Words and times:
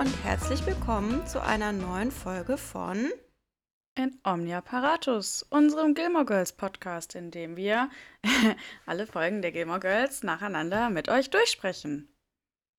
und 0.00 0.24
herzlich 0.24 0.64
willkommen 0.64 1.26
zu 1.26 1.42
einer 1.42 1.72
neuen 1.72 2.10
Folge 2.10 2.56
von 2.56 3.12
In 3.98 4.18
Omnia 4.24 4.62
Paratus, 4.62 5.42
unserem 5.42 5.92
Gilmore 5.92 6.24
Girls 6.24 6.52
Podcast, 6.52 7.14
in 7.14 7.30
dem 7.30 7.54
wir 7.54 7.90
alle 8.86 9.06
Folgen 9.06 9.42
der 9.42 9.52
Gilmore 9.52 9.80
Girls 9.80 10.22
nacheinander 10.22 10.88
mit 10.88 11.10
euch 11.10 11.28
durchsprechen. 11.28 12.08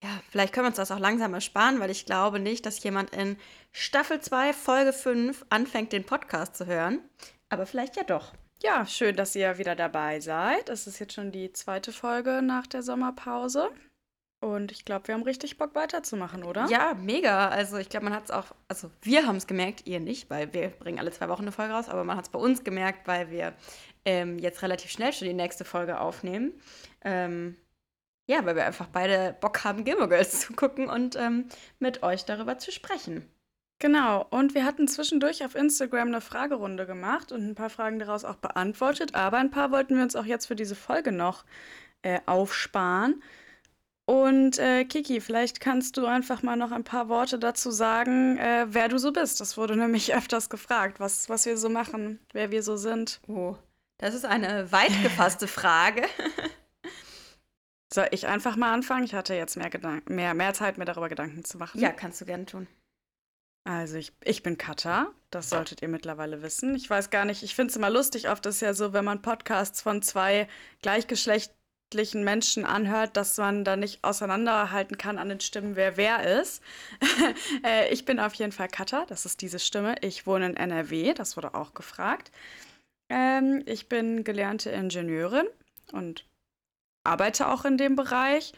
Ja, 0.03 0.09
vielleicht 0.31 0.51
können 0.51 0.63
wir 0.63 0.69
uns 0.69 0.77
das 0.77 0.89
auch 0.89 0.97
langsam 0.97 1.35
ersparen, 1.35 1.79
weil 1.79 1.91
ich 1.91 2.07
glaube 2.07 2.39
nicht, 2.39 2.65
dass 2.65 2.83
jemand 2.83 3.11
in 3.11 3.37
Staffel 3.71 4.19
2, 4.19 4.51
Folge 4.53 4.91
5 4.91 5.45
anfängt, 5.51 5.93
den 5.93 6.03
Podcast 6.03 6.55
zu 6.55 6.65
hören. 6.65 7.07
Aber 7.49 7.67
vielleicht 7.67 7.97
ja 7.97 8.03
doch. 8.03 8.33
Ja, 8.63 8.87
schön, 8.87 9.15
dass 9.15 9.35
ihr 9.35 9.59
wieder 9.59 9.75
dabei 9.75 10.21
seid. 10.21 10.69
Es 10.69 10.87
ist 10.87 10.97
jetzt 10.97 11.13
schon 11.13 11.31
die 11.31 11.53
zweite 11.53 11.91
Folge 11.91 12.41
nach 12.41 12.65
der 12.65 12.81
Sommerpause. 12.81 13.69
Und 14.41 14.71
ich 14.71 14.85
glaube, 14.85 15.07
wir 15.07 15.13
haben 15.13 15.21
richtig 15.21 15.59
Bock 15.59 15.75
weiterzumachen, 15.75 16.43
oder? 16.43 16.65
Ja, 16.67 16.95
mega. 16.95 17.49
Also 17.49 17.77
ich 17.77 17.89
glaube, 17.89 18.05
man 18.05 18.15
hat 18.15 18.25
es 18.25 18.31
auch, 18.31 18.47
also 18.67 18.89
wir 19.03 19.27
haben 19.27 19.35
es 19.35 19.45
gemerkt, 19.45 19.85
ihr 19.85 19.99
nicht, 19.99 20.31
weil 20.31 20.51
wir 20.51 20.69
bringen 20.69 20.97
alle 20.97 21.11
zwei 21.11 21.29
Wochen 21.29 21.43
eine 21.43 21.51
Folge 21.51 21.73
raus, 21.73 21.89
aber 21.89 22.03
man 22.03 22.17
hat 22.17 22.25
es 22.25 22.31
bei 22.31 22.39
uns 22.39 22.63
gemerkt, 22.63 23.07
weil 23.07 23.29
wir 23.29 23.53
ähm, 24.03 24.39
jetzt 24.39 24.63
relativ 24.63 24.89
schnell 24.89 25.13
schon 25.13 25.27
die 25.27 25.35
nächste 25.35 25.63
Folge 25.63 25.99
aufnehmen. 25.99 26.53
Ähm, 27.03 27.55
ja, 28.25 28.43
weil 28.43 28.55
wir 28.55 28.65
einfach 28.65 28.87
beide 28.87 29.37
Bock 29.39 29.63
haben, 29.63 29.83
Gilmore 29.83 30.09
Girls 30.09 30.39
zu 30.47 30.53
gucken 30.53 30.89
und 30.89 31.15
ähm, 31.17 31.45
mit 31.77 32.01
euch 32.01 32.25
darüber 32.25 32.57
zu 32.57 32.71
sprechen. 32.71 33.29
Genau, 33.77 34.25
und 34.31 34.55
wir 34.55 34.65
hatten 34.65 34.87
zwischendurch 34.87 35.45
auf 35.45 35.53
Instagram 35.53 36.07
eine 36.07 36.21
Fragerunde 36.21 36.87
gemacht 36.87 37.31
und 37.31 37.47
ein 37.47 37.55
paar 37.55 37.69
Fragen 37.69 37.99
daraus 37.99 38.25
auch 38.25 38.37
beantwortet, 38.37 39.13
aber 39.13 39.37
ein 39.37 39.51
paar 39.51 39.71
wollten 39.71 39.97
wir 39.97 40.03
uns 40.03 40.15
auch 40.15 40.25
jetzt 40.25 40.47
für 40.47 40.55
diese 40.55 40.75
Folge 40.75 41.11
noch 41.11 41.45
äh, 42.01 42.19
aufsparen. 42.25 43.21
Und 44.11 44.59
äh, 44.59 44.83
Kiki, 44.83 45.21
vielleicht 45.21 45.61
kannst 45.61 45.95
du 45.95 46.05
einfach 46.05 46.43
mal 46.43 46.57
noch 46.57 46.73
ein 46.73 46.83
paar 46.83 47.07
Worte 47.07 47.39
dazu 47.39 47.71
sagen, 47.71 48.37
äh, 48.39 48.65
wer 48.67 48.89
du 48.89 48.99
so 48.99 49.13
bist. 49.13 49.39
Das 49.39 49.55
wurde 49.55 49.77
nämlich 49.77 50.13
öfters 50.17 50.49
gefragt, 50.49 50.99
was, 50.99 51.29
was 51.29 51.45
wir 51.45 51.55
so 51.55 51.69
machen, 51.69 52.19
wer 52.33 52.51
wir 52.51 52.61
so 52.61 52.75
sind. 52.75 53.21
Oh, 53.29 53.55
das 53.99 54.13
ist 54.13 54.25
eine 54.25 54.69
weit 54.73 55.01
gefasste 55.01 55.47
Frage. 55.47 56.03
Soll 57.93 58.09
ich 58.11 58.27
einfach 58.27 58.57
mal 58.57 58.73
anfangen? 58.73 59.05
Ich 59.05 59.13
hatte 59.15 59.33
jetzt 59.33 59.55
mehr, 59.55 59.69
Gedanken, 59.69 60.13
mehr, 60.13 60.33
mehr 60.33 60.53
Zeit, 60.53 60.77
mir 60.77 60.83
darüber 60.83 61.07
Gedanken 61.07 61.45
zu 61.45 61.57
machen. 61.57 61.79
Ja, 61.79 61.93
kannst 61.93 62.19
du 62.19 62.25
gerne 62.25 62.45
tun. 62.45 62.67
Also 63.63 63.95
ich, 63.95 64.11
ich 64.25 64.43
bin 64.43 64.57
Katha, 64.57 65.07
das 65.29 65.49
solltet 65.49 65.81
ihr 65.81 65.87
mittlerweile 65.87 66.41
wissen. 66.41 66.75
Ich 66.75 66.89
weiß 66.89 67.11
gar 67.11 67.23
nicht, 67.23 67.43
ich 67.43 67.55
finde 67.55 67.69
es 67.71 67.77
immer 67.77 67.89
lustig, 67.89 68.27
oft 68.27 68.45
ist 68.45 68.59
ja 68.61 68.73
so, 68.73 68.91
wenn 68.91 69.05
man 69.05 69.21
Podcasts 69.21 69.81
von 69.81 70.01
zwei 70.01 70.49
gleichgeschlechtlichen 71.91 72.23
Menschen 72.23 72.65
anhört, 72.65 73.15
dass 73.17 73.37
man 73.37 73.63
da 73.63 73.75
nicht 73.75 74.03
auseinanderhalten 74.03 74.97
kann 74.97 75.19
an 75.19 75.29
den 75.29 75.39
Stimmen, 75.39 75.75
wer 75.75 75.97
wer 75.97 76.41
ist. 76.41 76.63
Äh, 77.63 77.93
ich 77.93 78.05
bin 78.05 78.19
auf 78.19 78.33
jeden 78.35 78.51
Fall 78.51 78.67
Katha, 78.67 79.05
das 79.05 79.25
ist 79.25 79.41
diese 79.41 79.59
Stimme. 79.59 79.95
Ich 80.01 80.25
wohne 80.25 80.47
in 80.47 80.57
NRW, 80.57 81.13
das 81.13 81.37
wurde 81.37 81.53
auch 81.53 81.73
gefragt. 81.73 82.31
Ähm, 83.09 83.61
ich 83.65 83.87
bin 83.89 84.23
gelernte 84.23 84.71
Ingenieurin 84.71 85.47
und 85.91 86.25
arbeite 87.03 87.49
auch 87.49 87.65
in 87.65 87.77
dem 87.77 87.95
Bereich. 87.95 88.53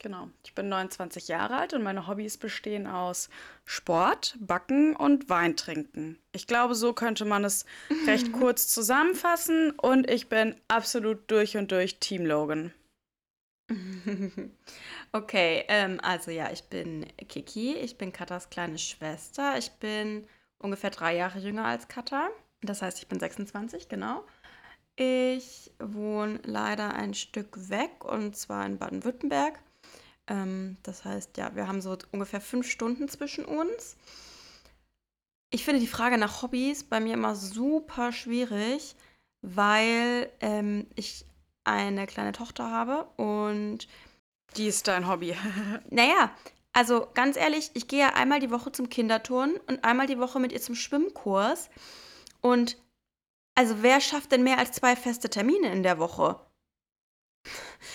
Genau, 0.00 0.28
ich 0.44 0.54
bin 0.54 0.68
29 0.68 1.28
Jahre 1.28 1.56
alt 1.56 1.72
und 1.72 1.82
meine 1.82 2.06
Hobbys 2.06 2.36
bestehen 2.36 2.86
aus 2.86 3.30
Sport, 3.64 4.36
Backen 4.38 4.94
und 4.94 5.30
Wein 5.30 5.56
trinken. 5.56 6.18
Ich 6.32 6.46
glaube, 6.46 6.74
so 6.74 6.92
könnte 6.92 7.24
man 7.24 7.44
es 7.44 7.64
recht 8.06 8.32
kurz 8.38 8.68
zusammenfassen 8.68 9.70
und 9.70 10.10
ich 10.10 10.28
bin 10.28 10.54
absolut 10.68 11.30
durch 11.30 11.56
und 11.56 11.72
durch 11.72 11.98
Team 11.98 12.26
Logan. 12.26 12.72
okay, 15.12 15.64
ähm, 15.68 15.98
also 16.02 16.30
ja, 16.30 16.50
ich 16.52 16.64
bin 16.64 17.06
Kiki, 17.28 17.74
ich 17.74 17.98
bin 17.98 18.12
Katas 18.12 18.50
kleine 18.50 18.78
Schwester. 18.78 19.58
Ich 19.58 19.72
bin 19.72 20.28
ungefähr 20.58 20.90
drei 20.90 21.16
Jahre 21.16 21.38
jünger 21.38 21.64
als 21.64 21.88
Kata. 21.88 22.28
Das 22.60 22.82
heißt, 22.82 22.98
ich 22.98 23.08
bin 23.08 23.18
26, 23.18 23.88
genau. 23.88 24.24
Ich 24.96 25.72
wohne 25.78 26.40
leider 26.44 26.94
ein 26.94 27.12
Stück 27.14 27.68
weg 27.68 28.04
und 28.04 28.36
zwar 28.36 28.64
in 28.64 28.78
Baden-Württemberg. 28.78 29.58
Ähm, 30.28 30.76
das 30.82 31.04
heißt, 31.04 31.36
ja, 31.36 31.54
wir 31.54 31.68
haben 31.68 31.80
so 31.80 31.96
ungefähr 32.12 32.40
fünf 32.40 32.70
Stunden 32.70 33.08
zwischen 33.08 33.44
uns. 33.44 33.96
Ich 35.50 35.64
finde 35.64 35.80
die 35.80 35.86
Frage 35.86 36.18
nach 36.18 36.42
Hobbys 36.42 36.84
bei 36.84 37.00
mir 37.00 37.14
immer 37.14 37.36
super 37.36 38.12
schwierig, 38.12 38.96
weil 39.42 40.30
ähm, 40.40 40.86
ich 40.96 41.24
eine 41.64 42.06
kleine 42.06 42.32
Tochter 42.32 42.70
habe 42.70 43.04
und. 43.16 43.88
Die 44.56 44.66
ist 44.66 44.88
dein 44.88 45.08
Hobby. 45.08 45.36
naja, 45.90 46.30
also 46.72 47.08
ganz 47.14 47.36
ehrlich, 47.36 47.70
ich 47.74 47.88
gehe 47.88 48.00
ja 48.00 48.14
einmal 48.14 48.40
die 48.40 48.50
Woche 48.50 48.72
zum 48.72 48.88
Kinderturnen 48.88 49.56
und 49.66 49.84
einmal 49.84 50.06
die 50.06 50.18
Woche 50.18 50.38
mit 50.40 50.52
ihr 50.52 50.60
zum 50.60 50.74
Schwimmkurs. 50.74 51.68
Und 52.40 52.76
also 53.54 53.82
wer 53.82 54.00
schafft 54.00 54.32
denn 54.32 54.44
mehr 54.44 54.58
als 54.58 54.72
zwei 54.72 54.94
feste 54.94 55.30
Termine 55.30 55.72
in 55.72 55.82
der 55.82 55.98
Woche? 55.98 56.38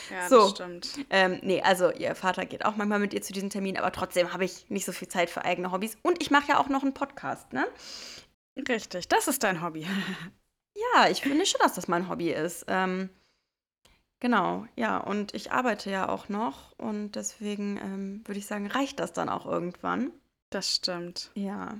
Ja, 0.09 0.29
so. 0.29 0.41
das 0.41 0.49
stimmt. 0.51 0.89
Ähm, 1.09 1.39
nee, 1.43 1.61
also 1.61 1.91
ihr 1.91 2.15
Vater 2.15 2.45
geht 2.45 2.65
auch 2.65 2.75
manchmal 2.75 2.99
mit 2.99 3.13
ihr 3.13 3.21
zu 3.21 3.33
diesen 3.33 3.49
Terminen, 3.49 3.77
aber 3.77 3.91
trotzdem 3.91 4.33
habe 4.33 4.45
ich 4.45 4.69
nicht 4.69 4.85
so 4.85 4.91
viel 4.91 5.07
Zeit 5.07 5.29
für 5.29 5.45
eigene 5.45 5.71
Hobbys. 5.71 5.97
Und 6.01 6.21
ich 6.21 6.31
mache 6.31 6.49
ja 6.49 6.59
auch 6.59 6.69
noch 6.69 6.83
einen 6.83 6.93
Podcast, 6.93 7.53
ne? 7.53 7.67
Richtig, 8.67 9.07
das 9.07 9.27
ist 9.27 9.43
dein 9.43 9.61
Hobby. 9.61 9.87
ja, 10.95 11.09
ich 11.09 11.21
finde 11.21 11.45
schon, 11.45 11.61
dass 11.61 11.73
das 11.73 11.87
mein 11.87 12.09
Hobby 12.09 12.31
ist. 12.31 12.65
Ähm, 12.67 13.09
genau, 14.19 14.65
ja, 14.75 14.97
und 14.97 15.33
ich 15.33 15.51
arbeite 15.51 15.89
ja 15.89 16.09
auch 16.09 16.29
noch 16.29 16.77
und 16.77 17.13
deswegen 17.13 17.77
ähm, 17.77 18.21
würde 18.25 18.39
ich 18.39 18.45
sagen, 18.45 18.67
reicht 18.67 18.99
das 18.99 19.13
dann 19.13 19.29
auch 19.29 19.45
irgendwann. 19.45 20.11
Das 20.49 20.75
stimmt. 20.75 21.31
Ja. 21.33 21.77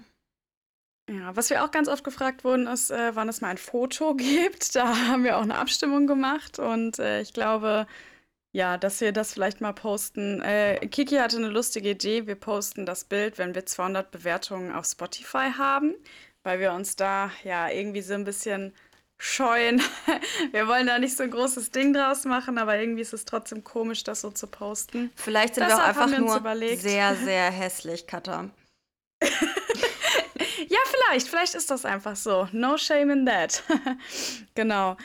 Ja, 1.09 1.35
was 1.35 1.49
wir 1.49 1.63
auch 1.63 1.71
ganz 1.71 1.87
oft 1.87 2.03
gefragt 2.03 2.43
wurden, 2.43 2.67
ist, 2.67 2.89
äh, 2.91 3.15
wann 3.15 3.27
es 3.27 3.41
mal 3.41 3.49
ein 3.49 3.57
Foto 3.57 4.13
gibt. 4.15 4.75
Da 4.75 5.07
haben 5.07 5.23
wir 5.23 5.37
auch 5.37 5.43
eine 5.43 5.57
Abstimmung 5.57 6.07
gemacht 6.07 6.59
und 6.59 6.99
äh, 6.99 7.21
ich 7.21 7.33
glaube, 7.33 7.87
ja, 8.53 8.77
dass 8.77 9.01
wir 9.01 9.11
das 9.11 9.33
vielleicht 9.33 9.61
mal 9.61 9.73
posten. 9.73 10.41
Äh, 10.41 10.85
Kiki 10.87 11.15
hatte 11.15 11.37
eine 11.37 11.47
lustige 11.47 11.91
Idee. 11.91 12.27
Wir 12.27 12.35
posten 12.35 12.85
das 12.85 13.05
Bild, 13.05 13.37
wenn 13.37 13.55
wir 13.55 13.65
200 13.65 14.11
Bewertungen 14.11 14.73
auf 14.73 14.85
Spotify 14.85 15.51
haben, 15.57 15.95
weil 16.43 16.59
wir 16.59 16.73
uns 16.73 16.95
da 16.95 17.31
ja 17.43 17.69
irgendwie 17.69 18.01
so 18.01 18.13
ein 18.13 18.25
bisschen 18.25 18.73
scheuen. 19.21 19.81
Wir 20.51 20.67
wollen 20.67 20.87
da 20.87 20.97
nicht 20.97 21.15
so 21.15 21.21
ein 21.21 21.29
großes 21.29 21.69
Ding 21.69 21.93
draus 21.93 22.25
machen, 22.25 22.57
aber 22.57 22.79
irgendwie 22.79 23.01
ist 23.01 23.13
es 23.13 23.23
trotzdem 23.23 23.63
komisch, 23.63 24.03
das 24.03 24.21
so 24.21 24.31
zu 24.31 24.47
posten. 24.47 25.11
Vielleicht 25.15 25.55
sind 25.55 25.65
Deshalb 25.65 25.95
wir 25.95 26.01
auch 26.01 26.03
einfach 26.05 26.11
wir 26.11 26.25
nur 26.25 26.37
überlegt. 26.37 26.81
sehr, 26.81 27.15
sehr 27.23 27.51
hässlich, 27.51 28.07
Katha. 28.07 28.49
Ja, 30.69 30.79
vielleicht. 30.85 31.27
Vielleicht 31.27 31.55
ist 31.55 31.71
das 31.71 31.85
einfach 31.85 32.15
so. 32.15 32.47
No 32.51 32.77
shame 32.77 33.09
in 33.11 33.25
that. 33.25 33.63
genau. 34.55 34.97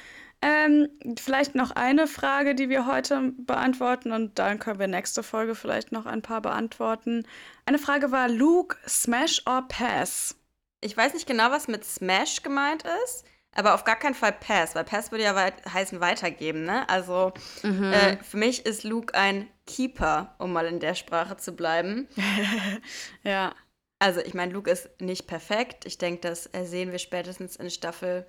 Ähm, 0.43 0.89
vielleicht 1.19 1.55
noch 1.55 1.71
eine 1.71 2.06
Frage, 2.06 2.55
die 2.55 2.69
wir 2.69 2.87
heute 2.87 3.33
beantworten 3.39 4.12
und 4.12 4.39
dann 4.39 4.59
können 4.59 4.78
wir 4.78 4.87
nächste 4.87 5.22
Folge 5.22 5.55
vielleicht 5.55 5.93
noch 5.93 6.05
ein 6.05 6.21
paar 6.21 6.43
beantworten. 6.43 7.27
Eine 7.65 7.78
Frage 7.78 8.12
war 8.12 8.28
Luke, 8.28 8.77
Smash 8.87 9.43
or 9.47 9.67
Pass? 9.67 10.37
Ich 10.83 10.94
weiß 10.97 11.15
nicht 11.15 11.27
genau, 11.27 11.50
was 11.50 11.69
mit 11.69 11.84
Smash 11.87 12.43
gemeint 12.43 12.84
ist, 13.05 13.25
aber 13.55 13.75
auf 13.75 13.84
gar 13.84 13.97
keinen 13.97 14.15
Fall 14.15 14.33
Pass, 14.33 14.75
weil 14.75 14.84
Pass 14.84 15.11
würde 15.11 15.25
ja 15.25 15.34
weit 15.34 15.55
heißen 15.73 16.00
weitergeben, 16.00 16.65
ne? 16.65 16.87
Also 16.88 17.33
Mhm. 17.62 17.93
äh, 17.94 18.19
für 18.23 18.37
mich 18.37 18.67
ist 18.67 18.84
Luke 18.84 19.15
ein 19.15 19.49
Keeper, 19.67 20.34
um 20.38 20.53
mal 20.53 20.67
in 20.67 20.81
der 20.81 20.94
Sprache 20.94 21.38
zu 21.38 21.53
bleiben. 21.56 22.09
Ja. 23.25 23.55
Also 23.99 24.21
ich 24.21 24.34
meine, 24.34 24.53
Luke 24.53 24.71
ist 24.71 24.89
nicht 25.01 25.27
perfekt. 25.27 25.87
Ich 25.87 25.99
denke, 25.99 26.21
das 26.21 26.45
sehen 26.65 26.93
wir 26.93 26.99
spätestens 26.99 27.56
in 27.56 27.70
Staffel 27.70 28.26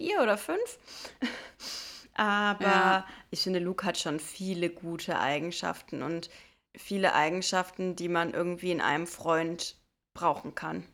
4 0.00 0.22
oder 0.22 0.38
5. 0.38 0.78
Aber 2.14 2.64
Ja. 2.64 3.06
ich 3.30 3.42
finde, 3.42 3.58
Luke 3.60 3.84
hat 3.86 3.98
schon 3.98 4.20
viele 4.20 4.70
gute 4.70 5.18
Eigenschaften 5.20 6.02
und 6.02 6.30
viele 6.76 7.14
Eigenschaften, 7.14 7.96
die 7.96 8.08
man 8.08 8.34
irgendwie 8.34 8.72
in 8.72 8.80
einem 8.80 9.06
Freund 9.06 9.76
brauchen 10.14 10.54
kann. 10.54 10.84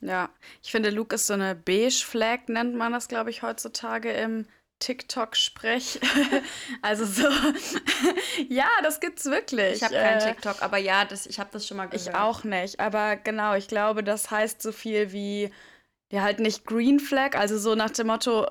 Ja, 0.00 0.30
ich 0.62 0.70
finde, 0.70 0.90
Luke 0.90 1.14
ist 1.14 1.26
so 1.26 1.32
eine 1.34 1.54
Beige 1.54 2.04
Flag, 2.04 2.48
nennt 2.48 2.74
man 2.76 2.92
das, 2.92 3.08
glaube 3.08 3.30
ich, 3.30 3.42
heutzutage 3.42 4.12
im 4.12 4.46
TikTok-Sprech. 4.84 6.00
also 6.82 7.06
so, 7.06 7.28
ja, 8.48 8.68
das 8.82 9.00
gibt's 9.00 9.24
wirklich. 9.24 9.76
Ich 9.76 9.82
habe 9.82 9.94
keinen 9.94 10.20
Äh, 10.20 10.32
TikTok, 10.32 10.62
aber 10.62 10.78
ja, 10.78 11.04
das, 11.04 11.26
ich 11.26 11.40
habe 11.40 11.50
das 11.52 11.66
schon 11.66 11.78
mal 11.78 11.86
gehört. 11.86 12.08
Ich 12.08 12.14
auch 12.14 12.44
nicht, 12.44 12.80
aber 12.80 13.16
genau, 13.16 13.54
ich 13.54 13.68
glaube, 13.68 14.04
das 14.04 14.30
heißt 14.30 14.60
so 14.60 14.72
viel 14.72 15.12
wie, 15.12 15.50
ja, 16.12 16.22
halt 16.22 16.38
nicht 16.38 16.66
Green 16.66 17.00
Flag, 17.00 17.36
also 17.36 17.58
so 17.58 17.74
nach 17.74 17.90
dem 17.90 18.08
Motto, 18.08 18.46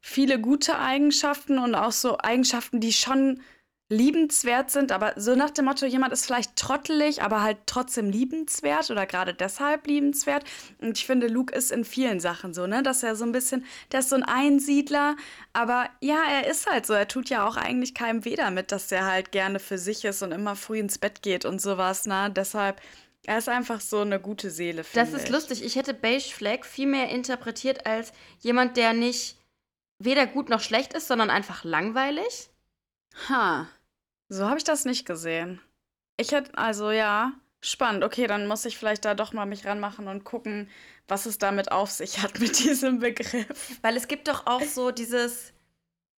viele 0.00 0.40
gute 0.40 0.78
Eigenschaften 0.78 1.58
und 1.58 1.74
auch 1.74 1.92
so 1.92 2.18
Eigenschaften, 2.18 2.80
die 2.80 2.92
schon 2.92 3.40
liebenswert 3.88 4.70
sind, 4.70 4.90
aber 4.90 5.12
so 5.16 5.36
nach 5.36 5.50
dem 5.50 5.66
Motto, 5.66 5.86
jemand 5.86 6.12
ist 6.12 6.26
vielleicht 6.26 6.56
trottelig, 6.56 7.22
aber 7.22 7.42
halt 7.42 7.58
trotzdem 7.66 8.10
liebenswert 8.10 8.90
oder 8.90 9.06
gerade 9.06 9.32
deshalb 9.32 9.86
liebenswert. 9.86 10.44
Und 10.78 10.98
ich 10.98 11.06
finde, 11.06 11.28
Luke 11.28 11.54
ist 11.54 11.70
in 11.70 11.84
vielen 11.84 12.18
Sachen 12.18 12.52
so, 12.52 12.66
ne, 12.66 12.82
dass 12.82 13.04
er 13.04 13.14
so 13.14 13.24
ein 13.24 13.30
bisschen, 13.30 13.64
der 13.92 14.00
ist 14.00 14.08
so 14.08 14.16
ein 14.16 14.24
Einsiedler, 14.24 15.14
aber 15.52 15.88
ja, 16.00 16.18
er 16.28 16.50
ist 16.50 16.66
halt 16.68 16.84
so, 16.84 16.94
er 16.94 17.06
tut 17.06 17.28
ja 17.30 17.46
auch 17.46 17.56
eigentlich 17.56 17.94
keinem 17.94 18.24
weh 18.24 18.34
damit, 18.34 18.72
dass 18.72 18.90
er 18.90 19.06
halt 19.06 19.30
gerne 19.30 19.60
für 19.60 19.78
sich 19.78 20.04
ist 20.04 20.22
und 20.22 20.32
immer 20.32 20.56
früh 20.56 20.78
ins 20.80 20.98
Bett 20.98 21.22
geht 21.22 21.44
und 21.44 21.60
sowas, 21.60 22.06
ne, 22.06 22.30
deshalb 22.34 22.80
Er 23.28 23.38
ist 23.38 23.48
einfach 23.48 23.80
so 23.80 24.00
eine 24.00 24.20
gute 24.20 24.50
Seele, 24.50 24.84
Das 24.94 25.12
ist 25.12 25.28
lustig. 25.28 25.64
Ich 25.64 25.76
hätte 25.76 25.94
Beige 25.94 26.32
Flag 26.32 26.64
viel 26.64 26.86
mehr 26.86 27.08
interpretiert 27.10 27.86
als 27.86 28.12
jemand, 28.40 28.76
der 28.76 28.92
nicht 28.94 29.36
weder 29.98 30.26
gut 30.26 30.48
noch 30.48 30.60
schlecht 30.60 30.92
ist, 30.94 31.08
sondern 31.08 31.30
einfach 31.30 31.64
langweilig. 31.64 32.50
Ha. 33.28 33.68
So 34.28 34.46
habe 34.46 34.58
ich 34.58 34.64
das 34.64 34.84
nicht 34.84 35.06
gesehen. 35.06 35.60
Ich 36.18 36.32
hätte, 36.32 36.56
also 36.56 36.90
ja, 36.90 37.32
spannend. 37.60 38.04
Okay, 38.04 38.26
dann 38.26 38.46
muss 38.46 38.64
ich 38.64 38.78
vielleicht 38.78 39.04
da 39.04 39.14
doch 39.14 39.32
mal 39.32 39.46
mich 39.46 39.66
ranmachen 39.66 40.08
und 40.08 40.24
gucken, 40.24 40.68
was 41.08 41.26
es 41.26 41.38
damit 41.38 41.72
auf 41.72 41.90
sich 41.90 42.22
hat 42.22 42.38
mit 42.40 42.58
diesem 42.64 42.98
Begriff. 42.98 43.78
Weil 43.82 43.96
es 43.96 44.08
gibt 44.08 44.28
doch 44.28 44.46
auch 44.46 44.62
so 44.62 44.90
dieses, 44.90 45.52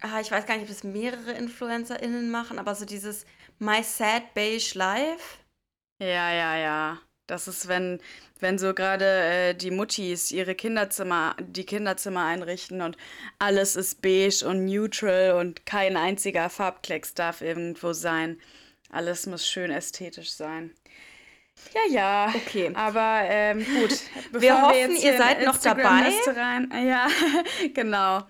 ah, 0.01 0.21
ich 0.21 0.31
weiß 0.31 0.47
gar 0.47 0.57
nicht, 0.57 0.65
ob 0.65 0.71
es 0.71 0.85
mehrere 0.85 1.33
InfluencerInnen 1.33 2.31
machen, 2.31 2.59
aber 2.59 2.75
so 2.75 2.85
dieses 2.85 3.27
My 3.59 3.83
Sad 3.83 4.35
Beige 4.35 4.73
Life. 4.75 5.39
Ja, 6.01 6.33
ja, 6.33 6.57
ja. 6.57 6.99
Das 7.29 7.47
ist, 7.47 7.69
wenn, 7.69 8.01
wenn 8.41 8.59
so 8.59 8.75
gerade 8.75 9.05
äh, 9.05 9.55
die 9.55 9.71
Muttis 9.71 10.33
ihre 10.33 10.55
Kinderzimmer, 10.55 11.37
die 11.41 11.65
Kinderzimmer 11.65 12.25
einrichten 12.25 12.83
und 12.83 12.97
alles 13.39 13.77
ist 13.77 14.03
beige 14.03 14.45
und 14.47 14.65
neutral 14.65 15.33
und 15.39 15.65
kein 15.67 15.97
einziger 15.97 16.51
Farbklecks 16.51 17.15
darf 17.15 17.41
irgendwo 17.41 17.93
sein. 17.93 18.41
Alles 18.91 19.27
muss 19.27 19.47
schön 19.47 19.71
ästhetisch 19.71 20.33
sein. 20.33 20.73
Ja, 21.75 21.93
ja. 21.93 22.35
Okay. 22.35 22.73
Aber 22.75 23.21
ähm, 23.25 23.59
gut. 23.59 24.01
Wir 24.41 24.63
hoffen, 24.63 24.97
ihr 24.97 25.19
seid 25.19 25.45
noch 25.45 25.59
dabei. 25.59 26.11
Rein, 26.27 26.73
ja, 26.87 27.09
genau. 27.75 28.23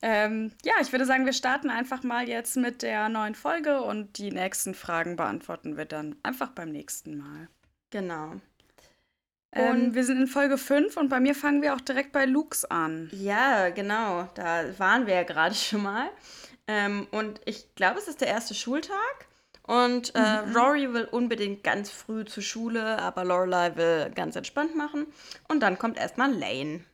Ähm, 0.00 0.52
ja, 0.64 0.74
ich 0.80 0.92
würde 0.92 1.04
sagen, 1.04 1.26
wir 1.26 1.32
starten 1.32 1.70
einfach 1.70 2.04
mal 2.04 2.28
jetzt 2.28 2.56
mit 2.56 2.82
der 2.82 3.08
neuen 3.08 3.34
Folge 3.34 3.82
und 3.82 4.16
die 4.18 4.30
nächsten 4.30 4.74
Fragen 4.74 5.16
beantworten 5.16 5.76
wir 5.76 5.86
dann 5.86 6.14
einfach 6.22 6.50
beim 6.50 6.70
nächsten 6.70 7.18
Mal. 7.18 7.48
Genau. 7.90 8.34
Ähm, 9.52 9.70
und 9.70 9.94
wir 9.94 10.04
sind 10.04 10.20
in 10.20 10.26
Folge 10.26 10.58
5 10.58 10.96
und 10.96 11.08
bei 11.08 11.20
mir 11.20 11.34
fangen 11.34 11.62
wir 11.62 11.74
auch 11.74 11.80
direkt 11.80 12.12
bei 12.12 12.26
Lux 12.26 12.64
an. 12.64 13.08
Ja, 13.12 13.70
genau. 13.70 14.28
Da 14.34 14.78
waren 14.78 15.06
wir 15.06 15.14
ja 15.14 15.22
gerade 15.22 15.54
schon 15.54 15.82
mal. 15.82 16.10
Ähm, 16.66 17.06
und 17.10 17.40
ich 17.46 17.74
glaube, 17.74 17.98
es 17.98 18.08
ist 18.08 18.20
der 18.20 18.28
erste 18.28 18.54
Schultag. 18.54 19.26
Und 19.62 20.14
äh, 20.14 20.42
mhm. 20.42 20.56
Rory 20.56 20.92
will 20.94 21.04
unbedingt 21.04 21.62
ganz 21.62 21.90
früh 21.90 22.24
zur 22.24 22.42
Schule, 22.42 22.98
aber 23.00 23.24
Lorelei 23.24 23.76
will 23.76 24.10
ganz 24.14 24.34
entspannt 24.34 24.74
machen. 24.74 25.06
Und 25.46 25.60
dann 25.60 25.78
kommt 25.78 25.98
erstmal 25.98 26.32
Lane. 26.32 26.84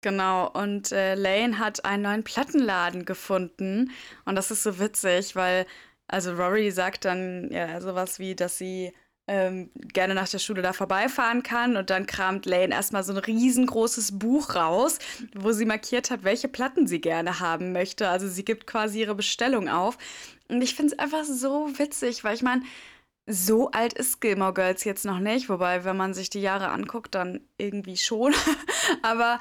Genau, 0.00 0.48
und 0.48 0.90
äh, 0.92 1.14
Lane 1.14 1.58
hat 1.58 1.84
einen 1.84 2.02
neuen 2.04 2.24
Plattenladen 2.24 3.04
gefunden. 3.04 3.90
Und 4.24 4.36
das 4.36 4.50
ist 4.52 4.62
so 4.64 4.78
witzig, 4.78 5.34
weil, 5.34 5.66
also 6.06 6.32
Rory 6.34 6.70
sagt 6.70 7.04
dann 7.04 7.50
ja 7.50 7.80
sowas 7.80 8.18
wie, 8.20 8.34
dass 8.36 8.58
sie 8.58 8.92
ähm, 9.28 9.70
gerne 9.74 10.14
nach 10.14 10.28
der 10.28 10.38
Schule 10.38 10.62
da 10.62 10.72
vorbeifahren 10.72 11.42
kann. 11.42 11.76
Und 11.76 11.90
dann 11.90 12.06
kramt 12.06 12.46
Lane 12.46 12.74
erstmal 12.74 13.04
so 13.04 13.12
ein 13.12 13.18
riesengroßes 13.18 14.18
Buch 14.18 14.54
raus, 14.54 14.98
wo 15.34 15.52
sie 15.52 15.64
markiert 15.64 16.10
hat, 16.10 16.24
welche 16.24 16.48
Platten 16.48 16.86
sie 16.86 17.00
gerne 17.00 17.40
haben 17.40 17.72
möchte. 17.72 18.08
Also 18.08 18.28
sie 18.28 18.44
gibt 18.44 18.66
quasi 18.66 19.00
ihre 19.00 19.14
Bestellung 19.14 19.68
auf. 19.68 19.98
Und 20.48 20.62
ich 20.62 20.74
finde 20.74 20.92
es 20.92 20.98
einfach 20.98 21.24
so 21.24 21.70
witzig, 21.78 22.24
weil 22.24 22.34
ich 22.34 22.42
meine, 22.42 22.62
so 23.26 23.70
alt 23.70 23.92
ist 23.92 24.20
Gilmore 24.20 24.52
Girls 24.52 24.84
jetzt 24.84 25.04
noch 25.04 25.20
nicht, 25.20 25.48
wobei, 25.48 25.84
wenn 25.84 25.96
man 25.96 26.12
sich 26.12 26.28
die 26.28 26.40
Jahre 26.40 26.68
anguckt, 26.68 27.14
dann 27.14 27.40
irgendwie 27.56 27.96
schon. 27.96 28.34
Aber 29.02 29.38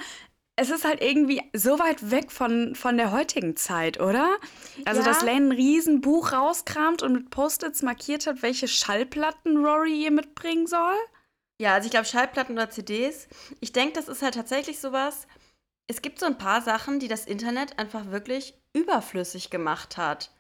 es 0.62 0.70
ist 0.70 0.86
halt 0.86 1.02
irgendwie 1.02 1.42
so 1.54 1.80
weit 1.80 2.12
weg 2.12 2.32
von, 2.32 2.76
von 2.76 2.96
der 2.96 3.12
heutigen 3.12 3.56
Zeit, 3.56 4.00
oder? 4.00 4.38
Also, 4.86 5.02
ja. 5.02 5.08
dass 5.08 5.24
Lane 5.24 5.48
ein 5.48 5.52
Riesenbuch 5.52 6.34
rauskramt 6.34 7.02
und 7.02 7.14
mit 7.14 7.30
Post-its 7.32 7.82
markiert 7.82 8.28
hat, 8.28 8.44
welche 8.44 8.68
Schallplatten 8.68 9.66
Rory 9.66 10.04
ihr 10.04 10.12
mitbringen 10.12 10.68
soll. 10.68 10.96
Ja, 11.60 11.74
also 11.74 11.86
ich 11.86 11.92
glaube 11.92 12.06
Schallplatten 12.06 12.54
oder 12.54 12.70
CDs. 12.70 13.28
Ich 13.60 13.72
denke, 13.74 13.94
das 13.94 14.08
ist 14.08 14.22
halt 14.22 14.36
tatsächlich 14.36 14.80
sowas. 14.80 15.26
Es 15.88 16.04
gibt 16.04 16.20
so 16.20 16.28
ein 16.28 16.38
paar 16.38 16.62
Sachen, 16.62 17.00
die 17.00 17.08
das 17.08 17.26
Internet 17.26 17.80
einfach 17.80 18.12
wirklich 18.12 18.54
überflüssig 18.74 19.50
gemacht 19.50 19.98
hat. 19.98 20.32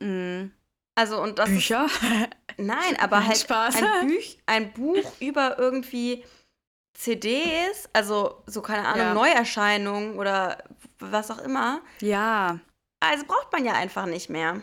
Mhm. 0.00 0.52
Also 0.94 1.20
und 1.20 1.40
das 1.40 1.48
Bücher? 1.48 1.86
Ist, 1.86 2.58
nein, 2.58 2.96
aber 3.00 3.26
halt 3.26 3.38
Spaß. 3.38 3.82
Ein, 3.82 4.06
Büch, 4.06 4.38
ein 4.46 4.72
Buch 4.72 5.12
über 5.18 5.58
irgendwie 5.58 6.24
CDs, 6.94 7.88
also 7.92 8.42
so 8.46 8.62
keine 8.62 8.86
Ahnung, 8.86 9.06
ja. 9.06 9.14
Neuerscheinungen 9.14 10.18
oder 10.18 10.58
was 10.98 11.30
auch 11.30 11.38
immer. 11.38 11.80
Ja. 12.00 12.58
Also 13.00 13.24
braucht 13.26 13.52
man 13.52 13.64
ja 13.64 13.72
einfach 13.72 14.06
nicht 14.06 14.28
mehr. 14.28 14.60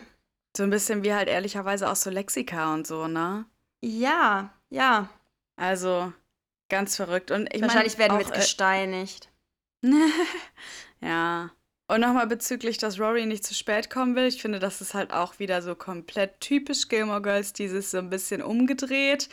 So 0.56 0.62
ein 0.62 0.70
bisschen 0.70 1.02
wie 1.02 1.12
halt 1.12 1.28
ehrlicherweise 1.28 1.90
auch 1.90 1.96
so 1.96 2.10
Lexika 2.10 2.74
und 2.74 2.86
so, 2.86 3.08
ne? 3.08 3.44
Ja, 3.82 4.52
ja. 4.70 5.08
Also 5.56 6.12
ganz 6.68 6.96
verrückt. 6.96 7.30
Und 7.30 7.52
ich 7.54 7.62
Wahrscheinlich 7.62 7.98
mein, 7.98 8.10
werden 8.10 8.26
wir 8.26 8.34
äh, 8.34 8.38
gesteinigt. 8.38 9.28
ja. 11.00 11.50
Und 11.90 12.00
nochmal 12.00 12.26
bezüglich, 12.26 12.76
dass 12.76 13.00
Rory 13.00 13.24
nicht 13.24 13.44
zu 13.44 13.54
spät 13.54 13.88
kommen 13.88 14.14
will. 14.14 14.26
Ich 14.26 14.42
finde, 14.42 14.58
das 14.58 14.80
ist 14.80 14.94
halt 14.94 15.10
auch 15.12 15.38
wieder 15.38 15.62
so 15.62 15.74
komplett 15.74 16.40
typisch 16.40 16.88
Gilmore 16.88 17.22
Girls, 17.22 17.54
dieses 17.54 17.90
so 17.90 17.98
ein 17.98 18.10
bisschen 18.10 18.42
umgedreht. 18.42 19.28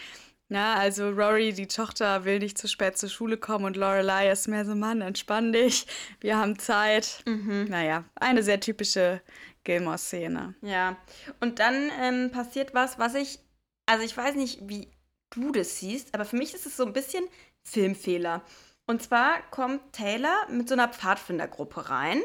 Ja, 0.50 0.76
also 0.76 1.10
Rory, 1.10 1.54
die 1.54 1.68
Tochter, 1.68 2.24
will 2.24 2.40
nicht 2.40 2.58
zu 2.58 2.68
spät 2.68 2.98
zur 2.98 3.10
Schule 3.10 3.38
kommen 3.38 3.66
und 3.66 3.78
Lorelei 3.78 4.30
ist 4.30 4.48
mehr 4.48 4.64
so, 4.64 4.76
Mann, 4.76 5.02
entspann 5.02 5.52
dich, 5.52 5.88
wir 6.20 6.38
haben 6.38 6.60
Zeit. 6.60 7.24
Mhm. 7.26 7.66
Naja, 7.70 8.04
eine 8.16 8.44
sehr 8.44 8.60
typische 8.60 9.22
Gilmore-Szene. 9.64 10.54
Ja, 10.62 10.98
und 11.40 11.58
dann 11.58 11.92
ähm, 12.00 12.32
passiert 12.32 12.76
was, 12.76 13.00
was 13.00 13.16
ich, 13.16 13.40
also 13.88 14.06
ich 14.06 14.16
weiß 14.16 14.36
nicht, 14.36 14.70
wie 14.70 14.88
du 15.32 15.52
das 15.52 15.80
siehst, 15.80 16.14
aber 16.14 16.26
für 16.26 16.36
mich 16.36 16.54
ist 16.54 16.68
es 16.68 16.78
so 16.78 16.86
ein 16.86 16.94
bisschen 16.94 17.26
Filmfehler. 17.68 18.44
Und 18.86 19.02
zwar 19.02 19.42
kommt 19.50 19.94
Taylor 19.94 20.48
mit 20.52 20.70
so 20.70 20.76
einer 20.76 20.90
Pfadfindergruppe 20.90 21.90
rein 21.90 22.22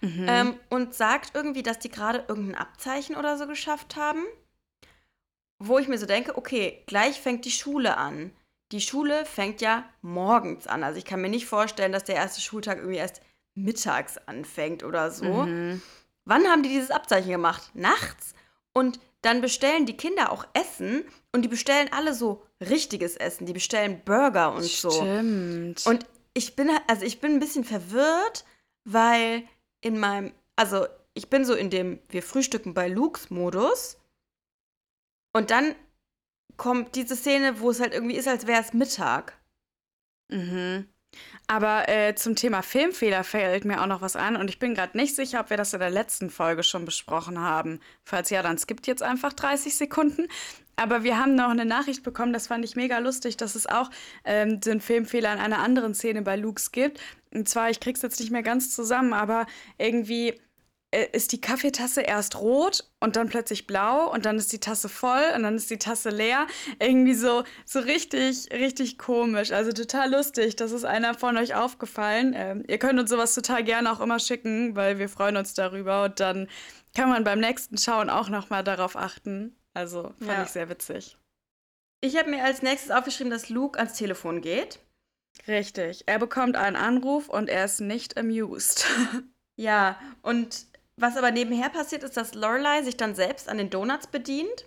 mhm. 0.00 0.26
ähm, 0.26 0.60
und 0.70 0.94
sagt 0.94 1.32
irgendwie, 1.34 1.62
dass 1.62 1.78
die 1.78 1.90
gerade 1.90 2.24
irgendein 2.26 2.54
Abzeichen 2.54 3.16
oder 3.16 3.36
so 3.36 3.46
geschafft 3.46 3.96
haben 3.96 4.24
wo 5.58 5.78
ich 5.78 5.88
mir 5.88 5.98
so 5.98 6.06
denke, 6.06 6.36
okay, 6.36 6.82
gleich 6.86 7.20
fängt 7.20 7.44
die 7.44 7.50
Schule 7.50 7.96
an. 7.96 8.32
Die 8.72 8.80
Schule 8.80 9.24
fängt 9.24 9.60
ja 9.60 9.84
morgens 10.02 10.66
an. 10.66 10.84
Also 10.84 10.98
ich 10.98 11.04
kann 11.04 11.20
mir 11.20 11.30
nicht 11.30 11.46
vorstellen, 11.46 11.92
dass 11.92 12.04
der 12.04 12.16
erste 12.16 12.40
Schultag 12.40 12.78
irgendwie 12.78 12.98
erst 12.98 13.22
mittags 13.54 14.18
anfängt 14.26 14.84
oder 14.84 15.10
so. 15.10 15.24
Mhm. 15.24 15.82
Wann 16.24 16.46
haben 16.46 16.62
die 16.62 16.68
dieses 16.68 16.90
Abzeichen 16.90 17.30
gemacht? 17.30 17.70
Nachts? 17.74 18.34
Und 18.72 19.00
dann 19.22 19.40
bestellen 19.40 19.86
die 19.86 19.96
Kinder 19.96 20.30
auch 20.30 20.46
Essen 20.52 21.04
und 21.32 21.42
die 21.42 21.48
bestellen 21.48 21.88
alle 21.92 22.14
so 22.14 22.44
richtiges 22.60 23.16
Essen. 23.16 23.46
Die 23.46 23.52
bestellen 23.52 24.02
Burger 24.04 24.52
und 24.52 24.64
Stimmt. 24.64 24.92
so. 24.92 25.02
Stimmt. 25.02 25.86
Und 25.86 26.06
ich 26.34 26.54
bin, 26.54 26.70
also 26.86 27.04
ich 27.04 27.20
bin 27.20 27.32
ein 27.32 27.40
bisschen 27.40 27.64
verwirrt, 27.64 28.44
weil 28.84 29.42
in 29.80 29.98
meinem, 29.98 30.32
also 30.54 30.86
ich 31.14 31.28
bin 31.28 31.44
so 31.44 31.54
in 31.54 31.70
dem 31.70 31.98
Wir 32.08 32.22
frühstücken 32.22 32.74
bei 32.74 32.88
Luke's 32.88 33.30
Modus. 33.30 33.97
Und 35.38 35.52
dann 35.52 35.76
kommt 36.56 36.96
diese 36.96 37.14
Szene, 37.14 37.60
wo 37.60 37.70
es 37.70 37.78
halt 37.78 37.94
irgendwie 37.94 38.16
ist, 38.16 38.26
als 38.26 38.48
wäre 38.48 38.60
es 38.60 38.72
Mittag. 38.72 39.38
Mhm. 40.28 40.88
Aber 41.46 41.88
äh, 41.88 42.16
zum 42.16 42.34
Thema 42.34 42.62
Filmfehler 42.62 43.22
fällt 43.22 43.64
mir 43.64 43.80
auch 43.80 43.86
noch 43.86 44.00
was 44.02 44.16
ein 44.16 44.34
und 44.34 44.50
ich 44.50 44.58
bin 44.58 44.74
gerade 44.74 44.96
nicht 44.96 45.14
sicher, 45.14 45.38
ob 45.38 45.50
wir 45.50 45.56
das 45.56 45.72
in 45.74 45.78
der 45.78 45.90
letzten 45.90 46.28
Folge 46.28 46.64
schon 46.64 46.84
besprochen 46.84 47.38
haben. 47.38 47.78
Falls 48.02 48.30
ja, 48.30 48.42
dann 48.42 48.58
skippt 48.58 48.88
jetzt 48.88 49.04
einfach 49.04 49.32
30 49.32 49.76
Sekunden. 49.76 50.26
Aber 50.74 51.04
wir 51.04 51.20
haben 51.20 51.36
noch 51.36 51.50
eine 51.50 51.64
Nachricht 51.64 52.02
bekommen, 52.02 52.32
das 52.32 52.48
fand 52.48 52.64
ich 52.64 52.74
mega 52.74 52.98
lustig, 52.98 53.36
dass 53.36 53.54
es 53.54 53.68
auch 53.68 53.90
ähm, 54.24 54.58
einen 54.66 54.80
Filmfehler 54.80 55.32
in 55.32 55.38
einer 55.38 55.60
anderen 55.60 55.94
Szene 55.94 56.22
bei 56.22 56.34
Luke's 56.34 56.72
gibt. 56.72 57.00
Und 57.32 57.48
zwar, 57.48 57.70
ich 57.70 57.78
krieg's 57.78 58.02
jetzt 58.02 58.18
nicht 58.18 58.32
mehr 58.32 58.42
ganz 58.42 58.74
zusammen, 58.74 59.12
aber 59.12 59.46
irgendwie 59.78 60.34
ist 61.12 61.32
die 61.32 61.40
Kaffeetasse 61.40 62.00
erst 62.00 62.40
rot 62.40 62.84
und 63.00 63.16
dann 63.16 63.28
plötzlich 63.28 63.66
blau 63.66 64.10
und 64.10 64.24
dann 64.24 64.38
ist 64.38 64.52
die 64.52 64.60
Tasse 64.60 64.88
voll 64.88 65.22
und 65.36 65.42
dann 65.42 65.56
ist 65.56 65.70
die 65.70 65.78
Tasse 65.78 66.08
leer. 66.08 66.46
Irgendwie 66.80 67.14
so, 67.14 67.44
so 67.66 67.80
richtig, 67.80 68.48
richtig 68.52 68.96
komisch. 68.96 69.52
Also 69.52 69.72
total 69.72 70.10
lustig. 70.10 70.56
Das 70.56 70.72
ist 70.72 70.84
einer 70.84 71.12
von 71.12 71.36
euch 71.36 71.54
aufgefallen. 71.54 72.32
Ähm, 72.34 72.64
ihr 72.66 72.78
könnt 72.78 72.98
uns 72.98 73.10
sowas 73.10 73.34
total 73.34 73.64
gerne 73.64 73.92
auch 73.92 74.00
immer 74.00 74.18
schicken, 74.18 74.76
weil 74.76 74.98
wir 74.98 75.10
freuen 75.10 75.36
uns 75.36 75.52
darüber 75.52 76.04
und 76.04 76.20
dann 76.20 76.48
kann 76.94 77.10
man 77.10 77.22
beim 77.22 77.40
nächsten 77.40 77.76
Schauen 77.76 78.08
auch 78.08 78.30
nochmal 78.30 78.64
darauf 78.64 78.96
achten. 78.96 79.54
Also 79.74 80.14
fand 80.18 80.30
ja. 80.30 80.42
ich 80.42 80.48
sehr 80.48 80.70
witzig. 80.70 81.18
Ich 82.00 82.16
habe 82.16 82.30
mir 82.30 82.44
als 82.44 82.62
nächstes 82.62 82.90
aufgeschrieben, 82.90 83.30
dass 83.30 83.50
Luke 83.50 83.78
ans 83.78 83.94
Telefon 83.94 84.40
geht. 84.40 84.78
Richtig. 85.46 86.04
Er 86.06 86.18
bekommt 86.18 86.56
einen 86.56 86.76
Anruf 86.76 87.28
und 87.28 87.50
er 87.50 87.66
ist 87.66 87.80
nicht 87.80 88.16
amused. 88.16 88.86
ja, 89.56 90.00
und 90.22 90.67
was 91.00 91.16
aber 91.16 91.30
nebenher 91.30 91.68
passiert, 91.68 92.02
ist, 92.02 92.16
dass 92.16 92.34
Lorelei 92.34 92.82
sich 92.82 92.96
dann 92.96 93.14
selbst 93.14 93.48
an 93.48 93.58
den 93.58 93.70
Donuts 93.70 94.06
bedient. 94.06 94.66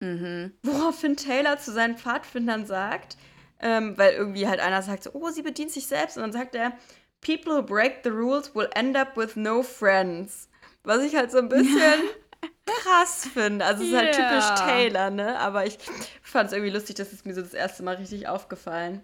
Mhm. 0.00 0.52
Woraufhin 0.62 1.16
Taylor 1.16 1.58
zu 1.58 1.72
seinen 1.72 1.96
Pfadfindern 1.96 2.66
sagt, 2.66 3.16
ähm, 3.60 3.96
weil 3.98 4.12
irgendwie 4.14 4.48
halt 4.48 4.60
einer 4.60 4.82
sagt 4.82 5.04
so, 5.04 5.10
oh, 5.12 5.30
sie 5.30 5.42
bedient 5.42 5.70
sich 5.70 5.86
selbst. 5.86 6.16
Und 6.16 6.22
dann 6.22 6.32
sagt 6.32 6.54
er, 6.54 6.72
People 7.20 7.56
who 7.56 7.62
break 7.62 8.00
the 8.02 8.10
rules 8.10 8.54
will 8.54 8.68
end 8.74 8.96
up 8.96 9.16
with 9.16 9.36
no 9.36 9.62
friends. 9.62 10.48
Was 10.82 11.02
ich 11.02 11.14
halt 11.14 11.30
so 11.30 11.38
ein 11.38 11.48
bisschen 11.48 12.02
krass 12.66 13.28
finde. 13.32 13.64
Also 13.64 13.82
es 13.82 13.90
ist 13.90 13.96
halt 13.96 14.14
typisch. 14.14 14.60
Taylor, 14.60 15.10
ne? 15.10 15.38
Aber 15.38 15.66
ich 15.66 15.78
fand 16.22 16.48
es 16.48 16.52
irgendwie 16.52 16.72
lustig, 16.72 16.96
das 16.96 17.12
ist 17.12 17.26
mir 17.26 17.34
so 17.34 17.42
das 17.42 17.54
erste 17.54 17.82
Mal 17.82 17.96
richtig 17.96 18.28
aufgefallen. 18.28 19.02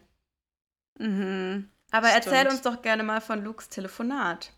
Mhm. 0.99 1.69
Aber 1.91 2.09
erzähl 2.09 2.39
Stimmt. 2.39 2.53
uns 2.53 2.63
doch 2.63 2.83
gerne 2.83 3.03
mal 3.03 3.21
von 3.21 3.45
Lukes 3.45 3.69
Telefonat. 3.69 4.53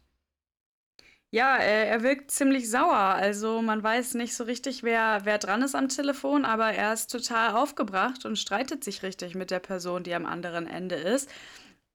Ja, 1.30 1.56
er, 1.56 1.88
er 1.88 2.02
wirkt 2.02 2.30
ziemlich 2.30 2.70
sauer. 2.70 2.94
Also 2.94 3.61
man 3.61 3.82
weiß 3.82 4.14
nicht 4.14 4.35
so 4.35 4.44
richtig, 4.44 4.82
wer, 4.82 5.20
wer 5.25 5.38
dran 5.38 5.62
ist 5.62 5.75
am 5.75 5.88
Telefon, 5.88 6.44
aber 6.44 6.73
er 6.73 6.92
ist 6.94 7.11
total 7.11 7.54
aufgebracht 7.54 8.25
und 8.25 8.38
streitet 8.38 8.82
sich 8.82 9.02
richtig 9.02 9.35
mit 9.35 9.50
der 9.50 9.58
Person, 9.61 10.02
die 10.02 10.14
am 10.14 10.25
anderen 10.25 10.66
Ende 10.66 10.97
ist. 10.97 11.30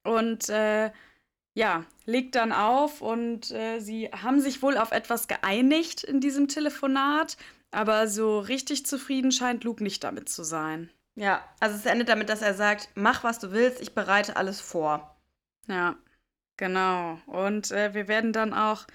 Und 0.03 0.49
äh, 0.49 0.91
ja, 1.55 1.85
legt 2.05 2.35
dann 2.35 2.51
auf 2.51 3.01
und 3.01 3.51
äh, 3.51 3.79
sie 3.79 4.09
haben 4.09 4.39
sich 4.39 4.61
wohl 4.61 4.77
auf 4.77 4.91
etwas 4.91 5.27
geeinigt 5.27 6.03
in 6.03 6.19
diesem 6.19 6.47
Telefonat, 6.47 7.37
aber 7.71 8.07
so 8.07 8.39
richtig 8.39 8.85
zufrieden 8.85 9.31
scheint 9.31 9.63
Luke 9.63 9.83
nicht 9.83 10.03
damit 10.03 10.29
zu 10.29 10.43
sein. 10.43 10.89
Ja, 11.15 11.43
also 11.59 11.75
es 11.75 11.85
endet 11.85 12.09
damit, 12.09 12.29
dass 12.29 12.41
er 12.41 12.55
sagt, 12.55 12.89
mach 12.95 13.23
was 13.23 13.39
du 13.39 13.51
willst, 13.51 13.81
ich 13.81 13.93
bereite 13.93 14.35
alles 14.35 14.61
vor. 14.61 15.15
Ja, 15.67 15.95
genau. 16.57 17.19
Und 17.27 17.71
äh, 17.71 17.93
wir 17.93 18.07
werden 18.07 18.33
dann 18.33 18.53
auch 18.53 18.85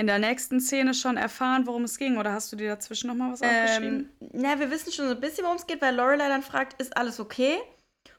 in 0.00 0.06
der 0.06 0.18
nächsten 0.18 0.60
Szene 0.60 0.94
schon 0.94 1.18
erfahren, 1.18 1.66
worum 1.66 1.84
es 1.84 1.98
ging. 1.98 2.16
Oder 2.16 2.32
hast 2.32 2.50
du 2.50 2.56
dir 2.56 2.70
dazwischen 2.70 3.08
noch 3.08 3.14
mal 3.14 3.32
was 3.32 3.42
aufgeschrieben? 3.42 4.10
Ähm, 4.22 4.28
na, 4.32 4.58
wir 4.58 4.70
wissen 4.70 4.90
schon 4.92 5.06
so 5.08 5.14
ein 5.14 5.20
bisschen, 5.20 5.44
worum 5.44 5.58
es 5.58 5.66
geht, 5.66 5.82
weil 5.82 5.94
Lorelei 5.94 6.26
dann 6.28 6.42
fragt, 6.42 6.80
ist 6.80 6.96
alles 6.96 7.20
okay? 7.20 7.58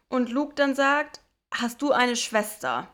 Und 0.08 0.30
Luke 0.30 0.54
dann 0.54 0.76
sagt, 0.76 1.22
hast 1.52 1.82
du 1.82 1.92
eine 1.92 2.16
Schwester? 2.16 2.88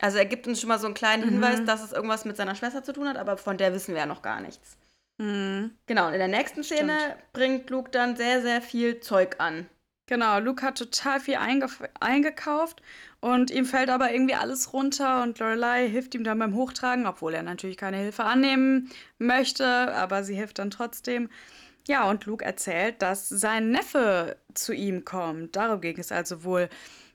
Also 0.00 0.18
er 0.18 0.24
gibt 0.26 0.48
uns 0.48 0.60
schon 0.60 0.68
mal 0.68 0.80
so 0.80 0.86
einen 0.86 0.94
kleinen 0.94 1.24
Mhm. 1.24 1.28
Hinweis, 1.34 1.64
dass 1.64 1.84
es 1.84 1.92
irgendwas 1.92 2.24
mit 2.24 2.36
seiner 2.36 2.56
Schwester 2.56 2.82
zu 2.82 2.92
tun 2.92 3.08
hat, 3.08 3.16
aber 3.16 3.36
von 3.36 3.58
der 3.58 3.72
wissen 3.72 3.94
wir 3.94 4.00
ja 4.00 4.06
noch 4.06 4.22
gar 4.22 4.40
nichts. 4.40 4.76
Mhm. 5.18 5.70
Genau, 5.86 6.08
und 6.08 6.12
in 6.14 6.18
der 6.18 6.28
nächsten 6.28 6.64
Szene 6.64 6.98
Stimmt. 6.98 7.32
bringt 7.32 7.70
Luke 7.70 7.90
dann 7.92 8.16
sehr, 8.16 8.42
sehr 8.42 8.60
viel 8.60 8.98
Zeug 8.98 9.36
an. 9.38 9.68
Genau, 10.08 10.40
Luke 10.40 10.64
hat 10.66 10.78
total 10.78 11.20
viel 11.20 11.36
eingekauft 12.00 12.82
und 13.20 13.50
ihm 13.50 13.64
fällt 13.64 13.90
aber 13.90 14.12
irgendwie 14.12 14.34
alles 14.34 14.72
runter 14.72 15.22
und 15.22 15.38
Lorelei 15.38 15.88
hilft 15.88 16.14
ihm 16.14 16.24
dann 16.24 16.38
beim 16.38 16.54
Hochtragen, 16.54 17.06
obwohl 17.06 17.34
er 17.34 17.42
natürlich 17.42 17.76
keine 17.76 17.96
Hilfe 17.96 18.24
annehmen 18.24 18.90
möchte, 19.18 19.66
aber 19.66 20.22
sie 20.24 20.34
hilft 20.36 20.58
dann 20.58 20.70
trotzdem. 20.70 21.28
Ja, 21.88 22.08
und 22.10 22.24
Luke 22.26 22.44
erzählt, 22.44 23.00
dass 23.00 23.28
sein 23.28 23.70
Neffe 23.70 24.36
zu 24.54 24.72
ihm 24.72 25.04
kommt. 25.04 25.54
Darum 25.54 25.80
ging 25.80 25.98
es 25.98 26.10
also 26.10 26.42
wohl 26.44 26.68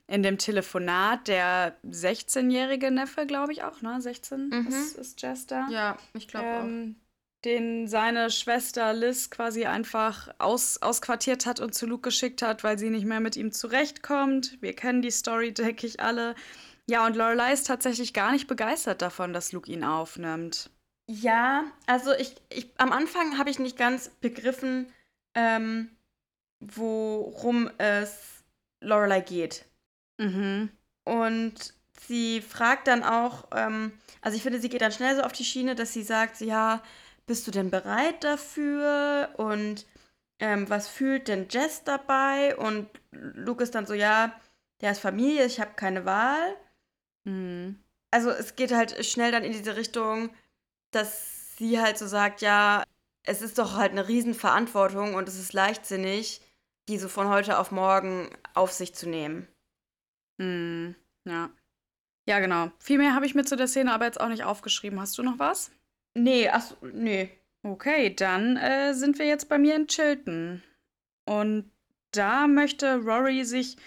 in 0.08 0.24
dem 0.24 0.38
Telefonat. 0.38 1.28
Der 1.28 1.76
16-jährige 1.90 2.90
Neffe, 2.92 3.26
glaube 3.26 3.52
ich 3.52 3.64
auch, 3.64 3.82
ne? 3.82 4.00
16 4.02 4.50
Mhm. 4.50 4.68
ist, 4.68 4.98
ist 4.98 5.22
Jess 5.22 5.46
da. 5.46 5.68
Ja, 5.70 5.98
ich 6.14 6.28
glaube 6.28 6.48
ähm, 6.48 6.96
den 7.46 7.88
seine 7.88 8.30
Schwester 8.30 8.94
Liz 8.94 9.30
quasi 9.30 9.66
einfach 9.66 10.34
aus, 10.38 10.82
ausquartiert 10.82 11.46
hat 11.46 11.60
und 11.60 11.74
zu 11.74 11.86
Luke 11.86 12.04
geschickt 12.04 12.42
hat, 12.42 12.64
weil 12.64 12.78
sie 12.78 12.90
nicht 12.90 13.06
mehr 13.06 13.20
mit 13.20 13.36
ihm 13.36 13.52
zurechtkommt. 13.52 14.62
Wir 14.62 14.76
kennen 14.76 15.02
die 15.02 15.12
Story, 15.12 15.54
denke 15.54 15.88
ich, 15.88 16.00
alle. 16.00 16.36
Ja, 16.88 17.06
und 17.06 17.16
Lorelei 17.16 17.54
ist 17.54 17.68
tatsächlich 17.68 18.14
gar 18.14 18.32
nicht 18.32 18.48
begeistert 18.48 19.02
davon, 19.02 19.34
dass 19.34 19.52
Luke 19.52 19.72
ihn 19.72 19.84
aufnimmt. 19.84 20.70
Ja, 21.10 21.66
also 21.88 22.14
ich, 22.14 22.36
ich 22.50 22.72
am 22.78 22.92
Anfang 22.92 23.38
habe 23.38 23.50
ich 23.50 23.60
nicht 23.60 23.78
ganz 23.78 24.10
begriffen, 24.22 24.92
ähm, 25.36 25.90
worum 26.60 27.70
es 27.78 28.44
Lorelei 28.82 29.22
geht. 29.22 29.66
Mhm. 30.20 30.70
Und 31.04 31.74
sie 32.00 32.42
fragt 32.42 32.88
dann 32.88 33.04
auch, 33.04 33.48
ähm, 33.54 33.94
also 34.22 34.38
ich 34.38 34.44
finde, 34.44 34.60
sie 34.60 34.70
geht 34.70 34.82
dann 34.82 34.92
schnell 34.92 35.16
so 35.16 35.24
auf 35.24 35.34
die 35.34 35.44
Schiene, 35.44 35.76
dass 35.76 35.94
sie 35.94 36.04
sagt, 36.04 36.40
ja, 36.42 36.82
bist 37.26 37.48
du 37.48 37.52
denn 37.52 37.72
bereit 37.72 38.24
dafür? 38.24 39.34
Und 39.38 39.86
ähm, 40.40 40.70
was 40.70 40.88
fühlt 40.88 41.28
denn 41.28 41.48
Jess 41.50 41.84
dabei? 41.84 42.56
Und 42.58 42.90
Luke 43.12 43.64
ist 43.64 43.76
dann 43.76 43.86
so, 43.86 43.94
ja, 43.94 44.34
der 44.82 44.92
ist 44.92 45.00
Familie, 45.00 45.46
ich 45.46 45.60
habe 45.60 45.74
keine 45.76 46.06
Wahl. 46.06 46.56
Mhm. 47.24 47.84
Also 48.12 48.30
es 48.30 48.56
geht 48.56 48.74
halt 48.74 49.06
schnell 49.06 49.32
dann 49.32 49.44
in 49.44 49.54
diese 49.54 49.76
Richtung, 49.76 50.32
dass 50.92 51.58
sie 51.58 51.80
halt 51.80 51.98
so 51.98 52.08
sagt, 52.08 52.42
ja, 52.42 52.84
es 53.24 53.42
ist 53.42 53.58
doch 53.60 53.76
halt 53.76 53.92
eine 53.92 54.08
Riesenverantwortung 54.08 55.16
und 55.16 55.28
es 55.30 55.38
ist 55.38 55.54
leichtsinnig, 55.54 56.42
die 56.90 56.98
so 56.98 57.08
von 57.08 57.30
heute 57.30 57.60
auf 57.60 57.72
morgen 57.72 58.30
auf 58.54 58.72
sich 58.72 58.96
zu 58.96 59.08
nehmen. 59.08 59.48
Mhm. 60.38 60.96
Ja. 61.26 61.52
Ja, 62.28 62.40
genau. 62.40 62.72
Viel 62.80 62.98
mehr 62.98 63.16
habe 63.16 63.26
ich 63.26 63.36
mir 63.36 63.46
zu 63.46 63.56
der 63.56 63.68
Szene 63.68 63.94
aber 63.94 64.06
jetzt 64.06 64.20
auch 64.20 64.30
nicht 64.30 64.44
aufgeschrieben. 64.44 65.00
Hast 65.00 65.18
du 65.18 65.24
noch 65.24 65.40
was? 65.40 65.72
Nee, 66.16 66.50
ach, 66.50 66.62
so, 66.62 66.76
nee. 66.94 67.30
Okay, 67.64 68.14
dann 68.16 68.58
äh, 68.58 68.94
sind 68.94 69.20
wir 69.20 69.28
jetzt 69.28 69.48
bei 69.48 69.58
mir 69.58 69.76
in 69.76 69.88
Chilton. 69.88 70.64
Und 71.26 71.72
da 72.12 72.48
möchte 72.48 72.98
Rory 72.98 73.46
sich 73.46 73.78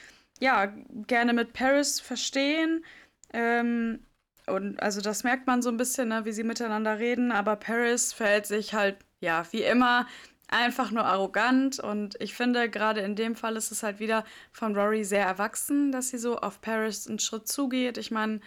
ja 0.41 0.67
gerne 1.07 1.33
mit 1.33 1.53
Paris 1.53 2.01
verstehen. 2.01 2.85
Ähm, 3.33 4.07
und 4.47 4.81
also 4.81 5.01
das 5.01 5.25
merkt 5.25 5.47
man 5.47 5.63
so 5.63 5.71
ein 5.71 5.77
bisschen, 5.77 6.09
ne, 6.09 6.25
wie 6.25 6.33
sie 6.33 6.45
miteinander 6.45 6.99
reden. 6.99 7.33
Aber 7.33 7.57
Paris 7.57 8.13
verhält 8.13 8.47
sich 8.47 8.75
halt, 8.75 8.99
ja, 9.21 9.45
wie 9.53 9.63
immer, 9.63 10.07
einfach 10.49 10.91
nur 10.91 11.05
arrogant. 11.05 11.81
Und 11.81 12.15
ich 12.21 12.35
finde, 12.35 12.71
gerade 12.71 13.01
in 13.01 13.17
dem 13.17 13.35
Fall 13.37 13.57
ist 13.57 13.73
es 13.73 13.83
halt 13.83 14.01
wieder 14.01 14.25
von 14.53 14.77
Rory 14.77 15.05
sehr 15.05 15.27
erwachsen, 15.27 15.93
dass 15.93 16.11
sie 16.11 16.19
so 16.19 16.39
auf 16.39 16.61
Paris 16.61 17.09
einen 17.09 17.19
Schritt 17.19 17.49
zugeht. 17.49 17.99
Ich 17.99 18.11
meine, 18.11 18.41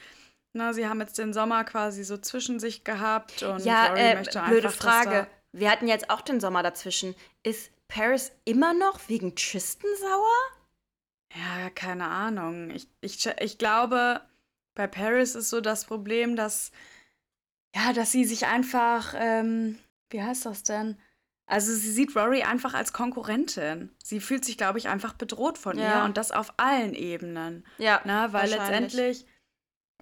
na, 0.58 0.74
sie 0.74 0.88
haben 0.88 1.00
jetzt 1.00 1.18
den 1.18 1.34
Sommer 1.34 1.64
quasi 1.64 2.04
so 2.04 2.18
zwischen 2.18 2.60
sich 2.60 2.84
gehabt 2.84 3.44
und 3.44 3.64
Ja, 3.64 3.88
Rory 3.88 4.00
äh, 4.00 4.16
möchte 4.16 4.42
blöde 4.42 4.68
einfach, 4.68 4.72
dass 4.72 4.76
Frage. 4.96 5.28
Wir 5.54 5.72
hatten 5.72 5.88
jetzt 5.88 6.10
auch 6.10 6.22
den 6.22 6.40
Sommer 6.40 6.62
dazwischen. 6.64 7.16
Ist 7.44 7.72
Paris 7.88 8.32
immer 8.44 8.74
noch 8.74 9.00
wegen 9.08 9.36
Tristan 9.36 9.90
sauer? 10.00 10.58
Ja, 11.36 11.70
keine 11.70 12.06
Ahnung. 12.08 12.70
Ich, 12.72 12.90
ich, 13.02 13.26
ich 13.40 13.58
glaube, 13.58 14.22
bei 14.76 14.88
Paris 14.88 15.36
ist 15.36 15.50
so 15.50 15.62
das 15.62 15.86
Problem, 15.86 16.36
dass, 16.36 16.72
ja, 17.76 17.94
dass 17.94 18.12
sie 18.12 18.26
sich 18.26 18.46
einfach, 18.46 19.14
ähm, 19.18 19.78
wie 20.10 20.22
heißt 20.22 20.46
das 20.46 20.64
denn? 20.64 20.98
Also 21.50 21.72
sie 21.74 21.92
sieht 21.92 22.14
Rory 22.16 22.44
einfach 22.44 22.74
als 22.74 22.92
Konkurrentin. 22.92 23.96
Sie 24.04 24.20
fühlt 24.20 24.44
sich, 24.44 24.58
glaube 24.58 24.80
ich, 24.80 24.90
einfach 24.90 25.14
bedroht 25.14 25.58
von 25.58 25.78
Ja. 25.78 26.00
ihr 26.00 26.06
und 26.06 26.18
das 26.18 26.32
auf 26.32 26.54
allen 26.58 26.94
Ebenen. 26.94 27.66
Ja, 27.78 28.02
Ne? 28.04 28.28
Weil 28.32 28.50
letztendlich, 28.50 29.26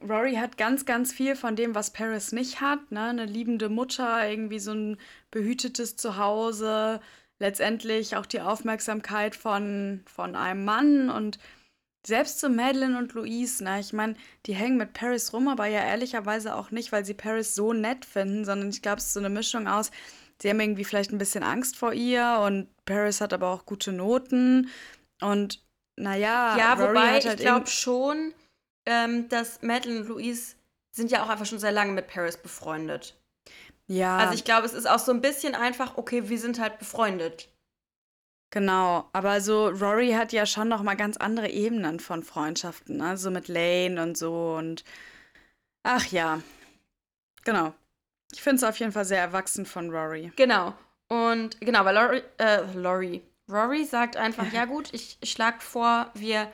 Rory 0.02 0.36
hat 0.36 0.58
ganz, 0.58 0.86
ganz 0.86 1.14
viel 1.14 1.36
von 1.36 1.56
dem, 1.56 1.74
was 1.74 1.92
Paris 1.92 2.32
nicht 2.32 2.62
hat. 2.62 2.92
Ne? 2.92 3.02
Eine 3.02 3.26
liebende 3.26 3.70
Mutter, 3.70 4.30
irgendwie 4.30 4.60
so 4.60 4.74
ein 4.74 4.98
behütetes 5.32 5.96
Zuhause, 5.96 7.00
letztendlich 7.40 8.16
auch 8.16 8.26
die 8.26 8.42
Aufmerksamkeit 8.42 9.36
von, 9.36 10.04
von 10.06 10.36
einem 10.36 10.66
Mann 10.66 11.10
und 11.10 11.40
selbst 12.06 12.40
so 12.40 12.50
Madeline 12.50 12.98
und 12.98 13.14
Louise, 13.14 13.64
ne? 13.64 13.80
Ich 13.80 13.92
meine, 13.92 14.16
die 14.46 14.54
hängen 14.54 14.78
mit 14.78 14.94
Paris 14.94 15.34
rum, 15.34 15.48
aber 15.48 15.66
ja 15.66 15.80
ehrlicherweise 15.80 16.56
auch 16.56 16.70
nicht, 16.70 16.92
weil 16.92 17.04
sie 17.04 17.16
Paris 17.16 17.56
so 17.56 17.74
nett 17.74 18.06
finden, 18.06 18.46
sondern 18.46 18.70
ich 18.70 18.84
glaube, 18.84 19.00
es 19.00 19.08
ist 19.08 19.14
so 19.14 19.20
eine 19.20 19.30
Mischung 19.32 19.68
aus, 19.68 19.90
sie 20.40 20.50
haben 20.50 20.60
irgendwie 20.60 20.84
vielleicht 20.84 21.12
ein 21.12 21.18
bisschen 21.18 21.44
Angst 21.44 21.76
vor 21.76 21.94
ihr 21.94 22.42
und 22.46 22.68
Paris 22.86 23.22
hat 23.22 23.34
aber 23.34 23.50
auch 23.50 23.66
gute 23.66 23.92
Noten 23.92 24.70
und 25.20 25.64
naja, 25.98 26.56
Ja, 26.58 26.74
Rory 26.74 26.90
wobei 26.90 27.14
hat 27.16 27.26
halt 27.26 27.40
ich 27.40 27.46
glaube 27.46 27.68
schon, 27.68 28.34
ähm, 28.86 29.28
dass 29.30 29.62
Madeline 29.62 30.02
und 30.02 30.08
Louise 30.08 30.56
sind 30.92 31.12
ja 31.12 31.24
auch 31.24 31.30
einfach 31.30 31.46
schon 31.46 31.60
sehr 31.60 31.72
lange 31.72 31.92
mit 31.94 32.08
Paris 32.08 32.38
befreundet. 32.38 33.16
Ja, 33.88 34.18
Also 34.18 34.34
ich 34.34 34.44
glaube, 34.46 34.66
es 34.66 34.74
ist 34.74 34.88
auch 34.90 35.00
so 35.00 35.12
ein 35.12 35.22
bisschen 35.22 35.56
einfach, 35.56 35.98
okay, 35.98 36.30
wir 36.30 36.40
sind 36.40 36.60
halt 36.60 36.80
befreundet. 36.80 37.50
genau. 38.52 39.10
Aber 39.14 39.42
so 39.42 39.68
Rory 39.70 40.12
hat 40.14 40.32
ja 40.34 40.46
schon 40.46 40.68
noch 40.70 40.82
mal 40.84 40.96
ganz 40.96 41.18
andere 41.18 41.50
Ebenen 41.50 42.00
von 42.00 42.24
Freundschaften, 42.24 42.98
ne? 42.98 43.18
So 43.18 43.30
mit 43.32 43.48
Lane 43.48 44.02
und 44.02 44.18
so 44.18 44.56
und 44.58 44.84
ach 45.84 46.06
ja, 46.08 46.42
genau. 47.44 47.74
Ich 48.34 48.42
finde 48.42 48.58
es 48.58 48.64
auf 48.64 48.78
jeden 48.80 48.92
Fall 48.92 49.06
sehr 49.06 49.20
erwachsen 49.22 49.66
von 49.66 49.90
Rory. 49.90 50.32
Genau. 50.36 50.74
Und 51.08 51.60
genau, 51.62 51.86
weil 51.86 51.96
Lori, 51.96 52.24
äh, 52.40 52.62
Lori, 52.74 53.22
Rory 53.50 53.86
sagt 53.86 54.18
einfach, 54.18 54.52
ja 54.52 54.66
gut, 54.66 54.92
ich, 54.94 55.18
ich 55.22 55.32
schlage 55.32 55.60
vor, 55.62 56.10
wir, 56.16 56.52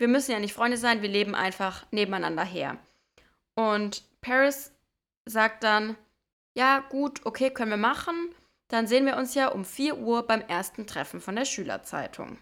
wir 0.00 0.08
müssen 0.08 0.32
ja 0.32 0.40
nicht 0.40 0.54
Freunde 0.54 0.78
sein, 0.78 1.02
wir 1.02 1.08
leben 1.08 1.34
einfach 1.34 1.86
nebeneinander 1.90 2.44
her. 2.44 2.78
Und 3.54 4.02
Paris 4.22 4.72
sagt 5.26 5.62
dann, 5.62 5.96
ja 6.54 6.80
gut, 6.88 7.24
okay, 7.26 7.50
können 7.50 7.70
wir 7.70 7.76
machen. 7.76 8.34
Dann 8.68 8.86
sehen 8.86 9.04
wir 9.04 9.16
uns 9.16 9.34
ja 9.34 9.48
um 9.48 9.64
4 9.64 9.98
Uhr 9.98 10.26
beim 10.26 10.40
ersten 10.40 10.86
Treffen 10.86 11.20
von 11.20 11.36
der 11.36 11.44
Schülerzeitung. 11.44 12.38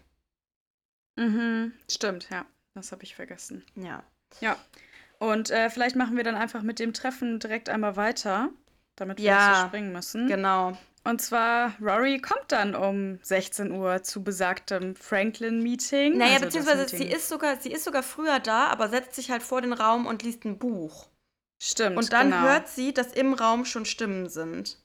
Mhm, 1.17 1.73
stimmt, 1.89 2.29
ja. 2.29 2.45
Das 2.75 2.91
habe 2.91 3.03
ich 3.03 3.15
vergessen. 3.15 3.65
Ja. 3.75 4.03
Ja. 4.39 4.57
Und 5.17 5.49
äh, 5.49 5.69
vielleicht 5.69 5.97
machen 5.97 6.15
wir 6.15 6.23
dann 6.23 6.35
einfach 6.35 6.61
mit 6.61 6.79
dem 6.79 6.93
Treffen 6.93 7.39
direkt 7.39 7.67
einmal 7.67 7.97
weiter, 7.97 8.49
damit 8.95 9.17
wir 9.17 9.25
Ja, 9.25 9.49
nicht 9.49 9.59
so 9.61 9.67
springen 9.67 9.91
müssen. 9.91 10.27
Genau. 10.27 10.77
Und 11.03 11.21
zwar, 11.21 11.73
Rory 11.81 12.19
kommt 12.19 12.51
dann 12.51 12.75
um 12.75 13.19
16 13.23 13.71
Uhr 13.71 14.03
zu 14.03 14.23
besagtem 14.23 14.95
Franklin-Meeting. 14.95 16.17
Naja, 16.17 16.33
also 16.33 16.45
beziehungsweise 16.45 16.89
sie 16.89 17.05
ist, 17.05 17.29
sogar, 17.29 17.57
sie 17.57 17.71
ist 17.71 17.85
sogar 17.85 18.03
früher 18.03 18.39
da, 18.39 18.67
aber 18.67 18.89
setzt 18.89 19.15
sich 19.15 19.31
halt 19.31 19.41
vor 19.41 19.61
den 19.61 19.73
Raum 19.73 20.05
und 20.05 20.23
liest 20.23 20.45
ein 20.45 20.59
Buch. 20.59 21.07
Stimmt, 21.61 21.97
Und 21.97 22.13
dann 22.13 22.31
genau. 22.31 22.41
hört 22.41 22.67
sie, 22.69 22.93
dass 22.93 23.13
im 23.13 23.33
Raum 23.33 23.65
schon 23.65 23.85
Stimmen 23.85 24.29
sind. 24.29 24.77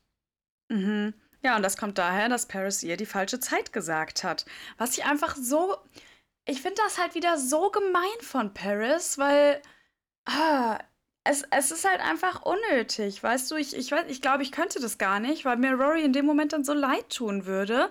Mhm. 0.68 1.14
Ja, 1.42 1.56
und 1.56 1.62
das 1.62 1.76
kommt 1.76 1.98
daher, 1.98 2.28
dass 2.28 2.46
Paris 2.46 2.82
ihr 2.82 2.96
die 2.96 3.06
falsche 3.06 3.38
Zeit 3.38 3.72
gesagt 3.72 4.24
hat. 4.24 4.46
Was 4.78 4.96
ich 4.96 5.04
einfach 5.04 5.36
so. 5.36 5.76
Ich 6.46 6.62
finde 6.62 6.80
das 6.82 6.98
halt 6.98 7.14
wieder 7.14 7.38
so 7.38 7.70
gemein 7.70 8.20
von 8.20 8.54
Paris, 8.54 9.18
weil. 9.18 9.60
Ah, 10.24 10.78
es, 11.24 11.42
es 11.50 11.70
ist 11.70 11.88
halt 11.88 12.00
einfach 12.00 12.42
unnötig, 12.42 13.22
weißt 13.22 13.50
du? 13.50 13.56
Ich, 13.56 13.74
ich, 13.74 13.90
ich 13.92 14.22
glaube, 14.22 14.42
ich 14.42 14.52
könnte 14.52 14.80
das 14.80 14.98
gar 14.98 15.20
nicht, 15.20 15.44
weil 15.44 15.56
mir 15.56 15.72
Rory 15.72 16.04
in 16.04 16.12
dem 16.12 16.26
Moment 16.26 16.52
dann 16.52 16.64
so 16.64 16.74
leid 16.74 17.08
tun 17.10 17.46
würde. 17.46 17.90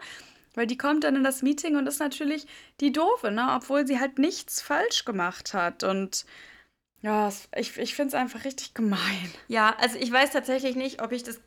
Weil 0.56 0.68
die 0.68 0.78
kommt 0.78 1.04
dann 1.04 1.16
in 1.16 1.24
das 1.24 1.42
Meeting 1.42 1.78
und 1.78 1.88
ist 1.88 2.00
natürlich 2.00 2.46
die 2.80 2.92
Doofe, 2.92 3.32
ne? 3.32 3.54
Obwohl 3.56 3.88
sie 3.88 4.00
halt 4.00 4.20
nichts 4.20 4.62
falsch 4.62 5.04
gemacht 5.04 5.56
hat. 5.56 5.84
Und 5.84 6.26
ja, 7.02 7.32
ich, 7.56 7.76
ich 7.78 7.96
finde 7.96 8.10
es 8.10 8.14
einfach 8.14 8.46
richtig 8.46 8.76
gemein. 8.76 9.34
Ja, 9.48 9.76
also 9.80 9.98
ich 9.98 10.12
weiß 10.12 10.30
tatsächlich 10.30 10.76
nicht, 10.76 11.02
ob 11.02 11.12
ich 11.12 11.24
das. 11.24 11.42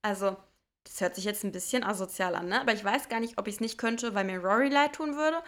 Also, 0.00 0.38
das 0.84 1.00
hört 1.02 1.16
sich 1.16 1.24
jetzt 1.24 1.44
ein 1.44 1.52
bisschen 1.52 1.84
asozial 1.84 2.34
an, 2.34 2.48
ne? 2.48 2.62
Aber 2.62 2.72
ich 2.72 2.82
weiß 2.82 3.10
gar 3.10 3.20
nicht, 3.20 3.36
ob 3.36 3.46
ich 3.46 3.56
es 3.56 3.60
nicht 3.60 3.76
könnte, 3.76 4.14
weil 4.14 4.24
mir 4.24 4.38
Rory 4.38 4.68
leid 4.68 4.94
tun 4.94 5.16
würde, 5.16 5.42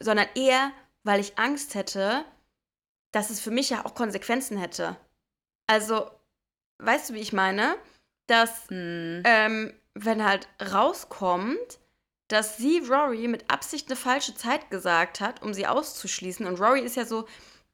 sondern 0.00 0.26
eher, 0.34 0.72
weil 1.04 1.20
ich 1.20 1.38
Angst 1.38 1.76
hätte, 1.76 2.24
dass 3.12 3.30
es 3.30 3.38
für 3.38 3.52
mich 3.52 3.70
ja 3.70 3.84
auch 3.84 3.94
Konsequenzen 3.94 4.58
hätte. 4.58 4.96
Also, 5.66 6.10
weißt 6.78 7.10
du, 7.10 7.14
wie 7.14 7.20
ich 7.20 7.32
meine? 7.32 7.76
Dass, 8.26 8.68
hm. 8.68 9.22
ähm, 9.24 9.74
wenn 9.94 10.24
halt 10.24 10.48
rauskommt, 10.60 11.78
dass 12.28 12.56
sie 12.56 12.78
Rory 12.78 13.28
mit 13.28 13.50
Absicht 13.50 13.88
eine 13.88 13.96
falsche 13.96 14.34
Zeit 14.34 14.70
gesagt 14.70 15.20
hat, 15.20 15.42
um 15.42 15.52
sie 15.52 15.66
auszuschließen. 15.66 16.46
Und 16.46 16.60
Rory 16.60 16.80
ist 16.80 16.96
ja 16.96 17.04
so, 17.04 17.28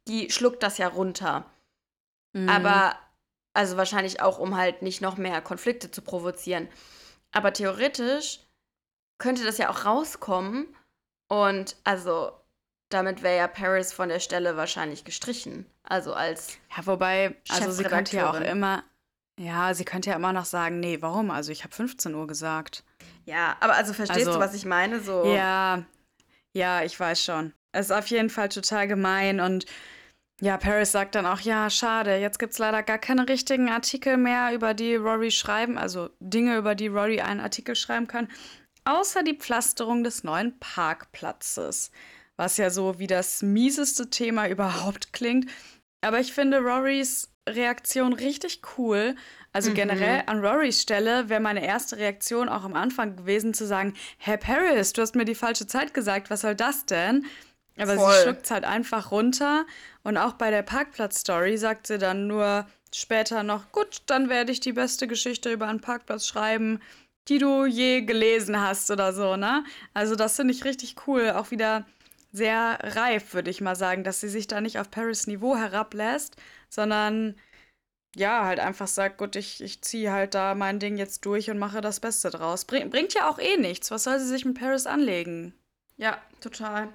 die 0.08 0.30
schluckt 0.30 0.62
das 0.62 0.78
ja 0.78 0.88
runter. 0.88 1.48
Mhm. 2.32 2.48
Aber, 2.48 2.96
also 3.54 3.76
wahrscheinlich 3.76 4.20
auch, 4.20 4.38
um 4.38 4.56
halt 4.56 4.82
nicht 4.82 5.00
noch 5.00 5.16
mehr 5.16 5.40
Konflikte 5.40 5.90
zu 5.90 6.02
provozieren. 6.02 6.68
Aber 7.32 7.52
theoretisch 7.52 8.40
könnte 9.18 9.44
das 9.44 9.58
ja 9.58 9.70
auch 9.70 9.84
rauskommen. 9.84 10.66
Und 11.28 11.76
also, 11.84 12.32
damit 12.90 13.22
wäre 13.22 13.36
ja 13.36 13.48
Paris 13.48 13.92
von 13.92 14.08
der 14.08 14.20
Stelle 14.20 14.56
wahrscheinlich 14.56 15.04
gestrichen. 15.04 15.66
Also 15.82 16.12
als. 16.12 16.58
Ja, 16.76 16.86
wobei, 16.86 17.36
also 17.48 17.70
sie 17.70 17.84
könnte 17.84 18.16
ja 18.16 18.30
auch 18.30 18.40
immer. 18.40 18.84
Ja, 19.38 19.72
sie 19.72 19.84
könnte 19.84 20.10
ja 20.10 20.16
immer 20.16 20.34
noch 20.34 20.44
sagen, 20.44 20.80
nee, 20.80 20.98
warum? 21.00 21.30
Also 21.30 21.50
ich 21.50 21.64
habe 21.64 21.74
15 21.74 22.14
Uhr 22.14 22.26
gesagt. 22.26 22.84
Ja, 23.24 23.56
aber 23.60 23.74
also 23.74 23.94
verstehst 23.94 24.26
also, 24.26 24.34
du, 24.34 24.44
was 24.44 24.54
ich 24.54 24.66
meine? 24.66 25.00
So. 25.00 25.24
Ja, 25.24 25.84
ja, 26.52 26.82
ich 26.82 26.98
weiß 26.98 27.24
schon. 27.24 27.54
Es 27.72 27.86
ist 27.86 27.92
auf 27.92 28.08
jeden 28.08 28.28
Fall 28.28 28.48
total 28.48 28.88
gemein 28.88 29.40
und 29.40 29.64
ja, 30.42 30.56
Paris 30.56 30.90
sagt 30.90 31.14
dann 31.14 31.26
auch, 31.26 31.40
ja, 31.40 31.68
schade, 31.68 32.16
jetzt 32.16 32.38
gibt 32.38 32.54
es 32.54 32.58
leider 32.58 32.82
gar 32.82 32.98
keine 32.98 33.28
richtigen 33.28 33.68
Artikel 33.68 34.16
mehr, 34.16 34.54
über 34.54 34.72
die 34.72 34.96
Rory 34.96 35.30
schreiben, 35.30 35.76
also 35.76 36.08
Dinge, 36.18 36.56
über 36.56 36.74
die 36.74 36.88
Rory 36.88 37.20
einen 37.20 37.40
Artikel 37.40 37.76
schreiben 37.76 38.06
kann, 38.06 38.26
außer 38.84 39.22
die 39.22 39.36
Pflasterung 39.36 40.02
des 40.02 40.24
neuen 40.24 40.58
Parkplatzes, 40.58 41.90
was 42.40 42.56
ja 42.56 42.70
so 42.70 42.98
wie 42.98 43.06
das 43.06 43.42
mieseste 43.42 44.08
Thema 44.08 44.48
überhaupt 44.48 45.12
klingt. 45.12 45.50
Aber 46.00 46.20
ich 46.20 46.32
finde 46.32 46.60
Rorys 46.60 47.28
Reaktion 47.46 48.14
richtig 48.14 48.62
cool. 48.78 49.14
Also 49.52 49.70
mhm. 49.70 49.74
generell 49.74 50.22
an 50.24 50.42
Rorys 50.42 50.80
Stelle 50.80 51.28
wäre 51.28 51.40
meine 51.42 51.62
erste 51.62 51.98
Reaktion 51.98 52.48
auch 52.48 52.64
am 52.64 52.72
Anfang 52.72 53.14
gewesen 53.14 53.52
zu 53.52 53.66
sagen, 53.66 53.92
Herr 54.16 54.38
Paris, 54.38 54.94
du 54.94 55.02
hast 55.02 55.16
mir 55.16 55.26
die 55.26 55.34
falsche 55.34 55.66
Zeit 55.66 55.92
gesagt, 55.92 56.30
was 56.30 56.40
soll 56.40 56.54
das 56.54 56.86
denn? 56.86 57.26
Aber 57.76 57.96
Voll. 57.96 58.14
sie 58.14 58.22
schluckt 58.22 58.46
es 58.46 58.50
halt 58.50 58.64
einfach 58.64 59.10
runter. 59.10 59.66
Und 60.02 60.16
auch 60.16 60.32
bei 60.32 60.50
der 60.50 60.62
Parkplatz-Story 60.62 61.58
sagt 61.58 61.88
sie 61.88 61.98
dann 61.98 62.26
nur 62.26 62.66
später 62.94 63.42
noch, 63.42 63.70
gut, 63.70 64.00
dann 64.06 64.30
werde 64.30 64.50
ich 64.50 64.60
die 64.60 64.72
beste 64.72 65.06
Geschichte 65.06 65.52
über 65.52 65.68
einen 65.68 65.82
Parkplatz 65.82 66.26
schreiben, 66.26 66.80
die 67.28 67.36
du 67.36 67.66
je 67.66 68.00
gelesen 68.00 68.58
hast 68.58 68.90
oder 68.90 69.12
so, 69.12 69.36
ne? 69.36 69.62
Also 69.92 70.16
das 70.16 70.36
finde 70.36 70.54
ich 70.54 70.64
richtig 70.64 71.06
cool. 71.06 71.32
Auch 71.32 71.50
wieder 71.50 71.84
sehr 72.32 72.78
reif, 72.82 73.34
würde 73.34 73.50
ich 73.50 73.60
mal 73.60 73.76
sagen, 73.76 74.04
dass 74.04 74.20
sie 74.20 74.28
sich 74.28 74.46
da 74.46 74.60
nicht 74.60 74.78
auf 74.78 74.90
Paris 74.90 75.26
Niveau 75.26 75.56
herablässt, 75.56 76.36
sondern 76.68 77.34
ja, 78.16 78.44
halt 78.44 78.58
einfach 78.60 78.88
sagt, 78.88 79.18
gut, 79.18 79.36
ich, 79.36 79.62
ich 79.62 79.82
ziehe 79.82 80.12
halt 80.12 80.34
da 80.34 80.54
mein 80.54 80.80
Ding 80.80 80.96
jetzt 80.96 81.24
durch 81.26 81.50
und 81.50 81.58
mache 81.58 81.80
das 81.80 82.00
Beste 82.00 82.30
draus. 82.30 82.64
Bring, 82.64 82.90
bringt 82.90 83.14
ja 83.14 83.28
auch 83.28 83.38
eh 83.38 83.56
nichts. 83.56 83.90
Was 83.90 84.04
soll 84.04 84.18
sie 84.18 84.26
sich 84.26 84.44
mit 84.44 84.58
Paris 84.58 84.86
anlegen? 84.86 85.54
Ja, 85.96 86.20
total. 86.40 86.88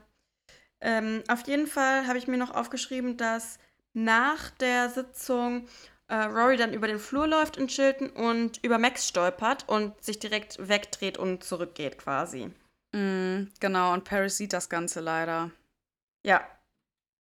Ähm, 0.82 1.24
auf 1.28 1.48
jeden 1.48 1.68
Fall 1.68 2.08
habe 2.08 2.18
ich 2.18 2.28
mir 2.28 2.38
noch 2.38 2.52
aufgeschrieben, 2.52 3.18
dass 3.18 3.60
nach 3.94 4.50
der 4.52 4.90
Sitzung 4.90 5.68
äh, 6.08 6.16
Rory 6.16 6.58
dann 6.58 6.74
über 6.74 6.88
den 6.88 7.00
Flur 7.00 7.28
läuft 7.28 7.58
in 7.58 7.68
Chilton 7.68 8.10
und 8.10 8.64
über 8.64 8.78
Max 8.78 9.08
stolpert 9.08 9.68
und 9.70 10.02
sich 10.04 10.20
direkt 10.20 10.68
wegdreht 10.68 11.18
und 11.18 11.44
zurückgeht 11.44 11.98
quasi. 11.98 12.52
Mm, 12.96 13.50
genau, 13.60 13.94
und 13.94 14.06
Paris 14.06 14.38
sieht 14.38 14.54
das 14.54 14.70
Ganze 14.70 15.02
leider. 15.02 15.52
Ja, 16.26 16.48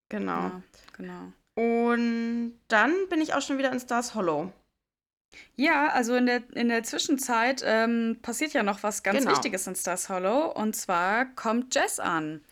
genau. 0.09 0.43
Ja, 0.43 0.63
genau. 0.97 1.33
Und 1.57 2.61
dann 2.69 2.93
bin 3.11 3.21
ich 3.21 3.35
auch 3.35 3.43
schon 3.43 3.59
wieder 3.59 3.73
in 3.73 3.81
Stars 3.81 4.15
Hollow. 4.15 4.53
Ja, 5.57 5.89
also 5.89 6.15
in 6.15 6.27
der, 6.27 6.43
in 6.55 6.69
der 6.69 6.85
Zwischenzeit 6.85 7.63
ähm, 7.65 8.19
passiert 8.23 8.53
ja 8.53 8.63
noch 8.63 8.85
was 8.85 9.03
ganz 9.03 9.19
genau. 9.19 9.33
Wichtiges 9.33 9.67
in 9.67 9.75
Stars 9.75 10.09
Hollow. 10.09 10.53
Und 10.53 10.77
zwar 10.77 11.27
kommt 11.35 11.75
Jess 11.75 11.99
an. 11.99 12.45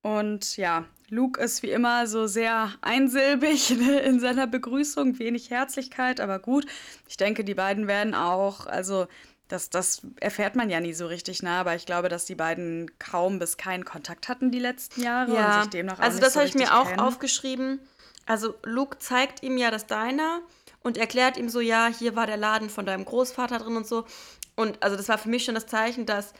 Und 0.00 0.56
ja, 0.56 0.86
Luke 1.10 1.38
ist 1.40 1.62
wie 1.62 1.70
immer 1.70 2.06
so 2.06 2.26
sehr 2.26 2.72
einsilbig 2.80 3.70
in 4.04 4.20
seiner 4.20 4.46
Begrüßung, 4.46 5.18
wenig 5.18 5.50
Herzlichkeit, 5.50 6.20
aber 6.20 6.38
gut. 6.38 6.66
Ich 7.08 7.18
denke, 7.18 7.44
die 7.44 7.54
beiden 7.54 7.88
werden 7.88 8.14
auch, 8.14 8.66
also 8.66 9.06
das, 9.48 9.68
das 9.70 10.02
erfährt 10.20 10.56
man 10.56 10.70
ja 10.70 10.80
nie 10.80 10.94
so 10.94 11.06
richtig 11.06 11.42
nah, 11.42 11.60
aber 11.60 11.74
ich 11.74 11.86
glaube, 11.86 12.08
dass 12.08 12.24
die 12.24 12.34
beiden 12.34 12.90
kaum 12.98 13.38
bis 13.38 13.56
keinen 13.56 13.84
Kontakt 13.84 14.28
hatten 14.28 14.50
die 14.50 14.58
letzten 14.58 15.02
Jahre 15.02 15.34
ja. 15.34 15.56
und 15.56 15.62
sich 15.64 15.70
demnach 15.70 15.98
auch 15.98 16.02
Also 16.02 16.20
das 16.20 16.32
so 16.32 16.40
habe 16.40 16.48
ich 16.48 16.54
mir 16.54 16.74
auch 16.74 16.88
kennen. 16.88 17.00
aufgeschrieben. 17.00 17.80
Also 18.26 18.54
Luke 18.62 18.98
zeigt 18.98 19.42
ihm 19.42 19.58
ja 19.58 19.70
das 19.70 19.86
Diner 19.86 20.40
und 20.80 20.96
erklärt 20.96 21.36
ihm 21.36 21.50
so, 21.50 21.60
ja, 21.60 21.88
hier 21.88 22.16
war 22.16 22.26
der 22.26 22.38
Laden 22.38 22.70
von 22.70 22.86
deinem 22.86 23.04
Großvater 23.04 23.58
drin 23.58 23.76
und 23.76 23.86
so. 23.86 24.06
Und 24.56 24.82
also 24.82 24.96
das 24.96 25.08
war 25.08 25.18
für 25.18 25.28
mich 25.28 25.44
schon 25.44 25.54
das 25.54 25.66
Zeichen, 25.66 26.06
dass 26.06 26.32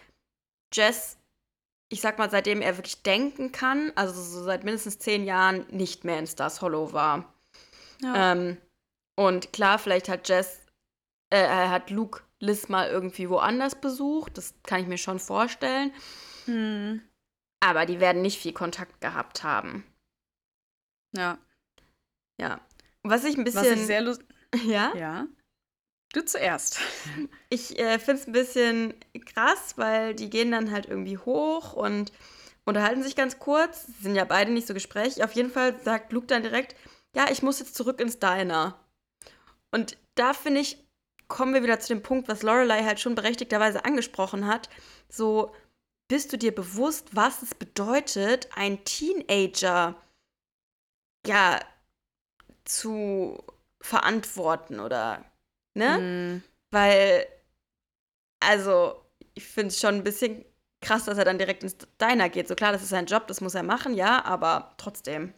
Jess, 0.73 1.19
ich 1.91 2.01
sag 2.01 2.19
mal, 2.19 2.31
seitdem 2.31 2.63
er 2.63 2.79
wirklich 2.79 3.03
denken 3.03 3.53
kann, 3.53 3.93
also 3.97 4.21
so 4.21 4.45
seit 4.45 4.65
mindestens 4.65 4.99
zehn 4.99 5.25
Jahren 5.25 5.67
nicht 5.71 6.05
mehr 6.05 6.19
in 6.19 6.27
Stars 6.27 6.63
Hollow 6.63 6.93
war. 6.93 7.33
Ja. 8.01 8.33
Ähm, 8.33 8.57
und 9.17 9.53
klar, 9.53 9.79
vielleicht 9.79 10.09
hat 10.09 10.29
Jess, 10.29 10.59
äh, 11.31 11.47
hat 11.47 11.91
Luke 11.91 12.23
Liz 12.45 12.69
mal 12.69 12.89
irgendwie 12.89 13.29
woanders 13.29 13.75
besucht. 13.75 14.39
Das 14.39 14.55
kann 14.65 14.81
ich 14.81 14.87
mir 14.87 14.99
schon 14.99 15.19
vorstellen. 15.19 15.93
Hm. 16.45 17.03
Aber 17.61 17.87
die 17.87 18.01
werden 18.01 18.23
nicht 18.23 18.39
viel 18.39 18.53
Kontakt 18.53 19.01
gehabt 19.01 19.43
haben. 19.43 19.85
Ja. 21.17 21.39
Ja. 22.41 22.61
Was 23.03 23.25
ich 23.25 23.37
ein 23.37 23.45
bisschen. 23.45 23.63
Was 23.63 23.71
ich 23.71 23.87
sehr 23.87 24.03
lustig. 24.03 24.27
Ja? 24.65 24.95
Ja. 24.95 25.27
Du 26.13 26.25
zuerst. 26.25 26.79
Ich 27.49 27.79
äh, 27.79 27.99
finde 27.99 28.21
es 28.21 28.27
ein 28.27 28.33
bisschen 28.33 28.95
krass, 29.27 29.75
weil 29.77 30.15
die 30.15 30.29
gehen 30.31 30.51
dann 30.51 30.73
halt 30.73 30.87
irgendwie 30.87 31.19
hoch 31.19 31.73
und 31.73 32.13
unterhalten 32.65 33.03
sich 33.03 33.17
ganz 33.17 33.39
kurz. 33.39 33.87
Sind 34.01 34.17
ja 34.17 34.25
beide 34.25 34.53
nicht 34.53 34.67
so 34.67 34.75
gesprächig. 34.75 35.23
Auf 35.23 35.33
jeden 35.33 35.51
Fall 35.51 35.81
sagt 35.83 36.13
Luke 36.13 36.27
dann 36.27 36.43
direkt: 36.43 36.77
Ja, 37.15 37.31
ich 37.31 37.43
muss 37.43 37.61
jetzt 37.61 37.77
zurück 37.77 38.01
ins 38.01 38.19
Diner. 38.19 38.79
Und 39.71 39.97
da 40.15 40.35
finde 40.35 40.61
ich, 40.61 40.84
kommen 41.35 41.53
wir 41.53 41.65
wieder 41.65 41.81
zu 41.81 41.89
dem 41.89 42.03
Punkt, 42.03 42.29
was 42.29 42.43
Lorelei 42.43 42.85
halt 42.85 43.01
schon 43.01 43.17
berechtigterweise 43.17 43.85
angesprochen 43.85 44.47
hat. 44.47 44.71
So, 45.09 45.53
bist 46.07 46.33
du 46.33 46.39
dir 46.39 46.55
bewusst, 46.55 47.09
was 47.17 47.43
es 47.43 47.57
bedeutet, 47.57 48.49
ein 48.55 48.85
Teenager 48.85 50.01
ja 51.27 51.59
zu 52.65 53.43
verantworten 53.83 54.79
oder 54.79 55.25
ne? 55.77 55.99
Mm. 55.99 56.43
Weil 56.71 57.27
also 58.39 59.05
ich 59.35 59.45
finde 59.45 59.69
es 59.69 59.81
schon 59.81 59.97
ein 59.97 60.05
bisschen 60.05 60.45
krass, 60.81 61.07
dass 61.07 61.19
er 61.19 61.25
dann 61.25 61.39
direkt 61.39 61.65
ins 61.65 61.77
Diner 62.01 62.29
geht. 62.29 62.47
So 62.47 62.55
klar, 62.55 62.71
das 62.71 62.83
ist 62.83 62.91
sein 62.91 63.07
Job, 63.07 63.27
das 63.27 63.41
muss 63.41 63.57
er 63.57 63.65
machen, 63.65 63.95
ja, 63.95 64.25
aber 64.25 64.75
trotzdem. 64.77 65.35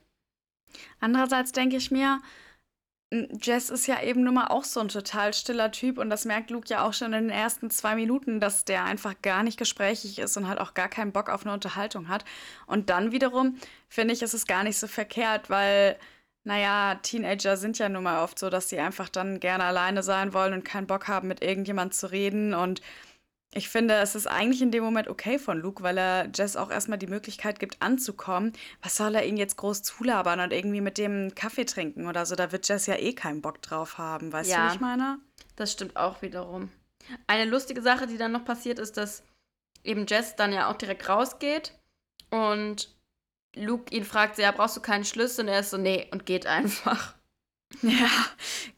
Andererseits 1.00 1.52
denke 1.52 1.76
ich 1.76 1.90
mir, 1.90 2.20
Jess 3.12 3.70
ist 3.70 3.86
ja 3.86 4.02
eben 4.02 4.24
nun 4.24 4.34
mal 4.34 4.48
auch 4.48 4.64
so 4.64 4.80
ein 4.80 4.88
total 4.88 5.32
stiller 5.32 5.70
Typ 5.70 5.98
und 5.98 6.10
das 6.10 6.24
merkt 6.24 6.50
Luke 6.50 6.66
ja 6.68 6.84
auch 6.84 6.92
schon 6.92 7.12
in 7.12 7.28
den 7.28 7.30
ersten 7.30 7.70
zwei 7.70 7.94
Minuten, 7.94 8.40
dass 8.40 8.64
der 8.64 8.84
einfach 8.84 9.14
gar 9.22 9.44
nicht 9.44 9.58
gesprächig 9.58 10.18
ist 10.18 10.36
und 10.36 10.48
halt 10.48 10.60
auch 10.60 10.74
gar 10.74 10.88
keinen 10.88 11.12
Bock 11.12 11.28
auf 11.28 11.44
eine 11.44 11.54
Unterhaltung 11.54 12.08
hat. 12.08 12.24
Und 12.66 12.90
dann 12.90 13.12
wiederum 13.12 13.58
finde 13.88 14.12
ich, 14.12 14.22
ist 14.22 14.34
es 14.34 14.46
gar 14.48 14.64
nicht 14.64 14.76
so 14.76 14.88
verkehrt, 14.88 15.50
weil, 15.50 15.96
naja, 16.42 16.96
Teenager 16.96 17.56
sind 17.56 17.78
ja 17.78 17.88
nun 17.88 18.02
mal 18.02 18.24
oft 18.24 18.40
so, 18.40 18.50
dass 18.50 18.68
sie 18.68 18.80
einfach 18.80 19.08
dann 19.08 19.38
gerne 19.38 19.64
alleine 19.64 20.02
sein 20.02 20.34
wollen 20.34 20.52
und 20.52 20.64
keinen 20.64 20.88
Bock 20.88 21.06
haben, 21.06 21.28
mit 21.28 21.44
irgendjemand 21.44 21.94
zu 21.94 22.10
reden 22.10 22.54
und 22.54 22.80
ich 23.56 23.70
finde, 23.70 23.94
es 23.94 24.14
ist 24.14 24.26
eigentlich 24.26 24.60
in 24.60 24.70
dem 24.70 24.84
Moment 24.84 25.08
okay 25.08 25.38
von 25.38 25.58
Luke, 25.58 25.82
weil 25.82 25.96
er 25.96 26.28
Jess 26.34 26.56
auch 26.56 26.70
erstmal 26.70 26.98
die 26.98 27.06
Möglichkeit 27.06 27.58
gibt, 27.58 27.80
anzukommen. 27.80 28.52
Was 28.82 28.96
soll 28.96 29.14
er 29.14 29.24
ihn 29.24 29.38
jetzt 29.38 29.56
groß 29.56 29.82
zulabern 29.82 30.40
und 30.40 30.52
irgendwie 30.52 30.82
mit 30.82 30.98
dem 30.98 31.34
Kaffee 31.34 31.64
trinken 31.64 32.06
oder 32.06 32.26
so? 32.26 32.36
Da 32.36 32.52
wird 32.52 32.68
Jess 32.68 32.86
ja 32.86 32.96
eh 32.96 33.14
keinen 33.14 33.40
Bock 33.40 33.62
drauf 33.62 33.96
haben. 33.96 34.32
Weißt 34.32 34.50
ja, 34.50 34.58
du, 34.58 34.66
was 34.66 34.74
ich 34.74 34.80
meine? 34.80 35.18
Das 35.56 35.72
stimmt 35.72 35.96
auch 35.96 36.20
wiederum. 36.20 36.68
Eine 37.26 37.46
lustige 37.46 37.80
Sache, 37.80 38.06
die 38.06 38.18
dann 38.18 38.32
noch 38.32 38.44
passiert, 38.44 38.78
ist, 38.78 38.98
dass 38.98 39.22
eben 39.84 40.06
Jess 40.06 40.36
dann 40.36 40.52
ja 40.52 40.70
auch 40.70 40.76
direkt 40.76 41.08
rausgeht 41.08 41.72
und 42.30 42.94
Luke 43.54 43.94
ihn 43.94 44.04
fragt, 44.04 44.36
ja, 44.36 44.52
brauchst 44.52 44.76
du 44.76 44.82
keinen 44.82 45.04
Schlüssel? 45.04 45.46
Und 45.46 45.48
er 45.48 45.60
ist 45.60 45.70
so, 45.70 45.78
nee, 45.78 46.08
und 46.12 46.26
geht 46.26 46.46
einfach. 46.46 47.15
Ja, 47.82 48.08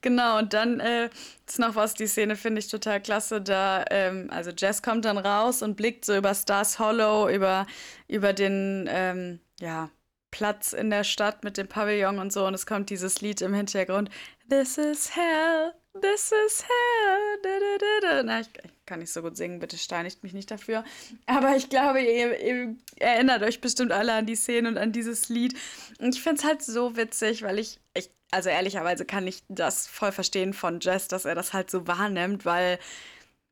genau. 0.01 0.38
Und 0.38 0.55
dann 0.55 0.81
äh, 0.81 1.11
ist 1.46 1.59
noch 1.59 1.74
was, 1.74 1.94
die 1.94 2.07
Szene 2.07 2.37
finde 2.37 2.61
ich 2.61 2.68
total 2.68 3.01
klasse. 3.01 3.40
Da, 3.40 3.85
ähm, 3.90 4.29
also 4.31 4.51
Jess 4.51 4.83
kommt 4.83 5.05
dann 5.05 5.18
raus 5.18 5.62
und 5.62 5.77
blickt 5.77 6.05
so 6.05 6.16
über 6.16 6.35
Stars 6.35 6.79
Hollow, 6.79 7.29
über, 7.29 7.66
über 8.09 8.33
den, 8.33 8.88
ähm, 8.90 9.40
ja, 9.61 9.90
Platz 10.31 10.72
in 10.72 10.90
der 10.90 11.05
Stadt 11.05 11.44
mit 11.44 11.57
dem 11.57 11.68
Pavillon 11.68 12.18
und 12.18 12.33
so. 12.33 12.46
Und 12.46 12.55
es 12.55 12.66
kommt 12.66 12.90
dieses 12.90 13.20
Lied 13.20 13.40
im 13.40 13.55
Hintergrund. 13.55 14.11
This 14.51 14.79
is 14.79 15.14
hell, 15.14 15.72
this 16.01 16.33
is 16.46 16.64
hell. 16.64 17.38
Da, 17.42 17.51
da, 17.59 17.79
da, 17.79 18.09
da. 18.16 18.22
Na, 18.22 18.40
ich, 18.40 18.48
ich, 18.62 18.77
kann 18.88 19.01
nicht 19.01 19.12
so 19.12 19.22
gut 19.22 19.37
singen, 19.37 19.61
bitte 19.61 19.77
steinigt 19.77 20.22
mich 20.24 20.33
nicht 20.33 20.51
dafür. 20.51 20.83
Aber 21.27 21.55
ich 21.55 21.68
glaube, 21.68 22.01
ihr, 22.01 22.40
ihr 22.40 22.77
erinnert 22.96 23.42
euch 23.42 23.61
bestimmt 23.61 23.92
alle 23.92 24.14
an 24.14 24.27
die 24.27 24.35
Szene 24.35 24.68
und 24.68 24.79
an 24.79 24.92
dieses 24.92 25.29
Lied. 25.29 25.55
Und 26.01 26.14
ich 26.14 26.22
finde 26.22 26.40
es 26.40 26.44
halt 26.44 26.62
so 26.62 26.96
witzig, 26.96 27.42
weil 27.42 27.59
ich, 27.59 27.79
ich 27.94 28.11
also 28.31 28.48
ehrlicherweise 28.48 29.05
kann 29.05 29.27
ich 29.27 29.42
das 29.48 29.87
voll 29.87 30.12
verstehen 30.12 30.55
von 30.55 30.81
Jess, 30.81 31.09
dass 31.09 31.27
er 31.27 31.35
das 31.35 31.53
halt 31.53 31.70
so 31.70 31.87
wahrnimmt, 31.87 32.44
weil, 32.44 32.79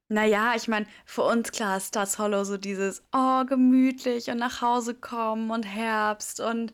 naja, 0.09 0.55
ich 0.57 0.69
meine, 0.69 0.87
für 1.05 1.23
uns 1.23 1.53
klar 1.53 1.77
ist 1.77 1.97
das 1.97 2.19
Hollow 2.19 2.45
so 2.45 2.57
dieses, 2.57 3.03
oh, 3.13 3.45
gemütlich 3.45 4.29
und 4.29 4.39
nach 4.39 4.63
Hause 4.63 4.95
kommen 4.95 5.51
und 5.51 5.65
Herbst 5.65 6.41
und, 6.41 6.73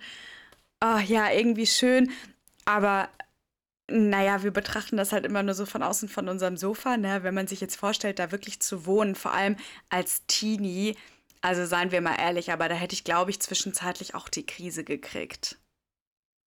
oh, 0.82 0.98
ja, 0.98 1.30
irgendwie 1.32 1.66
schön. 1.66 2.10
Aber, 2.64 3.08
naja, 3.92 4.42
wir 4.42 4.50
betrachten 4.52 4.96
das 4.96 5.12
halt 5.12 5.26
immer 5.26 5.42
nur 5.42 5.54
so 5.54 5.66
von 5.66 5.82
außen 5.82 6.08
von 6.08 6.28
unserem 6.28 6.56
Sofa, 6.56 6.96
ne? 6.96 7.22
Wenn 7.22 7.34
man 7.34 7.46
sich 7.46 7.60
jetzt 7.60 7.76
vorstellt, 7.76 8.18
da 8.18 8.32
wirklich 8.32 8.60
zu 8.60 8.86
wohnen, 8.86 9.14
vor 9.14 9.32
allem 9.32 9.56
als 9.88 10.26
Teenie, 10.26 10.96
also 11.40 11.66
seien 11.66 11.90
wir 11.92 12.00
mal 12.00 12.16
ehrlich, 12.16 12.52
aber 12.52 12.68
da 12.68 12.74
hätte 12.74 12.94
ich, 12.94 13.04
glaube 13.04 13.30
ich, 13.30 13.40
zwischenzeitlich 13.40 14.14
auch 14.14 14.28
die 14.28 14.46
Krise 14.46 14.84
gekriegt. 14.84 15.58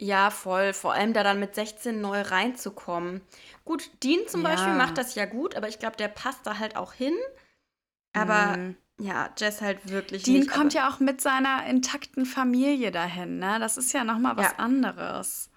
Ja, 0.01 0.29
voll. 0.29 0.73
Vor 0.73 0.93
allem 0.93 1.13
da 1.13 1.23
dann 1.23 1.39
mit 1.39 1.55
16 1.55 2.01
neu 2.01 2.21
reinzukommen. 2.21 3.21
Gut, 3.63 3.89
Dean 4.03 4.27
zum 4.27 4.43
Beispiel 4.43 4.73
macht 4.73 4.97
das 4.97 5.15
ja 5.15 5.25
gut, 5.25 5.55
aber 5.55 5.69
ich 5.69 5.79
glaube, 5.79 5.95
der 5.97 6.09
passt 6.09 6.45
da 6.45 6.59
halt 6.59 6.75
auch 6.75 6.91
hin. 6.93 7.13
Aber 8.13 8.57
Mhm. 8.57 8.75
ja, 8.99 9.29
Jess 9.37 9.61
halt 9.61 9.89
wirklich 9.89 10.23
Dean 10.23 10.39
nicht. 10.39 10.51
kommt 10.51 10.73
ja 10.73 10.89
auch 10.89 10.99
mit 10.99 11.21
seiner 11.21 11.65
intakten 11.67 12.25
Familie 12.25 12.91
dahin, 12.91 13.39
ne? 13.39 13.57
Das 13.59 13.77
ist 13.77 13.93
ja 13.93 14.03
noch 14.03 14.17
mal 14.19 14.35
was 14.37 14.51
ja, 14.51 14.57
anderes. 14.57 15.49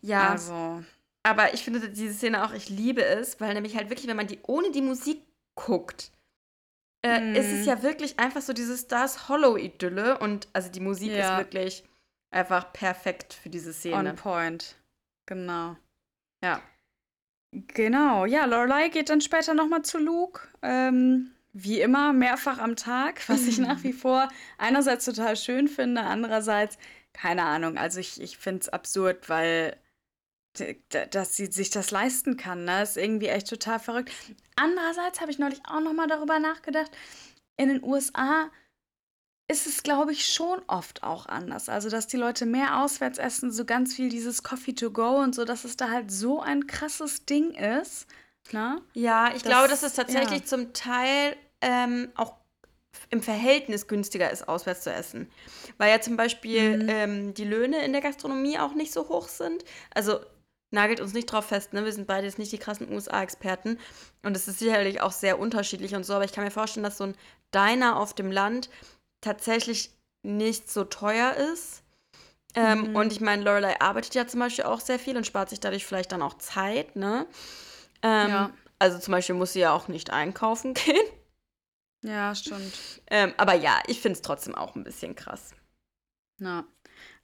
ja. 0.00 0.30
Also, 0.32 0.82
Aber 1.26 1.54
ich 1.54 1.64
finde 1.64 1.88
diese 1.88 2.14
Szene 2.14 2.44
auch, 2.44 2.52
ich 2.52 2.68
liebe 2.68 3.04
es, 3.04 3.40
weil 3.40 3.52
nämlich 3.52 3.76
halt 3.76 3.90
wirklich, 3.90 4.06
wenn 4.06 4.16
man 4.16 4.28
die 4.28 4.38
ohne 4.46 4.70
die 4.70 4.80
Musik 4.80 5.22
guckt, 5.56 6.12
äh, 7.04 7.32
ist 7.32 7.46
es 7.46 7.60
mhm. 7.62 7.64
ja 7.64 7.82
wirklich 7.82 8.20
einfach 8.20 8.42
so 8.42 8.52
diese 8.52 8.78
Stars 8.78 9.28
Hollow-Idylle. 9.28 10.18
Und 10.18 10.46
also 10.52 10.70
die 10.70 10.78
Musik 10.78 11.10
ist 11.10 11.36
wirklich 11.36 11.82
einfach 12.30 12.72
perfekt 12.72 13.34
für 13.34 13.48
diese 13.48 13.72
Szene. 13.72 14.10
On 14.10 14.14
point. 14.14 14.76
Genau. 15.26 15.76
Ja. 16.44 16.62
Genau. 17.50 18.24
Ja, 18.24 18.44
Lorelei 18.44 18.88
geht 18.88 19.10
dann 19.10 19.20
später 19.20 19.52
nochmal 19.52 19.82
zu 19.82 19.98
Luke. 19.98 20.42
Ähm, 20.62 21.32
wie 21.52 21.80
immer, 21.80 22.12
mehrfach 22.12 22.58
am 22.58 22.76
Tag, 22.76 23.28
was 23.28 23.48
ich 23.48 23.58
nach 23.58 23.82
wie 23.82 23.92
vor 24.04 24.28
einerseits 24.58 25.06
total 25.06 25.36
schön 25.36 25.66
finde, 25.66 26.02
andererseits, 26.02 26.78
keine 27.12 27.42
Ahnung, 27.42 27.78
also 27.78 27.98
ich, 27.98 28.20
ich 28.20 28.38
finde 28.38 28.60
es 28.60 28.68
absurd, 28.68 29.28
weil 29.28 29.76
dass 31.10 31.36
sie 31.36 31.46
sich 31.46 31.70
das 31.70 31.90
leisten 31.90 32.36
kann. 32.36 32.64
Ne? 32.64 32.82
ist 32.82 32.96
irgendwie 32.96 33.28
echt 33.28 33.48
total 33.48 33.78
verrückt. 33.78 34.12
Andererseits 34.56 35.20
habe 35.20 35.30
ich 35.30 35.38
neulich 35.38 35.60
auch 35.68 35.80
nochmal 35.80 36.08
darüber 36.08 36.38
nachgedacht. 36.38 36.90
In 37.56 37.68
den 37.68 37.82
USA 37.82 38.50
ist 39.48 39.66
es, 39.66 39.82
glaube 39.82 40.12
ich, 40.12 40.32
schon 40.32 40.60
oft 40.66 41.02
auch 41.02 41.26
anders. 41.26 41.68
Also, 41.68 41.88
dass 41.88 42.06
die 42.06 42.16
Leute 42.16 42.46
mehr 42.46 42.80
auswärts 42.80 43.18
essen, 43.18 43.52
so 43.52 43.64
ganz 43.64 43.94
viel 43.94 44.08
dieses 44.08 44.42
Coffee 44.42 44.74
to 44.74 44.90
go 44.90 45.20
und 45.20 45.34
so, 45.34 45.44
dass 45.44 45.64
es 45.64 45.76
da 45.76 45.90
halt 45.90 46.10
so 46.10 46.40
ein 46.40 46.66
krasses 46.66 47.26
Ding 47.26 47.52
ist. 47.52 48.06
Ne? 48.52 48.80
Ja, 48.94 49.28
ich 49.28 49.42
das, 49.42 49.44
glaube, 49.44 49.68
dass 49.68 49.82
es 49.82 49.94
tatsächlich 49.94 50.40
ja. 50.40 50.44
zum 50.44 50.72
Teil 50.72 51.36
ähm, 51.60 52.10
auch 52.16 52.34
im 53.10 53.22
Verhältnis 53.22 53.86
günstiger 53.86 54.30
ist, 54.30 54.48
auswärts 54.48 54.82
zu 54.82 54.92
essen. 54.92 55.30
Weil 55.78 55.90
ja 55.90 56.00
zum 56.00 56.16
Beispiel 56.16 56.82
mhm. 56.82 56.88
ähm, 56.88 57.34
die 57.34 57.44
Löhne 57.44 57.84
in 57.84 57.92
der 57.92 58.02
Gastronomie 58.02 58.58
auch 58.58 58.74
nicht 58.74 58.92
so 58.92 59.08
hoch 59.08 59.28
sind. 59.28 59.64
Also 59.94 60.20
nagelt 60.70 61.00
uns 61.00 61.12
nicht 61.12 61.30
drauf 61.30 61.46
fest, 61.46 61.72
ne? 61.72 61.84
Wir 61.84 61.92
sind 61.92 62.06
beide 62.06 62.26
jetzt 62.26 62.38
nicht 62.38 62.52
die 62.52 62.58
krassen 62.58 62.92
USA-Experten. 62.92 63.78
Und 64.22 64.36
es 64.36 64.48
ist 64.48 64.58
sicherlich 64.58 65.00
auch 65.00 65.12
sehr 65.12 65.38
unterschiedlich 65.38 65.94
und 65.94 66.04
so, 66.04 66.14
aber 66.14 66.24
ich 66.24 66.32
kann 66.32 66.44
mir 66.44 66.50
vorstellen, 66.50 66.84
dass 66.84 66.98
so 66.98 67.04
ein 67.04 67.16
Diner 67.54 67.98
auf 67.98 68.14
dem 68.14 68.30
Land 68.30 68.68
tatsächlich 69.20 69.90
nicht 70.22 70.70
so 70.70 70.84
teuer 70.84 71.34
ist. 71.34 71.82
Ähm, 72.54 72.90
mhm. 72.90 72.96
Und 72.96 73.12
ich 73.12 73.20
meine, 73.20 73.42
Lorelei 73.42 73.80
arbeitet 73.80 74.14
ja 74.14 74.26
zum 74.26 74.40
Beispiel 74.40 74.64
auch 74.64 74.80
sehr 74.80 74.98
viel 74.98 75.16
und 75.16 75.26
spart 75.26 75.50
sich 75.50 75.60
dadurch 75.60 75.86
vielleicht 75.86 76.12
dann 76.12 76.22
auch 76.22 76.34
Zeit, 76.38 76.96
ne? 76.96 77.26
Ähm, 78.02 78.28
ja. 78.28 78.50
Also 78.78 78.98
zum 78.98 79.12
Beispiel 79.12 79.34
muss 79.34 79.52
sie 79.52 79.60
ja 79.60 79.72
auch 79.72 79.88
nicht 79.88 80.10
einkaufen 80.10 80.74
gehen. 80.74 81.06
Ja, 82.02 82.34
stimmt. 82.34 82.72
Ähm, 83.08 83.34
aber 83.36 83.54
ja, 83.54 83.80
ich 83.86 84.00
finde 84.00 84.16
es 84.16 84.22
trotzdem 84.22 84.54
auch 84.54 84.74
ein 84.74 84.84
bisschen 84.84 85.14
krass. 85.14 85.50
Ja. 86.38 86.64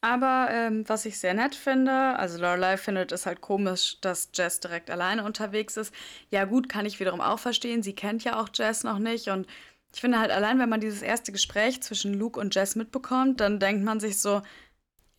Aber 0.04 0.48
ähm, 0.50 0.88
was 0.88 1.06
ich 1.06 1.18
sehr 1.18 1.32
nett 1.32 1.54
finde, 1.54 2.18
also 2.18 2.38
Lorelei 2.38 2.76
findet 2.76 3.12
es 3.12 3.24
halt 3.24 3.40
komisch, 3.40 3.98
dass 4.00 4.30
Jess 4.34 4.58
direkt 4.58 4.90
alleine 4.90 5.24
unterwegs 5.24 5.76
ist. 5.76 5.94
Ja, 6.30 6.44
gut, 6.44 6.68
kann 6.68 6.86
ich 6.86 6.98
wiederum 6.98 7.20
auch 7.20 7.38
verstehen. 7.38 7.84
Sie 7.84 7.94
kennt 7.94 8.24
ja 8.24 8.40
auch 8.40 8.48
Jess 8.52 8.82
noch 8.82 8.98
nicht 8.98 9.28
und 9.28 9.46
ich 9.94 10.00
finde 10.00 10.18
halt 10.18 10.32
allein, 10.32 10.58
wenn 10.58 10.68
man 10.68 10.80
dieses 10.80 11.02
erste 11.02 11.32
Gespräch 11.32 11.82
zwischen 11.82 12.14
Luke 12.14 12.40
und 12.40 12.54
Jess 12.54 12.74
mitbekommt, 12.76 13.40
dann 13.40 13.60
denkt 13.60 13.84
man 13.84 14.00
sich 14.00 14.20
so, 14.20 14.42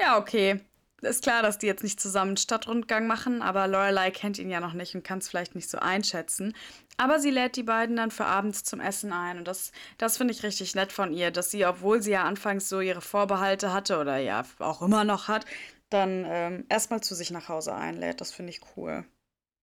ja, 0.01 0.17
okay, 0.17 0.61
ist 1.03 1.23
klar, 1.23 1.41
dass 1.41 1.57
die 1.57 1.67
jetzt 1.67 1.83
nicht 1.83 1.99
zusammen 1.99 2.29
einen 2.29 2.37
Stadtrundgang 2.37 3.07
machen, 3.07 3.41
aber 3.41 3.67
Lorelei 3.67 4.11
kennt 4.11 4.39
ihn 4.39 4.49
ja 4.49 4.59
noch 4.59 4.73
nicht 4.73 4.95
und 4.95 5.03
kann 5.03 5.19
es 5.19 5.29
vielleicht 5.29 5.55
nicht 5.55 5.69
so 5.69 5.77
einschätzen. 5.79 6.55
Aber 6.97 7.19
sie 7.19 7.31
lädt 7.31 7.55
die 7.55 7.63
beiden 7.63 7.95
dann 7.95 8.11
für 8.11 8.25
abends 8.25 8.63
zum 8.63 8.79
Essen 8.79 9.11
ein. 9.11 9.37
Und 9.37 9.47
das, 9.47 9.71
das 9.97 10.17
finde 10.17 10.33
ich 10.33 10.43
richtig 10.43 10.75
nett 10.75 10.91
von 10.91 11.13
ihr, 11.13 11.31
dass 11.31 11.51
sie, 11.51 11.65
obwohl 11.65 12.01
sie 12.01 12.11
ja 12.11 12.23
anfangs 12.23 12.69
so 12.69 12.81
ihre 12.81 13.01
Vorbehalte 13.01 13.73
hatte 13.73 13.99
oder 13.99 14.17
ja 14.17 14.43
auch 14.59 14.81
immer 14.81 15.03
noch 15.03 15.27
hat, 15.27 15.45
dann 15.89 16.25
ähm, 16.27 16.65
erstmal 16.69 17.01
zu 17.01 17.15
sich 17.15 17.31
nach 17.31 17.49
Hause 17.49 17.73
einlädt. 17.73 18.21
Das 18.21 18.31
finde 18.31 18.51
ich 18.51 18.61
cool. 18.75 19.05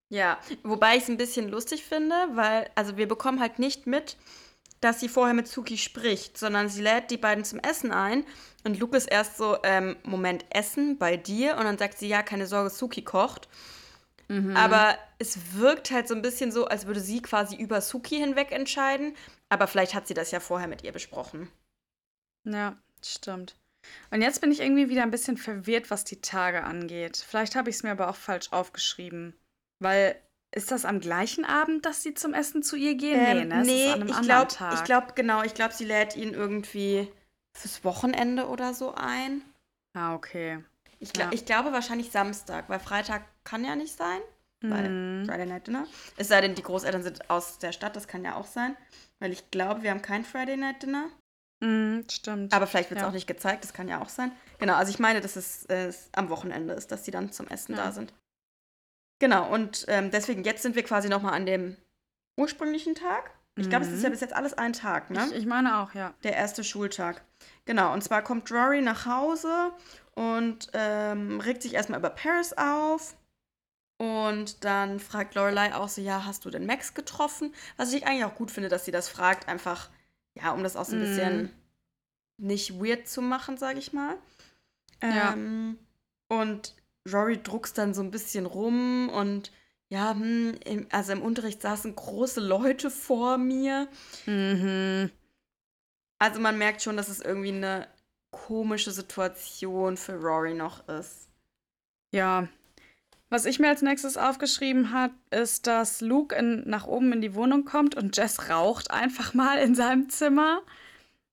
Ja, 0.08 0.38
wobei 0.64 0.96
ich 0.96 1.04
es 1.04 1.08
ein 1.08 1.16
bisschen 1.16 1.48
lustig 1.48 1.84
finde, 1.84 2.14
weil, 2.32 2.68
also 2.74 2.96
wir 2.96 3.06
bekommen 3.06 3.40
halt 3.40 3.58
nicht 3.60 3.86
mit, 3.86 4.16
dass 4.80 4.98
sie 4.98 5.08
vorher 5.08 5.34
mit 5.34 5.46
Suki 5.46 5.78
spricht, 5.78 6.36
sondern 6.38 6.68
sie 6.68 6.82
lädt 6.82 7.10
die 7.10 7.16
beiden 7.16 7.44
zum 7.44 7.60
Essen 7.60 7.92
ein 7.92 8.24
und 8.64 8.78
Luke 8.78 8.96
ist 8.96 9.06
erst 9.10 9.36
so, 9.36 9.58
ähm, 9.62 9.96
Moment, 10.02 10.44
Essen 10.50 10.98
bei 10.98 11.16
dir? 11.16 11.56
Und 11.56 11.64
dann 11.64 11.78
sagt 11.78 11.98
sie, 11.98 12.08
ja, 12.08 12.22
keine 12.22 12.46
Sorge, 12.46 12.70
Suki 12.70 13.02
kocht. 13.02 13.48
Mhm. 14.28 14.56
Aber 14.56 14.96
es 15.18 15.54
wirkt 15.54 15.90
halt 15.90 16.06
so 16.06 16.14
ein 16.14 16.22
bisschen 16.22 16.52
so, 16.52 16.66
als 16.66 16.86
würde 16.86 17.00
sie 17.00 17.22
quasi 17.22 17.56
über 17.56 17.80
Suki 17.80 18.16
hinweg 18.16 18.52
entscheiden. 18.52 19.16
Aber 19.48 19.66
vielleicht 19.66 19.94
hat 19.94 20.06
sie 20.06 20.14
das 20.14 20.30
ja 20.30 20.40
vorher 20.40 20.68
mit 20.68 20.84
ihr 20.84 20.92
besprochen. 20.92 21.48
Ja, 22.44 22.76
stimmt. 23.04 23.56
Und 24.10 24.20
jetzt 24.22 24.40
bin 24.40 24.52
ich 24.52 24.60
irgendwie 24.60 24.88
wieder 24.88 25.02
ein 25.02 25.10
bisschen 25.10 25.36
verwirrt, 25.36 25.90
was 25.90 26.04
die 26.04 26.20
Tage 26.20 26.62
angeht. 26.62 27.16
Vielleicht 27.16 27.56
habe 27.56 27.70
ich 27.70 27.76
es 27.76 27.82
mir 27.82 27.92
aber 27.92 28.08
auch 28.08 28.16
falsch 28.16 28.52
aufgeschrieben. 28.52 29.34
Weil 29.78 30.16
ist 30.54 30.70
das 30.70 30.84
am 30.84 31.00
gleichen 31.00 31.44
Abend, 31.44 31.86
dass 31.86 32.02
sie 32.02 32.14
zum 32.14 32.34
Essen 32.34 32.62
zu 32.62 32.76
ihr 32.76 32.94
gehen? 32.94 33.18
Ähm, 33.18 33.48
nee, 33.48 33.54
ne? 33.54 33.62
nee 34.04 34.10
ich 34.10 34.20
glaube, 34.20 34.54
ich 34.74 34.84
glaube, 34.84 35.08
genau, 35.14 35.42
ich 35.42 35.54
glaube, 35.54 35.72
sie 35.74 35.84
lädt 35.84 36.16
ihn 36.16 36.34
irgendwie 36.34 37.10
fürs 37.52 37.84
Wochenende 37.84 38.48
oder 38.48 38.74
so 38.74 38.94
ein. 38.94 39.42
Ah, 39.94 40.14
okay. 40.14 40.64
Ich, 40.98 41.16
ja. 41.16 41.30
ich 41.32 41.46
glaube 41.46 41.72
wahrscheinlich 41.72 42.10
Samstag, 42.10 42.68
weil 42.68 42.78
Freitag 42.78 43.22
kann 43.44 43.64
ja 43.64 43.76
nicht 43.76 43.96
sein. 43.96 44.20
Weil 44.62 44.90
mhm. 44.90 45.24
Friday 45.24 45.46
Night 45.46 45.66
Dinner. 45.66 45.86
Es 46.18 46.28
sei 46.28 46.42
denn, 46.42 46.54
die 46.54 46.62
Großeltern 46.62 47.02
sind 47.02 47.30
aus 47.30 47.58
der 47.58 47.72
Stadt, 47.72 47.96
das 47.96 48.06
kann 48.06 48.24
ja 48.24 48.36
auch 48.36 48.46
sein. 48.46 48.76
Weil 49.18 49.32
ich 49.32 49.50
glaube, 49.50 49.82
wir 49.82 49.90
haben 49.90 50.02
kein 50.02 50.24
Friday 50.24 50.56
Night 50.58 50.82
Dinner. 50.82 51.08
Mhm, 51.60 52.04
stimmt. 52.10 52.52
Aber 52.52 52.66
vielleicht 52.66 52.90
wird 52.90 52.98
es 52.98 53.02
ja. 53.02 53.08
auch 53.08 53.14
nicht 53.14 53.26
gezeigt, 53.26 53.64
das 53.64 53.72
kann 53.72 53.88
ja 53.88 54.02
auch 54.02 54.08
sein. 54.08 54.32
Genau, 54.58 54.74
also 54.74 54.90
ich 54.90 54.98
meine, 54.98 55.20
dass 55.20 55.36
es 55.36 55.64
äh, 55.66 55.92
am 56.12 56.28
Wochenende 56.28 56.74
ist, 56.74 56.92
dass 56.92 57.04
sie 57.04 57.10
dann 57.10 57.32
zum 57.32 57.48
Essen 57.48 57.74
ja. 57.74 57.84
da 57.84 57.92
sind. 57.92 58.12
Genau, 59.18 59.50
und 59.52 59.84
ähm, 59.88 60.10
deswegen, 60.10 60.44
jetzt 60.44 60.62
sind 60.62 60.74
wir 60.74 60.82
quasi 60.82 61.08
nochmal 61.08 61.34
an 61.34 61.46
dem 61.46 61.76
ursprünglichen 62.38 62.94
Tag. 62.94 63.30
Ich 63.56 63.68
glaube, 63.68 63.84
es 63.84 63.92
ist 63.92 64.02
ja 64.02 64.08
mhm. 64.08 64.12
bis 64.12 64.20
jetzt 64.20 64.32
alles 64.32 64.54
ein 64.54 64.72
Tag, 64.72 65.10
ne? 65.10 65.26
Ich, 65.30 65.38
ich, 65.38 65.46
meine 65.46 65.80
auch, 65.80 65.94
ja. 65.94 66.14
Der 66.22 66.34
erste 66.34 66.64
Schultag. 66.64 67.22
Genau, 67.64 67.92
und 67.92 68.02
zwar 68.02 68.22
kommt 68.22 68.50
Rory 68.50 68.82
nach 68.82 69.06
Hause 69.06 69.72
und 70.14 70.68
ähm, 70.72 71.40
regt 71.40 71.62
sich 71.62 71.74
erstmal 71.74 71.98
über 71.98 72.10
Paris 72.10 72.52
auf. 72.54 73.16
Und 73.98 74.64
dann 74.64 74.98
fragt 74.98 75.34
Lorelei 75.34 75.74
auch 75.74 75.88
so, 75.88 76.00
ja, 76.00 76.24
hast 76.24 76.46
du 76.46 76.50
denn 76.50 76.64
Max 76.64 76.94
getroffen? 76.94 77.54
Was 77.76 77.92
ich 77.92 78.06
eigentlich 78.06 78.24
auch 78.24 78.34
gut 78.34 78.50
finde, 78.50 78.70
dass 78.70 78.86
sie 78.86 78.92
das 78.92 79.10
fragt, 79.10 79.46
einfach, 79.46 79.90
ja, 80.34 80.52
um 80.52 80.62
das 80.62 80.74
auch 80.74 80.86
so 80.86 80.96
ein 80.96 81.00
mm. 81.00 81.04
bisschen 81.04 81.50
nicht 82.38 82.80
weird 82.80 83.06
zu 83.06 83.20
machen, 83.20 83.58
sage 83.58 83.78
ich 83.78 83.92
mal. 83.92 84.16
Ähm, 85.02 85.76
ja. 86.30 86.38
Und 86.38 86.74
Rory 87.12 87.42
druckst 87.42 87.76
dann 87.76 87.92
so 87.92 88.02
ein 88.02 88.10
bisschen 88.10 88.46
rum 88.46 89.10
und 89.10 89.52
ja, 89.90 90.12
hm, 90.12 90.54
im, 90.64 90.86
also 90.90 91.12
im 91.12 91.20
Unterricht 91.20 91.60
saßen 91.60 91.94
große 91.94 92.40
Leute 92.40 92.90
vor 92.90 93.38
mir. 93.38 93.88
Mhm. 94.24 95.10
Also 96.20 96.38
man 96.38 96.58
merkt 96.58 96.82
schon, 96.82 96.96
dass 96.96 97.08
es 97.08 97.20
irgendwie 97.20 97.48
eine 97.48 97.88
komische 98.30 98.92
Situation 98.92 99.96
für 99.96 100.14
Rory 100.14 100.54
noch 100.54 100.86
ist. 100.88 101.28
Ja. 102.12 102.46
Was 103.30 103.46
ich 103.46 103.58
mir 103.58 103.68
als 103.68 103.80
nächstes 103.80 104.16
aufgeschrieben 104.16 104.92
habe, 104.92 105.14
ist, 105.30 105.66
dass 105.66 106.00
Luke 106.00 106.34
in, 106.34 106.68
nach 106.68 106.86
oben 106.86 107.12
in 107.12 107.20
die 107.20 107.34
Wohnung 107.34 107.64
kommt 107.64 107.94
und 107.94 108.16
Jess 108.16 108.50
raucht 108.50 108.90
einfach 108.90 109.34
mal 109.34 109.58
in 109.58 109.74
seinem 109.74 110.10
Zimmer. 110.10 110.62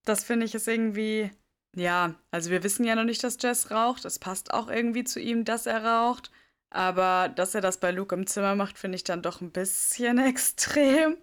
Das 0.06 0.24
finde 0.24 0.46
ich 0.46 0.56
ist 0.56 0.68
irgendwie, 0.68 1.32
ja, 1.76 2.16
also 2.32 2.50
wir 2.50 2.64
wissen 2.64 2.86
ja 2.86 2.96
noch 2.96 3.04
nicht, 3.04 3.24
dass 3.24 3.42
Jess 3.42 3.72
raucht. 3.72 4.06
Es 4.06 4.20
passt 4.20 4.54
auch 4.54 4.70
irgendwie 4.70 5.04
zu 5.04 5.20
ihm, 5.20 5.44
dass 5.44 5.66
er 5.66 5.84
raucht. 5.84 6.32
Aber 6.70 7.30
dass 7.30 7.56
er 7.56 7.62
das 7.62 7.80
bei 7.80 7.92
Luke 7.92 8.16
im 8.16 8.28
Zimmer 8.28 8.56
macht, 8.56 8.78
finde 8.78 8.96
ich 8.96 9.04
dann 9.04 9.22
doch 9.22 9.42
ein 9.42 9.52
bisschen 9.52 10.18
extrem. 10.26 11.18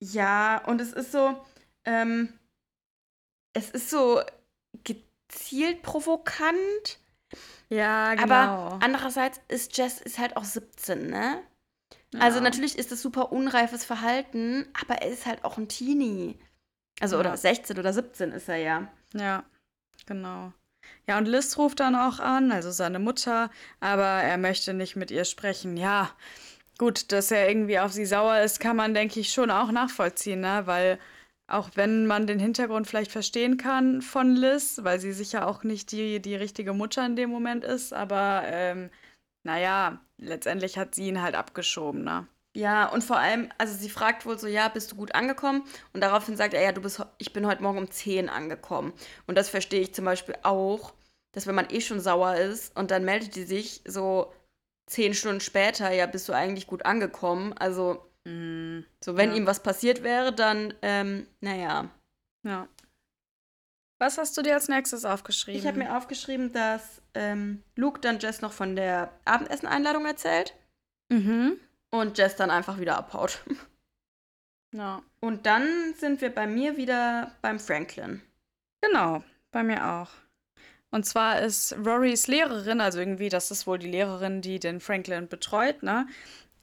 Ja, 0.00 0.64
und 0.66 0.80
es 0.80 0.92
ist 0.92 1.12
so, 1.12 1.44
ähm, 1.84 2.32
es 3.54 3.70
ist 3.70 3.88
so 3.90 4.20
gezielt 4.84 5.82
provokant. 5.82 6.98
Ja, 7.68 8.14
genau. 8.14 8.24
Aber 8.24 8.78
andererseits 8.82 9.40
ist 9.48 9.76
Jess 9.76 10.00
ist 10.00 10.18
halt 10.18 10.36
auch 10.36 10.44
17, 10.44 11.08
ne? 11.08 11.42
Also 12.20 12.38
Ja. 12.38 12.44
natürlich 12.44 12.78
ist 12.78 12.92
das 12.92 13.02
super 13.02 13.32
unreifes 13.32 13.84
Verhalten, 13.84 14.66
aber 14.80 15.02
er 15.02 15.10
ist 15.10 15.26
halt 15.26 15.44
auch 15.44 15.56
ein 15.58 15.68
Teenie. 15.68 16.38
Also, 17.00 17.18
oder 17.18 17.30
Ja. 17.30 17.36
16 17.36 17.78
oder 17.78 17.92
17 17.92 18.30
ist 18.30 18.48
er 18.48 18.56
ja. 18.56 18.88
Ja, 19.14 19.42
genau. 20.06 20.52
Ja, 21.08 21.18
und 21.18 21.26
Liz 21.26 21.58
ruft 21.58 21.80
dann 21.80 21.96
auch 21.96 22.20
an, 22.20 22.52
also 22.52 22.70
seine 22.70 22.98
Mutter, 23.00 23.50
aber 23.80 24.04
er 24.04 24.38
möchte 24.38 24.74
nicht 24.74 24.94
mit 24.94 25.10
ihr 25.10 25.24
sprechen. 25.24 25.76
Ja, 25.76 26.10
gut, 26.78 27.10
dass 27.10 27.30
er 27.32 27.48
irgendwie 27.48 27.80
auf 27.80 27.92
sie 27.92 28.06
sauer 28.06 28.40
ist, 28.40 28.60
kann 28.60 28.76
man, 28.76 28.94
denke 28.94 29.18
ich, 29.18 29.32
schon 29.32 29.50
auch 29.50 29.72
nachvollziehen, 29.72 30.40
ne? 30.40 30.62
Weil 30.66 31.00
auch 31.46 31.70
wenn 31.74 32.06
man 32.06 32.26
den 32.26 32.38
Hintergrund 32.38 32.86
vielleicht 32.86 33.12
verstehen 33.12 33.56
kann 33.56 34.02
von 34.02 34.34
Liz, 34.34 34.80
weil 34.82 34.98
sie 35.00 35.12
sicher 35.12 35.46
auch 35.46 35.62
nicht 35.62 35.92
die, 35.92 36.20
die 36.20 36.36
richtige 36.36 36.72
Mutter 36.72 37.04
in 37.04 37.16
dem 37.16 37.30
Moment 37.30 37.64
ist, 37.64 37.92
aber 37.92 38.42
ähm, 38.46 38.90
naja, 39.44 40.00
letztendlich 40.18 40.78
hat 40.78 40.94
sie 40.94 41.08
ihn 41.08 41.22
halt 41.22 41.34
abgeschoben, 41.34 42.02
ne? 42.02 42.26
Ja, 42.56 42.86
und 42.88 43.02
vor 43.02 43.18
allem, 43.18 43.50
also 43.58 43.74
sie 43.74 43.90
fragt 43.90 44.26
wohl 44.26 44.38
so, 44.38 44.46
ja, 44.46 44.68
bist 44.68 44.92
du 44.92 44.96
gut 44.96 45.14
angekommen? 45.14 45.64
Und 45.92 46.02
daraufhin 46.02 46.36
sagt 46.36 46.54
er, 46.54 46.62
ja, 46.62 46.70
du 46.70 46.80
bist, 46.80 47.04
ich 47.18 47.32
bin 47.32 47.46
heute 47.46 47.62
Morgen 47.64 47.78
um 47.78 47.90
10 47.90 48.28
angekommen. 48.28 48.92
Und 49.26 49.36
das 49.36 49.48
verstehe 49.48 49.80
ich 49.80 49.92
zum 49.92 50.04
Beispiel 50.04 50.36
auch, 50.44 50.94
dass 51.32 51.48
wenn 51.48 51.56
man 51.56 51.68
eh 51.70 51.80
schon 51.80 51.98
sauer 51.98 52.36
ist 52.36 52.76
und 52.76 52.92
dann 52.92 53.04
meldet 53.04 53.34
die 53.34 53.42
sich 53.42 53.82
so 53.86 54.32
10 54.86 55.14
Stunden 55.14 55.40
später, 55.40 55.90
ja, 55.90 56.06
bist 56.06 56.28
du 56.28 56.32
eigentlich 56.32 56.68
gut 56.68 56.86
angekommen? 56.86 57.54
Also, 57.54 58.08
Mhm. 58.24 58.84
so 59.04 59.16
wenn 59.16 59.30
Ja. 59.30 59.36
ihm 59.36 59.46
was 59.46 59.62
passiert 59.62 60.02
wäre, 60.02 60.32
dann, 60.32 60.72
ähm, 60.82 61.26
naja. 61.40 61.90
Ja. 62.42 62.68
Was 63.98 64.18
hast 64.18 64.36
du 64.36 64.42
dir 64.42 64.54
als 64.54 64.68
nächstes 64.68 65.04
aufgeschrieben? 65.04 65.60
Ich 65.60 65.66
habe 65.66 65.78
mir 65.78 65.96
aufgeschrieben, 65.96 66.52
dass 66.52 67.00
ähm, 67.14 67.62
Luke 67.76 68.00
dann 68.00 68.18
Jess 68.18 68.40
noch 68.40 68.52
von 68.52 68.76
der 68.76 69.12
Abendessen-Einladung 69.24 70.04
erzählt 70.06 70.54
Mhm. 71.10 71.58
und 71.90 72.18
Jess 72.18 72.34
dann 72.36 72.50
einfach 72.50 72.78
wieder 72.78 72.96
abhaut. 72.98 73.40
Ja. 74.76 75.02
Und 75.20 75.46
dann 75.46 75.94
sind 75.98 76.20
wir 76.20 76.34
bei 76.34 76.48
mir 76.48 76.76
wieder 76.76 77.30
beim 77.42 77.60
Franklin. 77.60 78.20
Genau, 78.80 79.22
bei 79.52 79.62
mir 79.62 79.86
auch. 79.86 80.10
Und 80.90 81.06
zwar 81.06 81.40
ist 81.42 81.74
Rorys 81.86 82.26
Lehrerin, 82.26 82.80
also 82.80 82.98
irgendwie, 82.98 83.28
das 83.28 83.52
ist 83.52 83.68
wohl 83.68 83.78
die 83.78 83.88
Lehrerin, 83.90 84.40
die 84.42 84.58
den 84.58 84.80
Franklin 84.80 85.28
betreut, 85.28 85.84
ne? 85.84 86.08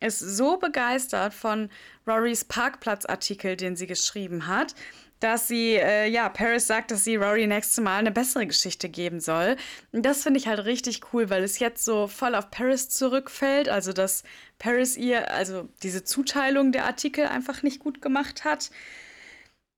Ist 0.02 0.20
so 0.20 0.58
begeistert 0.58 1.34
von 1.34 1.70
Rorys 2.08 2.44
Parkplatzartikel, 2.44 3.56
den 3.56 3.76
sie 3.76 3.88
geschrieben 3.88 4.48
hat, 4.48 4.76
dass 5.22 5.48
sie, 5.48 5.76
äh, 5.76 6.08
ja, 6.08 6.30
Paris 6.30 6.68
sagt, 6.68 6.92
dass 6.92 7.04
sie 7.04 7.16
Rory 7.16 7.46
nächstes 7.48 7.82
Mal 7.82 8.00
eine 8.00 8.12
bessere 8.12 8.48
Geschichte 8.48 8.90
geben 8.90 9.20
soll. 9.20 9.56
Und 9.92 10.04
das 10.04 10.24
finde 10.24 10.40
ich 10.40 10.48
halt 10.48 10.66
richtig 10.66 11.02
cool, 11.14 11.30
weil 11.30 11.44
es 11.44 11.60
jetzt 11.60 11.86
so 11.86 12.08
voll 12.08 12.34
auf 12.36 12.50
Paris 12.50 12.90
zurückfällt. 12.90 13.70
Also, 13.70 13.94
dass 13.94 14.24
Paris 14.58 14.98
ihr, 14.98 15.32
also 15.32 15.70
diese 15.84 16.04
Zuteilung 16.04 16.72
der 16.72 16.86
Artikel 16.86 17.28
einfach 17.28 17.62
nicht 17.62 17.80
gut 17.80 18.02
gemacht 18.02 18.44
hat. 18.44 18.72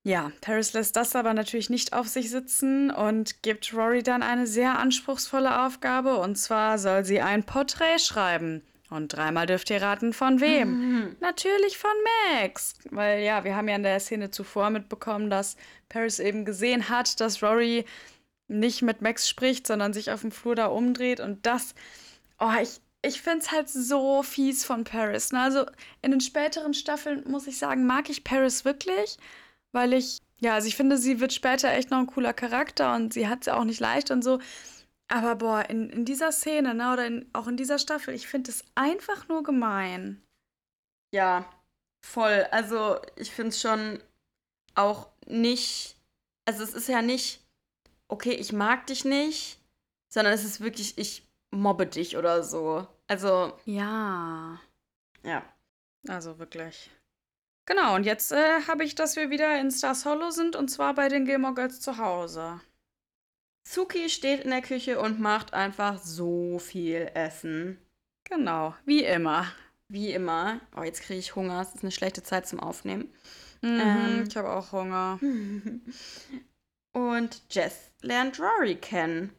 Ja, 0.06 0.32
Paris 0.42 0.74
lässt 0.74 0.96
das 0.96 1.16
aber 1.16 1.34
natürlich 1.34 1.70
nicht 1.70 1.94
auf 1.94 2.08
sich 2.08 2.30
sitzen 2.30 2.92
und 2.92 3.42
gibt 3.42 3.74
Rory 3.74 4.04
dann 4.04 4.24
eine 4.24 4.48
sehr 4.48 4.80
anspruchsvolle 4.80 5.66
Aufgabe. 5.66 6.18
Und 6.18 6.38
zwar 6.38 6.78
soll 6.80 7.04
sie 7.04 7.22
ein 7.22 7.44
Porträt 7.44 8.00
schreiben. 8.00 8.62
Und 8.94 9.08
dreimal 9.10 9.48
dürft 9.48 9.72
ihr 9.72 9.82
raten, 9.82 10.14
von 10.14 10.40
wem? 10.40 11.16
Natürlich 11.20 11.80
von 11.80 11.92
Max. 12.30 12.76
Weil 12.92 13.24
ja, 13.24 13.44
wir 13.44 13.56
haben 13.56 13.68
ja 13.68 13.76
in 13.76 13.84
der 13.84 14.00
Szene 14.00 14.30
zuvor 14.30 14.70
mitbekommen, 14.70 15.32
dass 15.32 15.58
Paris 15.90 16.20
eben 16.20 16.46
gesehen 16.46 16.90
hat, 16.90 17.20
dass 17.20 17.42
Rory 17.42 17.86
nicht 18.48 18.84
mit 18.84 19.02
Max 19.02 19.28
spricht, 19.28 19.66
sondern 19.66 19.94
sich 19.94 20.12
auf 20.12 20.22
dem 20.22 20.32
Flur 20.32 20.54
da 20.54 20.68
umdreht. 20.68 21.20
Und 21.20 21.46
das, 21.48 21.74
oh, 22.40 22.52
ich, 22.62 22.82
ich 23.02 23.20
finde 23.20 23.40
es 23.40 23.52
halt 23.52 23.68
so 23.68 24.22
fies 24.22 24.64
von 24.64 24.84
Paris. 24.84 25.32
Ne? 25.32 25.42
Also 25.42 25.66
in 26.04 26.12
den 26.12 26.22
späteren 26.22 26.76
Staffeln, 26.76 27.24
muss 27.28 27.48
ich 27.48 27.58
sagen, 27.58 27.88
mag 27.88 28.10
ich 28.12 28.24
Paris 28.24 28.64
wirklich, 28.64 29.18
weil 29.72 29.94
ich, 29.94 30.20
ja, 30.40 30.54
also 30.54 30.68
ich 30.68 30.76
finde, 30.76 31.00
sie 31.00 31.20
wird 31.20 31.34
später 31.34 31.72
echt 31.72 31.90
noch 31.90 31.98
ein 31.98 32.08
cooler 32.08 32.34
Charakter 32.34 32.94
und 32.94 33.12
sie 33.12 33.28
hat 33.28 33.40
es 33.42 33.46
ja 33.48 33.56
auch 33.56 33.64
nicht 33.64 33.80
leicht 33.80 34.12
und 34.12 34.24
so. 34.24 34.40
Aber 35.10 35.36
boah, 35.36 35.70
in, 35.70 35.90
in 35.90 36.06
dieser 36.06 36.32
Szene, 36.32 36.74
ne, 36.74 36.94
oder 36.94 37.06
in, 37.06 37.30
auch 37.34 37.48
in 37.48 37.58
dieser 37.58 37.80
Staffel, 37.80 38.14
ich 38.14 38.28
finde 38.28 38.52
es 38.52 38.64
einfach 38.76 39.28
nur 39.28 39.44
gemein. 39.44 40.24
Ja, 41.14 41.48
voll. 42.06 42.48
Also 42.52 43.00
ich 43.16 43.32
finde 43.32 43.50
es 43.50 43.62
schon 43.62 44.02
auch 44.76 45.10
nicht, 45.28 45.98
also 46.46 46.64
es 46.64 46.74
ist 46.74 46.88
ja 46.88 47.02
nicht, 47.02 47.46
okay, 48.08 48.34
ich 48.34 48.54
mag 48.54 48.88
dich 48.88 49.06
nicht, 49.06 49.60
sondern 50.12 50.34
es 50.34 50.44
ist 50.44 50.62
wirklich, 50.62 50.98
ich 50.98 51.28
mobbe 51.52 51.86
dich 51.86 52.18
oder 52.18 52.44
so. 52.44 52.88
Also, 53.08 53.54
Ja. 53.66 54.60
ja. 55.24 55.44
Also 56.08 56.40
wirklich. 56.40 56.92
Genau, 57.66 57.96
und 57.96 58.04
jetzt 58.06 58.32
äh, 58.32 58.62
habe 58.68 58.84
ich, 58.84 58.96
dass 58.96 59.16
wir 59.16 59.30
wieder 59.30 59.58
in 59.60 59.72
Stars 59.72 60.06
Hollow 60.06 60.32
sind 60.32 60.56
und 60.56 60.68
zwar 60.70 60.94
bei 60.96 61.08
den 61.08 61.26
Gilmore 61.26 61.54
Girls 61.54 61.80
zu 61.80 61.98
Hause. 61.98 62.60
Suki 63.74 64.10
steht 64.10 64.42
in 64.42 64.52
der 64.52 64.62
Küche 64.62 65.00
und 65.00 65.20
macht 65.20 65.54
einfach 65.54 65.98
so 65.98 66.60
viel 66.60 67.10
Essen. 67.16 67.80
Genau, 68.24 68.76
wie 68.86 69.04
immer. 69.04 69.48
Wie 69.88 70.12
immer. 70.12 70.60
Oh, 70.78 70.84
jetzt 70.84 71.02
kriege 71.02 71.20
ich 71.20 71.36
Hunger. 71.36 71.62
Es 71.62 71.74
ist 71.74 71.84
eine 71.84 71.92
schlechte 71.92 72.22
Zeit 72.22 72.48
zum 72.48 72.60
Aufnehmen. 72.60 73.12
Mhm, 73.62 73.80
Ähm. 73.82 74.26
ich 74.28 74.38
habe 74.38 74.50
auch 74.52 74.72
Hunger. 74.72 75.20
Und 76.94 77.42
Jess 77.50 77.92
lernt 78.02 78.40
Rory 78.40 78.76
kennen. 78.76 79.34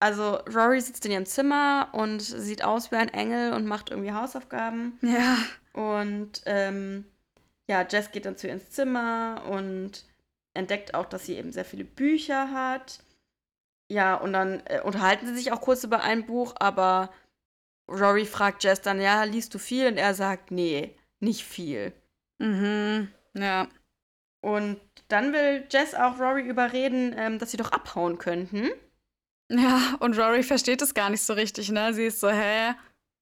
Also 0.00 0.40
Rory 0.52 0.80
sitzt 0.80 1.06
in 1.06 1.12
ihrem 1.12 1.26
Zimmer 1.26 1.88
und 1.92 2.20
sieht 2.20 2.62
aus 2.64 2.90
wie 2.90 2.96
ein 2.96 3.08
Engel 3.08 3.52
und 3.52 3.64
macht 3.64 3.90
irgendwie 3.90 4.12
Hausaufgaben. 4.12 4.98
Ja. 5.00 5.38
Und 5.72 6.42
ähm, 6.46 7.04
ja, 7.68 7.86
Jess 7.88 8.10
geht 8.10 8.26
dann 8.26 8.36
zu 8.36 8.48
ihr 8.48 8.54
ins 8.54 8.70
Zimmer 8.70 9.42
und 9.48 10.04
entdeckt 10.52 10.94
auch, 10.94 11.06
dass 11.06 11.26
sie 11.26 11.36
eben 11.36 11.52
sehr 11.52 11.64
viele 11.64 11.84
Bücher 11.84 12.50
hat. 12.50 13.04
Ja, 13.90 14.14
und 14.16 14.32
dann 14.32 14.62
äh, 14.66 14.80
unterhalten 14.82 15.26
sie 15.26 15.34
sich 15.36 15.52
auch 15.52 15.60
kurz 15.60 15.84
über 15.84 16.02
ein 16.02 16.26
Buch, 16.26 16.54
aber 16.58 17.10
Rory 17.88 18.24
fragt 18.26 18.64
Jess 18.64 18.80
dann, 18.80 19.00
ja, 19.00 19.22
liest 19.24 19.54
du 19.54 19.58
viel? 19.58 19.86
Und 19.86 19.96
er 19.96 20.14
sagt, 20.14 20.50
nee, 20.50 20.96
nicht 21.20 21.44
viel. 21.44 21.92
Mhm. 22.38 23.08
Ja. 23.34 23.68
Und 24.40 24.80
dann 25.08 25.32
will 25.32 25.66
Jess 25.70 25.94
auch 25.94 26.18
Rory 26.18 26.42
überreden, 26.42 27.14
ähm, 27.16 27.38
dass 27.38 27.50
sie 27.52 27.56
doch 27.56 27.72
abhauen 27.72 28.18
könnten. 28.18 28.70
Ja, 29.50 29.96
und 30.00 30.18
Rory 30.18 30.42
versteht 30.42 30.82
es 30.82 30.94
gar 30.94 31.08
nicht 31.10 31.22
so 31.22 31.32
richtig, 31.34 31.70
ne? 31.70 31.94
Sie 31.94 32.06
ist 32.06 32.18
so, 32.18 32.28
hä? 32.28 32.74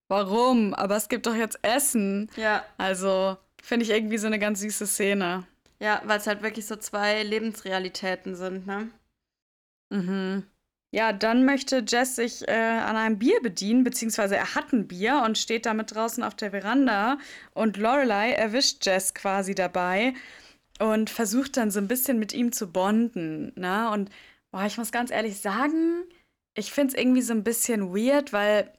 Warum? 0.09 0.73
Aber 0.75 0.97
es 0.97 1.09
gibt 1.09 1.27
doch 1.27 1.35
jetzt 1.35 1.59
Essen. 1.63 2.31
Ja, 2.37 2.65
Also, 2.79 3.37
finde 3.63 3.85
ich 3.85 3.91
irgendwie 3.91 4.17
so 4.19 4.27
eine 4.27 4.39
ganz 4.39 4.61
süße 4.61 4.87
Szene. 4.87 5.47
ja, 5.81 6.01
weil 6.07 6.19
es 6.19 6.27
halt 6.27 6.43
wirklich 6.43 6.65
so 6.67 6.77
zwei 6.77 7.23
Lebensrealitäten 7.23 8.35
sind, 8.37 8.67
ne? 8.67 8.91
Mhm. 9.91 10.47
Ja, 10.95 11.13
dann 11.13 11.45
möchte 11.45 11.85
Jess 11.85 12.15
sich 12.15 12.47
äh, 12.47 12.53
an 12.53 12.95
einem 12.95 13.19
Bier 13.19 13.41
bedienen, 13.43 13.83
beziehungsweise 13.83 14.37
er 14.37 14.55
hat 14.55 14.73
ein 14.73 14.87
Bier 14.87 15.25
und 15.27 15.37
steht 15.37 15.67
damit 15.67 15.93
draußen 15.93 16.23
auf 16.23 16.37
der 16.37 16.53
Veranda. 16.53 17.19
Und 17.53 17.79
Lorelei 17.79 18.31
erwischt 18.31 18.87
Jess 18.87 19.13
quasi 19.13 19.57
dabei 19.57 20.15
und 20.79 21.11
versucht 21.11 21.57
dann 21.57 21.73
so 21.73 21.81
ein 21.81 21.89
bisschen 21.89 22.21
mit 22.21 22.33
ihm 22.33 22.53
zu 22.53 22.71
bonden. 22.71 23.53
Ne? 23.57 23.91
Und 23.91 24.09
boah, 24.53 24.67
ich 24.67 24.79
muss 24.79 24.93
ganz 24.93 25.11
ehrlich 25.11 25.41
sagen, 25.41 26.05
ich 26.57 26.71
finde 26.71 26.95
es 26.95 27.01
irgendwie 27.01 27.23
so 27.23 27.33
ein 27.33 27.43
bisschen 27.43 27.93
weird, 27.93 28.33
weil 28.33 28.73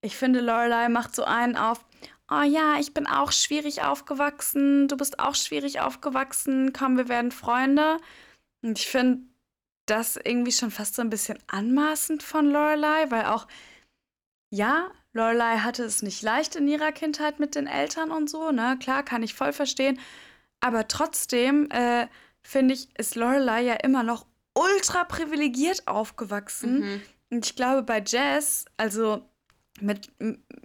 ich 0.00 0.16
finde, 0.16 0.40
Lorelei 0.40 0.88
macht 0.88 1.14
so 1.14 1.22
einen 1.22 1.54
auf. 1.54 1.84
Oh 2.28 2.42
ja, 2.42 2.80
ich 2.80 2.92
bin 2.92 3.06
auch 3.06 3.30
schwierig 3.30 3.84
aufgewachsen, 3.84 4.88
du 4.88 4.96
bist 4.96 5.20
auch 5.20 5.36
schwierig 5.36 5.78
aufgewachsen, 5.78 6.72
komm, 6.72 6.96
wir 6.96 7.08
werden 7.08 7.30
Freunde. 7.30 7.98
Und 8.62 8.80
ich 8.80 8.88
finde 8.88 9.31
das 9.86 10.16
irgendwie 10.16 10.52
schon 10.52 10.70
fast 10.70 10.94
so 10.94 11.02
ein 11.02 11.10
bisschen 11.10 11.38
anmaßend 11.48 12.22
von 12.22 12.46
Lorelei, 12.50 13.10
weil 13.10 13.26
auch, 13.26 13.46
ja, 14.50 14.90
Lorelei 15.12 15.58
hatte 15.58 15.84
es 15.84 16.02
nicht 16.02 16.22
leicht 16.22 16.56
in 16.56 16.68
ihrer 16.68 16.92
Kindheit 16.92 17.40
mit 17.40 17.54
den 17.54 17.66
Eltern 17.66 18.10
und 18.10 18.30
so, 18.30 18.50
ne? 18.50 18.78
Klar, 18.80 19.02
kann 19.02 19.22
ich 19.22 19.34
voll 19.34 19.52
verstehen. 19.52 19.98
Aber 20.60 20.88
trotzdem, 20.88 21.70
äh, 21.70 22.06
finde 22.42 22.74
ich, 22.74 22.88
ist 22.98 23.16
Lorelei 23.16 23.62
ja 23.62 23.74
immer 23.74 24.02
noch 24.02 24.26
ultra 24.54 25.04
privilegiert 25.04 25.86
aufgewachsen. 25.88 26.80
Mhm. 26.80 27.02
Und 27.30 27.46
ich 27.46 27.56
glaube, 27.56 27.82
bei 27.82 28.02
Jazz, 28.06 28.66
also 28.76 29.28
mit, 29.82 30.10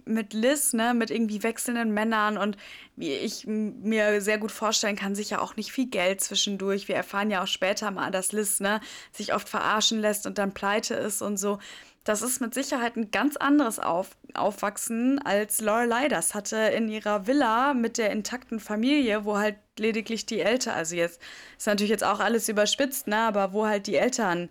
mit 0.04 0.32
Liz, 0.32 0.72
ne, 0.72 0.94
mit 0.94 1.10
irgendwie 1.10 1.42
wechselnden 1.42 1.92
Männern 1.92 2.38
und 2.38 2.56
wie 2.96 3.12
ich 3.12 3.46
mir 3.46 4.20
sehr 4.20 4.38
gut 4.38 4.52
vorstellen 4.52 4.96
kann, 4.96 5.14
sicher 5.14 5.42
auch 5.42 5.56
nicht 5.56 5.72
viel 5.72 5.86
Geld 5.86 6.20
zwischendurch. 6.20 6.88
Wir 6.88 6.96
erfahren 6.96 7.30
ja 7.30 7.42
auch 7.42 7.46
später 7.46 7.90
mal, 7.90 8.10
dass 8.10 8.32
Liz, 8.32 8.60
ne, 8.60 8.80
sich 9.12 9.34
oft 9.34 9.48
verarschen 9.48 10.00
lässt 10.00 10.26
und 10.26 10.38
dann 10.38 10.54
pleite 10.54 10.94
ist 10.94 11.22
und 11.22 11.36
so. 11.36 11.58
Das 12.04 12.22
ist 12.22 12.40
mit 12.40 12.54
Sicherheit 12.54 12.96
ein 12.96 13.10
ganz 13.10 13.36
anderes 13.36 13.78
Auf 13.78 14.16
Aufwachsen 14.34 15.18
als 15.18 15.60
Lorelei 15.60 16.08
das 16.08 16.34
hatte 16.34 16.56
in 16.56 16.88
ihrer 16.88 17.26
Villa 17.26 17.74
mit 17.74 17.98
der 17.98 18.10
intakten 18.10 18.60
Familie, 18.60 19.24
wo 19.24 19.36
halt 19.36 19.56
lediglich 19.78 20.24
die 20.26 20.40
Eltern, 20.40 20.74
also 20.74 20.96
jetzt 20.96 21.20
ist 21.56 21.66
natürlich 21.66 21.90
jetzt 21.90 22.04
auch 22.04 22.20
alles 22.20 22.48
überspitzt, 22.48 23.08
ne, 23.08 23.18
aber 23.18 23.52
wo 23.52 23.66
halt 23.66 23.86
die 23.86 23.96
Eltern 23.96 24.48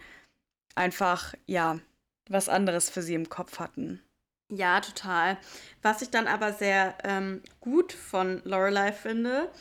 einfach, 0.75 1.33
ja, 1.45 1.79
was 2.29 2.49
anderes 2.49 2.89
für 2.89 3.01
sie 3.01 3.15
im 3.15 3.29
Kopf 3.29 3.59
hatten. 3.59 4.01
Ja, 4.49 4.79
total. 4.79 5.37
Was 5.81 6.01
ich 6.01 6.09
dann 6.09 6.27
aber 6.27 6.53
sehr 6.53 6.97
ähm, 7.03 7.41
gut 7.59 7.91
von 7.91 8.41
Lorelei 8.45 8.91
finde, 8.93 9.51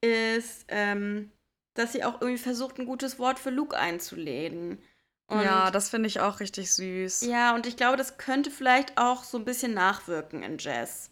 ist, 0.00 0.64
ähm, 0.68 1.32
dass 1.74 1.92
sie 1.92 2.04
auch 2.04 2.20
irgendwie 2.20 2.38
versucht, 2.38 2.78
ein 2.78 2.86
gutes 2.86 3.18
Wort 3.18 3.38
für 3.38 3.50
Luke 3.50 3.76
einzulegen. 3.76 4.78
Und 5.26 5.42
ja, 5.42 5.70
das 5.70 5.90
finde 5.90 6.06
ich 6.06 6.20
auch 6.20 6.40
richtig 6.40 6.72
süß. 6.72 7.22
Ja, 7.22 7.54
und 7.54 7.66
ich 7.66 7.76
glaube, 7.76 7.96
das 7.96 8.16
könnte 8.16 8.50
vielleicht 8.50 8.96
auch 8.96 9.24
so 9.24 9.38
ein 9.38 9.44
bisschen 9.44 9.74
nachwirken 9.74 10.42
in 10.42 10.58
Jazz. 10.58 11.10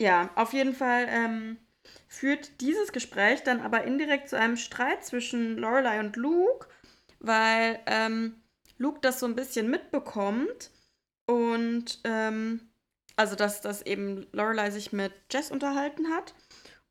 Ja, 0.00 0.30
auf 0.34 0.52
jeden 0.52 0.74
Fall 0.74 1.06
ähm, 1.08 1.58
führt 2.08 2.60
dieses 2.60 2.92
Gespräch 2.92 3.42
dann 3.42 3.60
aber 3.60 3.84
indirekt 3.84 4.28
zu 4.28 4.38
einem 4.38 4.56
Streit 4.56 5.04
zwischen 5.04 5.58
Lorelei 5.58 6.00
und 6.00 6.16
Luke, 6.16 6.68
weil 7.20 7.78
ähm, 7.86 8.40
Luke 8.78 9.00
das 9.02 9.20
so 9.20 9.26
ein 9.26 9.36
bisschen 9.36 9.70
mitbekommt 9.70 10.70
und 11.28 12.00
ähm, 12.04 12.60
also, 13.16 13.34
dass, 13.34 13.60
dass 13.60 13.82
eben 13.82 14.26
Lorelei 14.32 14.70
sich 14.70 14.92
mit 14.92 15.12
Jess 15.30 15.50
unterhalten 15.50 16.08
hat. 16.08 16.34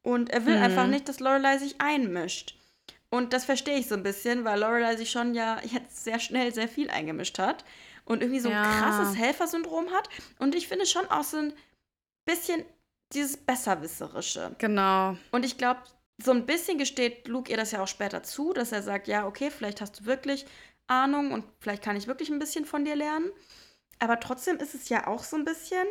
Und 0.04 0.30
er 0.30 0.46
will 0.46 0.58
mhm. 0.58 0.64
einfach 0.64 0.88
nicht, 0.88 1.10
dass 1.10 1.20
Lorelei 1.20 1.58
sich 1.58 1.82
einmischt. 1.82 2.56
Und 3.10 3.34
das 3.34 3.46
verstehe 3.46 3.78
ich 3.78 3.88
so 3.88 3.96
ein 3.96 4.04
bisschen, 4.04 4.46
weil 4.46 4.60
Lorelei 4.60 4.96
sich 4.96 5.10
schon 5.10 5.34
ja 5.34 5.60
jetzt 5.64 6.04
sehr 6.04 6.20
schnell 6.20 6.54
sehr 6.54 6.68
viel 6.68 6.90
eingemischt 6.90 7.40
hat 7.40 7.66
und 8.06 8.22
irgendwie 8.22 8.42
so 8.42 8.50
ein 8.50 8.56
ja. 8.56 8.80
krasses 8.80 9.16
Helfersyndrom 9.16 9.90
hat. 9.92 10.10
Und 10.38 10.54
ich 10.54 10.68
finde 10.68 10.86
schon 10.86 11.06
auch 11.08 11.24
so 11.24 11.38
ein 11.38 11.54
bisschen 12.26 12.64
dieses 13.14 13.38
Besserwisserische. 13.38 14.56
Genau. 14.60 15.18
Und 15.32 15.46
ich 15.46 15.58
glaube, 15.58 15.80
so 16.22 16.32
ein 16.32 16.46
bisschen 16.46 16.78
gesteht 16.78 17.28
Luke 17.28 17.50
ihr 17.50 17.58
das 17.58 17.72
ja 17.72 17.82
auch 17.82 17.88
später 17.88 18.22
zu, 18.24 18.54
dass 18.54 18.72
er 18.72 18.84
sagt, 18.84 19.08
ja, 19.08 19.26
okay, 19.26 19.50
vielleicht 19.50 19.82
hast 19.82 20.02
du 20.02 20.06
wirklich 20.06 20.46
Ahnung 20.88 21.32
und 21.32 21.46
vielleicht 21.60 21.84
kann 21.84 21.96
ich 21.96 22.08
wirklich 22.08 22.30
ein 22.30 22.40
bisschen 22.40 22.66
von 22.66 22.86
dir 22.86 22.96
lernen. 22.96 23.32
Aber 24.00 24.20
trotzdem 24.20 24.58
ist 24.58 24.76
es 24.76 24.90
ja 24.90 25.08
auch 25.08 25.24
so 25.24 25.36
ein 25.36 25.46
bisschen, 25.46 25.86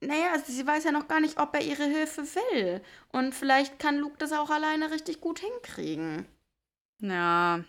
naja, 0.00 0.32
also 0.32 0.52
sie 0.52 0.66
weiß 0.66 0.84
ja 0.84 0.92
noch 0.92 1.08
gar 1.08 1.20
nicht, 1.20 1.38
ob 1.38 1.54
er 1.54 1.62
ihre 1.62 1.84
Hilfe 1.84 2.22
will. 2.22 2.80
Und 3.12 3.34
vielleicht 3.34 3.78
kann 3.78 3.98
Luke 3.98 4.16
das 4.18 4.32
auch 4.32 4.50
alleine 4.50 4.90
richtig 4.90 5.20
gut 5.20 5.40
hinkriegen. 5.40 6.26
Ja, 7.00 7.64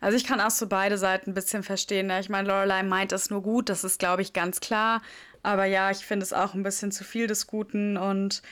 also 0.00 0.16
ich 0.16 0.24
kann 0.24 0.40
auch 0.40 0.50
so 0.50 0.66
beide 0.66 0.98
Seiten 0.98 1.30
ein 1.30 1.34
bisschen 1.34 1.62
verstehen. 1.62 2.06
Ne? 2.06 2.20
Ich 2.20 2.28
meine, 2.28 2.48
Lorelei 2.48 2.82
meint 2.82 3.12
es 3.12 3.30
nur 3.30 3.42
gut, 3.42 3.68
das 3.68 3.84
ist, 3.84 3.98
glaube 3.98 4.22
ich, 4.22 4.32
ganz 4.32 4.60
klar. 4.60 5.02
Aber 5.42 5.64
ja, 5.64 5.90
ich 5.90 6.04
finde 6.04 6.24
es 6.24 6.32
auch 6.32 6.54
ein 6.54 6.62
bisschen 6.62 6.92
zu 6.92 7.04
viel 7.04 7.26
des 7.26 7.46
Guten. 7.46 7.96
Und 7.96 8.42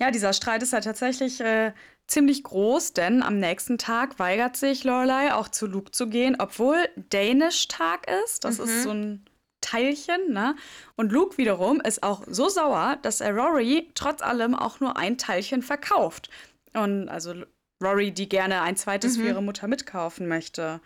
ja, 0.00 0.10
dieser 0.10 0.32
Streit 0.32 0.62
ist 0.62 0.72
ja 0.72 0.80
tatsächlich 0.80 1.40
äh, 1.40 1.72
ziemlich 2.06 2.42
groß, 2.42 2.92
denn 2.92 3.22
am 3.22 3.38
nächsten 3.38 3.78
Tag 3.78 4.18
weigert 4.18 4.56
sich 4.56 4.84
Lorelei 4.84 5.32
auch 5.34 5.48
zu 5.48 5.66
Luke 5.66 5.90
zu 5.90 6.08
gehen, 6.08 6.36
obwohl 6.38 6.88
Danish-Tag 6.96 8.10
ist. 8.24 8.44
Das 8.44 8.58
mhm. 8.58 8.64
ist 8.64 8.82
so 8.82 8.90
ein 8.90 9.24
Teilchen, 9.70 10.32
ne? 10.32 10.56
Und 10.96 11.12
Luke 11.12 11.36
wiederum 11.36 11.80
ist 11.80 12.02
auch 12.02 12.22
so 12.26 12.48
sauer, 12.48 12.98
dass 13.02 13.20
er 13.20 13.34
Rory 13.34 13.90
trotz 13.94 14.22
allem 14.22 14.54
auch 14.54 14.80
nur 14.80 14.96
ein 14.96 15.18
Teilchen 15.18 15.62
verkauft. 15.62 16.30
Und 16.72 17.08
also 17.08 17.34
Rory, 17.82 18.12
die 18.12 18.28
gerne 18.28 18.62
ein 18.62 18.76
zweites 18.76 19.16
mhm. 19.16 19.22
für 19.22 19.28
ihre 19.28 19.42
Mutter 19.42 19.68
mitkaufen 19.68 20.26
möchte. 20.26 20.80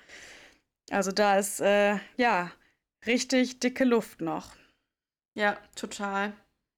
Also 0.90 1.12
da 1.12 1.38
ist, 1.38 1.60
äh, 1.60 1.98
ja, 2.16 2.50
richtig 3.06 3.60
dicke 3.60 3.84
Luft 3.84 4.20
noch. 4.20 4.52
Ja, 5.34 5.56
total. 5.76 6.32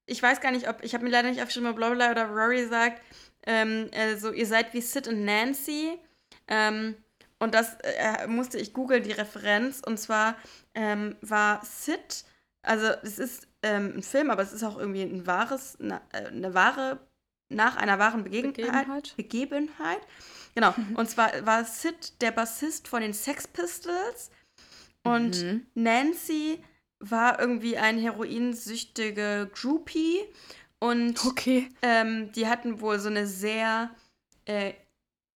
Ich 0.07 0.23
weiß 0.23 0.41
gar 0.41 0.53
nicht, 0.53 0.69
ob, 0.69 0.85
ich 0.85 0.95
habe 0.95 1.05
mir 1.05 1.11
leider 1.11 1.31
nicht 1.31 1.41
aufgeschrieben, 1.41 1.71
ob 1.71 1.79
Lorelei 1.79 2.11
oder 2.11 2.27
Rory 2.27 2.67
sagt, 2.67 3.01
ähm, 3.47 3.91
also 3.95 4.31
ihr 4.31 4.47
seid 4.47 4.75
wie 4.75 4.83
Sid 4.83 5.09
und 5.09 5.25
Nancy. 5.25 5.99
Ähm, 6.49 6.97
und 7.45 7.55
das 7.55 7.77
äh, 7.83 8.27
musste 8.27 8.59
ich 8.59 8.73
googeln, 8.73 9.03
die 9.03 9.13
Referenz. 9.13 9.83
Und 9.85 9.99
zwar 9.99 10.37
ähm, 10.75 11.17
war 11.21 11.65
Sid, 11.65 12.25
also 12.63 12.87
es 13.03 13.19
ist 13.19 13.47
ähm, 13.63 13.95
ein 13.97 14.03
Film, 14.03 14.31
aber 14.31 14.43
es 14.43 14.53
ist 14.53 14.65
auch 14.65 14.79
irgendwie 14.79 15.03
ein 15.03 15.27
wahres, 15.27 15.79
eine, 15.79 16.01
äh, 16.13 16.27
eine 16.27 16.55
wahre, 16.55 17.07
nach 17.51 17.77
einer 17.77 17.99
wahren 17.99 18.25
Begebenheit. 18.25 18.57
Begebenheit. 18.57 19.15
Begebenheit. 19.17 20.01
Genau. 20.55 20.75
Und 20.95 21.09
zwar 21.11 21.45
war 21.45 21.65
Sid 21.65 22.21
der 22.23 22.33
Bassist 22.33 22.89
von 22.89 23.03
den 23.03 23.13
Sex 23.13 23.47
Pistols. 23.47 24.31
Und 25.03 25.43
mhm. 25.43 25.67
Nancy 25.75 26.65
war 26.99 27.39
irgendwie 27.39 27.77
ein 27.77 27.99
heroinsüchtige 27.99 29.51
Groupie. 29.53 30.23
Und 30.79 31.25
okay. 31.27 31.69
ähm, 31.83 32.33
die 32.33 32.47
hatten 32.47 32.81
wohl 32.81 32.99
so 32.99 33.09
eine 33.09 33.27
sehr, 33.27 33.91
äh, 34.47 34.73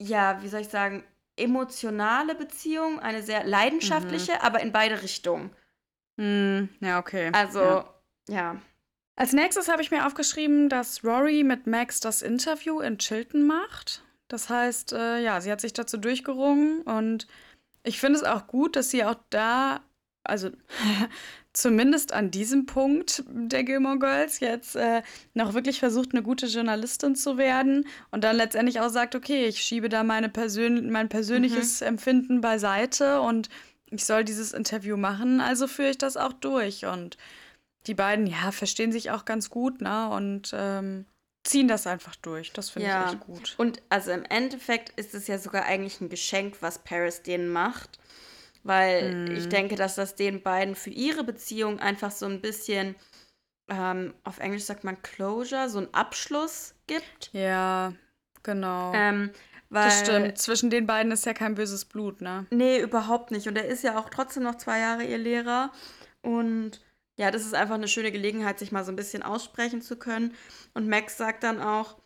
ja, 0.01 0.43
wie 0.43 0.49
soll 0.49 0.63
ich 0.63 0.69
sagen, 0.69 1.05
emotionale 1.39 2.35
Beziehung, 2.35 3.01
eine 3.01 3.23
sehr 3.23 3.45
leidenschaftliche, 3.45 4.33
mhm. 4.33 4.39
aber 4.41 4.61
in 4.61 4.73
beide 4.73 5.03
Richtungen. 5.03 5.51
Mhm. 6.17 6.69
Ja, 6.81 6.99
okay. 6.99 7.31
Also, 7.33 7.61
ja. 7.61 7.85
ja. 8.29 8.57
Als 9.17 9.33
nächstes 9.33 9.69
habe 9.69 9.83
ich 9.83 9.91
mir 9.91 10.07
aufgeschrieben, 10.07 10.69
dass 10.69 11.05
Rory 11.05 11.43
mit 11.43 11.67
Max 11.67 12.01
das 12.01 12.23
Interview 12.23 12.81
in 12.81 12.99
Chilton 12.99 13.47
macht. 13.47 14.05
Das 14.29 14.49
heißt, 14.49 14.93
äh, 14.93 15.21
ja, 15.21 15.41
sie 15.41 15.51
hat 15.51 15.61
sich 15.61 15.73
dazu 15.73 15.97
durchgerungen 15.97 16.83
und 16.83 17.27
ich 17.83 17.99
finde 17.99 18.19
es 18.19 18.25
auch 18.25 18.47
gut, 18.47 18.77
dass 18.77 18.91
sie 18.91 19.05
auch 19.05 19.17
da, 19.31 19.81
also 20.23 20.51
zumindest 21.61 22.13
an 22.13 22.31
diesem 22.31 22.67
Punkt 22.67 23.25
der 23.29 23.65
Gilmore 23.65 23.99
Girls 23.99 24.41
jetzt 24.41 24.77
äh, 24.77 25.03
noch 25.35 25.55
wirklich 25.55 25.79
versucht, 25.79 26.13
eine 26.13 26.23
gute 26.23 26.47
Journalistin 26.47 27.17
zu 27.17 27.37
werden 27.37 27.87
und 28.11 28.25
dann 28.25 28.37
letztendlich 28.37 28.81
auch 28.81 28.91
sagt, 28.91 29.15
okay, 29.15 29.47
ich 29.47 29.61
schiebe 29.61 29.89
da 29.89 30.05
meine 30.05 30.29
Persön 30.29 30.91
mein 30.91 31.09
persönliches 31.09 31.81
mhm. 31.81 31.89
Empfinden 31.89 32.41
beiseite 32.41 33.21
und 33.21 33.49
ich 33.91 34.05
soll 34.05 34.25
dieses 34.25 34.53
Interview 34.53 34.97
machen, 34.97 35.41
also 35.41 35.67
führe 35.67 35.91
ich 35.91 35.99
das 35.99 36.17
auch 36.17 36.33
durch. 36.33 36.85
Und 36.85 37.17
die 37.87 37.95
beiden, 37.95 38.27
ja, 38.27 38.53
verstehen 38.53 38.93
sich 38.93 39.11
auch 39.11 39.25
ganz 39.25 39.49
gut, 39.49 39.81
ne? 39.81 40.11
Und 40.11 40.51
ähm, 40.53 41.07
ziehen 41.43 41.69
das 41.69 41.87
einfach 41.87 42.15
durch. 42.17 42.53
Das 42.53 42.69
finde 42.69 42.89
ja. 42.89 43.07
ich 43.07 43.15
echt 43.15 43.21
gut. 43.21 43.55
Und 43.57 43.81
also 43.89 44.11
im 44.11 44.25
Endeffekt 44.25 44.99
ist 44.99 45.15
es 45.15 45.27
ja 45.27 45.39
sogar 45.39 45.65
eigentlich 45.65 46.01
ein 46.01 46.11
Geschenk, 46.11 46.59
was 46.61 46.79
Paris 46.81 47.23
denen 47.23 47.49
macht 47.49 47.99
weil 48.69 49.15
mhm. 49.15 49.37
ich 49.37 49.49
denke, 49.49 49.77
dass 49.77 49.95
das 49.95 50.15
den 50.15 50.43
beiden 50.43 50.75
für 50.75 50.91
ihre 50.91 51.25
Beziehung 51.25 51.81
einfach 51.81 52.11
so 52.11 52.27
ein 52.27 52.43
bisschen, 52.43 52.95
ähm, 53.69 54.15
auf 54.25 54.39
Englisch 54.39 54.65
sagt 54.65 54.85
man 54.85 55.01
Closure, 55.01 55.71
so 55.71 55.79
einen 55.79 55.95
Abschluss 55.95 56.75
gibt. 56.87 57.31
Ja, 57.33 57.95
genau. 58.43 58.93
Ähm, 58.95 59.31
weil, 59.71 59.85
das 59.87 60.01
stimmt. 60.01 60.39
Zwischen 60.39 60.69
den 60.69 60.87
beiden 60.87 61.11
ist 61.13 61.25
ja 61.25 61.33
kein 61.33 61.55
böses 61.55 61.87
Blut, 61.87 62.21
ne? 62.21 62.47
Nee, 62.51 62.81
überhaupt 62.81 63.31
nicht. 63.31 63.49
Und 63.49 63.57
er 63.57 63.67
ist 63.67 63.83
ja 63.83 63.99
auch 63.99 64.11
trotzdem 64.11 64.43
noch 64.43 64.57
zwei 64.57 64.81
Jahre 64.81 65.05
ihr 65.05 65.19
Lehrer. 65.19 65.73
Und 66.21 66.83
ja, 67.19 67.31
das 67.31 67.47
ist 67.47 67.55
einfach 67.55 67.75
eine 67.75 67.89
schöne 67.89 68.13
Gelegenheit, 68.13 68.59
sich 68.59 68.71
mal 68.71 68.85
so 68.85 68.93
ein 68.93 68.97
bisschen 68.97 69.23
aussprechen 69.23 69.81
zu 69.81 69.97
können. 69.97 70.35
Und 70.75 70.89
Max 70.89 71.17
sagt 71.17 71.43
dann 71.43 71.61
auch 71.61 71.97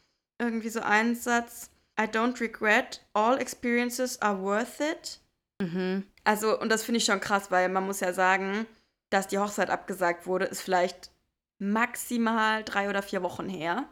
irgendwie 0.41 0.71
so 0.71 0.81
einen 0.81 1.17
Satz: 1.17 1.71
I 2.01 2.05
don't 2.05 2.41
regret, 2.41 3.05
all 3.15 3.39
experiences 3.39 4.23
are 4.23 4.41
worth 4.41 4.81
it. 4.81 5.21
Mhm. 5.61 6.05
Also, 6.25 6.59
und 6.59 6.69
das 6.71 6.85
finde 6.85 6.99
ich 6.99 7.05
schon 7.05 7.21
krass, 7.21 7.51
weil 7.51 7.69
man 7.69 7.85
muss 7.85 8.01
ja 8.01 8.13
sagen, 8.13 8.67
dass 9.11 9.29
die 9.29 9.39
Hochzeit 9.39 9.71
abgesagt 9.71 10.27
wurde, 10.27 10.47
ist 10.47 10.63
vielleicht 10.63 11.11
maximal 11.59 12.65
drei 12.65 12.89
oder 12.89 13.03
vier 13.03 13.23
Wochen 13.23 13.49
her. 13.49 13.89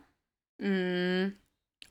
Mhm. 0.59 1.37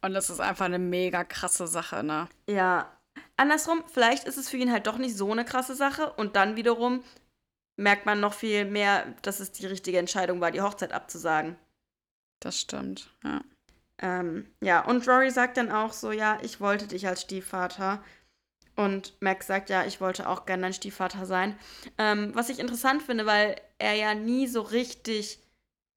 Und 0.01 0.13
das 0.13 0.29
ist 0.29 0.39
einfach 0.39 0.65
eine 0.65 0.79
mega 0.79 1.23
krasse 1.23 1.67
Sache, 1.67 2.03
ne? 2.03 2.27
Ja. 2.47 2.91
Andersrum, 3.35 3.83
vielleicht 3.91 4.25
ist 4.25 4.37
es 4.37 4.49
für 4.49 4.57
ihn 4.57 4.71
halt 4.71 4.87
doch 4.87 4.97
nicht 4.97 5.15
so 5.15 5.31
eine 5.31 5.45
krasse 5.45 5.75
Sache 5.75 6.13
und 6.13 6.35
dann 6.35 6.55
wiederum 6.55 7.03
merkt 7.75 8.05
man 8.05 8.19
noch 8.19 8.33
viel 8.33 8.65
mehr, 8.65 9.13
dass 9.21 9.39
es 9.39 9.51
die 9.51 9.65
richtige 9.65 9.99
Entscheidung 9.99 10.41
war, 10.41 10.51
die 10.51 10.61
Hochzeit 10.61 10.91
abzusagen. 10.93 11.57
Das 12.39 12.59
stimmt, 12.59 13.13
ja. 13.23 13.41
Ähm, 14.01 14.47
ja, 14.61 14.85
und 14.85 15.07
Rory 15.07 15.29
sagt 15.31 15.57
dann 15.57 15.71
auch 15.71 15.91
so, 15.91 16.11
ja, 16.11 16.39
ich 16.41 16.61
wollte 16.61 16.87
dich 16.87 17.07
als 17.07 17.21
Stiefvater. 17.21 18.01
Und 18.80 19.11
Max 19.19 19.45
sagt 19.47 19.69
ja, 19.69 19.84
ich 19.84 19.99
wollte 19.99 20.30
auch 20.30 20.45
gerne 20.45 20.61
dein 20.61 20.73
Stiefvater 20.73 21.25
sein. 21.25 21.59
Ähm, 21.97 22.34
was 22.34 22.47
ich 22.47 22.59
interessant 22.59 23.03
finde, 23.03 23.25
weil 23.25 23.59
er 23.77 23.93
ja 23.95 24.13
nie 24.13 24.47
so 24.47 24.61
richtig 24.61 25.39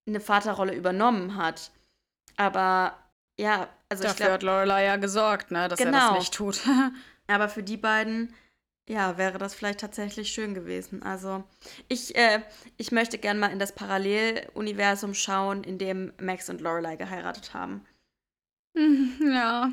eine 0.04 0.18
Vaterrolle 0.18 0.74
übernommen 0.74 1.36
hat. 1.36 1.70
Aber 2.36 2.98
ja, 3.38 3.68
also 3.88 4.02
Dafür 4.02 4.10
ich 4.10 4.16
glaube, 4.16 4.32
hat 4.32 4.42
Lorelei 4.42 4.84
ja 4.84 4.96
gesorgt, 4.96 5.52
ne, 5.52 5.68
dass 5.68 5.78
er 5.78 5.86
Genau. 5.86 6.08
das 6.08 6.18
nicht 6.18 6.34
tut. 6.34 6.60
aber 7.28 7.48
für 7.48 7.62
die 7.62 7.76
beiden, 7.76 8.34
ja, 8.88 9.16
wäre 9.16 9.38
das 9.38 9.54
vielleicht 9.54 9.78
tatsächlich 9.78 10.32
schön 10.32 10.52
gewesen. 10.52 11.04
Also 11.04 11.44
ich, 11.86 12.16
äh, 12.16 12.42
ich 12.78 12.90
möchte 12.90 13.16
gerne 13.16 13.38
mal 13.38 13.52
in 13.52 13.60
das 13.60 13.76
Paralleluniversum 13.76 15.14
schauen, 15.14 15.62
in 15.62 15.78
dem 15.78 16.12
Max 16.20 16.50
und 16.50 16.60
Lorelei 16.60 16.96
geheiratet 16.96 17.54
haben. 17.54 17.86
ja. 19.20 19.70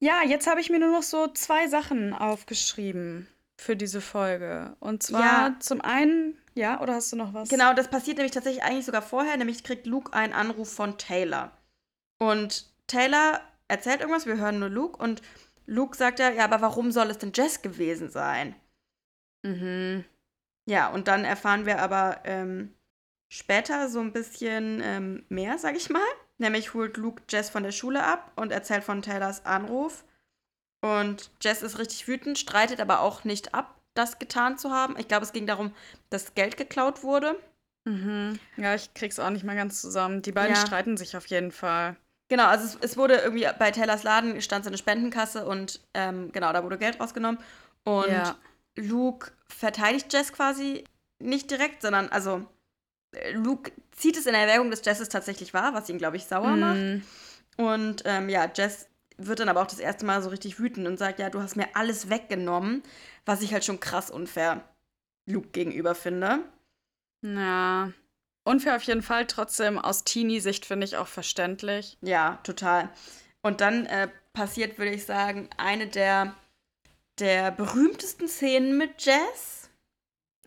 Ja, 0.00 0.22
jetzt 0.26 0.46
habe 0.46 0.60
ich 0.60 0.70
mir 0.70 0.78
nur 0.78 0.90
noch 0.92 1.02
so 1.02 1.28
zwei 1.28 1.68
Sachen 1.68 2.14
aufgeschrieben 2.14 3.28
für 3.56 3.76
diese 3.76 4.00
Folge. 4.00 4.74
Und 4.80 5.02
zwar 5.02 5.50
Ja. 5.50 5.56
zum 5.60 5.82
einen, 5.82 6.38
ja, 6.54 6.80
oder 6.80 6.94
hast 6.94 7.12
du 7.12 7.16
noch 7.16 7.34
was? 7.34 7.50
Genau, 7.50 7.74
das 7.74 7.88
passiert 7.88 8.16
nämlich 8.16 8.32
tatsächlich 8.32 8.64
eigentlich 8.64 8.86
sogar 8.86 9.02
vorher, 9.02 9.36
nämlich 9.36 9.62
kriegt 9.62 9.86
Luke 9.86 10.14
einen 10.14 10.32
Anruf 10.32 10.72
von 10.72 10.96
Taylor. 10.96 11.52
Und 12.18 12.66
Taylor 12.86 13.40
erzählt 13.68 14.00
irgendwas, 14.00 14.26
wir 14.26 14.38
hören 14.38 14.58
nur 14.58 14.70
Luke 14.70 14.96
und 15.02 15.20
Luke 15.66 15.96
sagt 15.96 16.18
ja, 16.18 16.30
ja, 16.30 16.44
aber 16.44 16.62
warum 16.62 16.90
soll 16.90 17.10
es 17.10 17.18
denn 17.18 17.32
Jess 17.34 17.60
gewesen 17.62 18.10
sein? 18.10 18.54
Mhm. 19.42 20.04
Ja, 20.66 20.88
und 20.88 21.08
dann 21.08 21.24
erfahren 21.24 21.66
wir 21.66 21.80
aber 21.80 22.20
ähm, 22.24 22.74
später 23.28 23.88
so 23.88 24.00
ein 24.00 24.12
bisschen 24.12 24.80
ähm, 24.82 25.24
mehr, 25.28 25.58
sag 25.58 25.76
ich 25.76 25.90
mal. 25.90 26.02
Nämlich 26.40 26.72
holt 26.72 26.96
Luke 26.96 27.22
Jess 27.28 27.50
von 27.50 27.62
der 27.62 27.70
Schule 27.70 28.02
ab 28.02 28.32
und 28.34 28.50
erzählt 28.50 28.82
von 28.82 29.02
Taylors 29.02 29.44
Anruf. 29.44 30.04
Und 30.80 31.30
Jess 31.42 31.62
ist 31.62 31.78
richtig 31.78 32.08
wütend, 32.08 32.38
streitet 32.38 32.80
aber 32.80 33.00
auch 33.00 33.24
nicht 33.24 33.54
ab, 33.54 33.78
das 33.94 34.18
getan 34.18 34.56
zu 34.56 34.70
haben. 34.70 34.96
Ich 34.98 35.06
glaube, 35.06 35.24
es 35.26 35.32
ging 35.32 35.46
darum, 35.46 35.74
dass 36.08 36.34
Geld 36.34 36.56
geklaut 36.56 37.02
wurde. 37.02 37.38
Mhm. 37.84 38.38
Ja, 38.56 38.74
ich 38.74 38.94
krieg's 38.94 39.18
auch 39.18 39.28
nicht 39.28 39.44
mal 39.44 39.54
ganz 39.54 39.82
zusammen. 39.82 40.22
Die 40.22 40.32
beiden 40.32 40.54
Ja. 40.56 40.66
streiten 40.66 40.96
sich 40.96 41.14
auf 41.16 41.26
jeden 41.26 41.52
Fall. 41.52 41.96
Genau, 42.28 42.46
also 42.46 42.64
es, 42.64 42.92
es 42.92 42.96
wurde 42.96 43.16
irgendwie 43.16 43.46
bei 43.58 43.70
Taylors 43.70 44.02
Laden 44.02 44.40
stand 44.40 44.64
so 44.64 44.70
eine 44.70 44.78
Spendenkasse 44.78 45.44
und 45.44 45.80
ähm, 45.92 46.32
genau, 46.32 46.52
da 46.54 46.64
wurde 46.64 46.78
Geld 46.78 46.98
rausgenommen. 47.00 47.38
Und 47.84 48.08
Ja. 48.08 48.36
Luke 48.76 49.32
verteidigt 49.48 50.10
Jess 50.12 50.32
quasi 50.32 50.84
nicht 51.18 51.50
direkt, 51.50 51.82
sondern 51.82 52.08
also 52.08 52.46
Luke 53.32 53.72
zieht 53.92 54.16
es 54.16 54.26
in 54.26 54.34
Erwägung, 54.34 54.70
dass 54.70 54.84
Jess 54.84 55.00
es 55.00 55.08
tatsächlich 55.08 55.52
war, 55.54 55.74
was 55.74 55.88
ihn, 55.88 55.98
glaube 55.98 56.16
ich, 56.16 56.24
sauer 56.24 56.56
macht. 56.56 56.76
Mhm. 56.76 57.02
Und 57.56 58.02
ähm, 58.04 58.28
ja, 58.28 58.50
Jess 58.54 58.88
wird 59.18 59.40
dann 59.40 59.48
aber 59.48 59.62
auch 59.62 59.66
das 59.66 59.78
erste 59.78 60.06
Mal 60.06 60.22
so 60.22 60.30
richtig 60.30 60.58
wütend 60.58 60.86
und 60.86 60.98
sagt, 60.98 61.18
ja, 61.18 61.28
du 61.30 61.42
hast 61.42 61.56
mir 61.56 61.68
alles 61.74 62.08
weggenommen, 62.08 62.82
was 63.26 63.42
ich 63.42 63.52
halt 63.52 63.64
schon 63.64 63.80
krass 63.80 64.10
unfair 64.10 64.64
Luke 65.26 65.48
gegenüber 65.48 65.94
finde. 65.94 66.40
Ja. 67.22 67.92
Unfair 68.44 68.76
auf 68.76 68.82
jeden 68.84 69.02
Fall, 69.02 69.26
trotzdem 69.26 69.78
aus 69.78 70.04
Teenie-Sicht 70.04 70.64
finde 70.64 70.86
ich 70.86 70.96
auch 70.96 71.06
verständlich. 71.06 71.98
Ja, 72.00 72.38
total. 72.42 72.88
Und 73.42 73.60
dann 73.60 73.86
äh, 73.86 74.08
passiert, 74.32 74.78
würde 74.78 74.92
ich 74.92 75.04
sagen, 75.04 75.48
eine 75.58 75.86
der, 75.86 76.34
der 77.18 77.50
berühmtesten 77.50 78.28
Szenen 78.28 78.78
mit 78.78 79.02
Jess. 79.04 79.59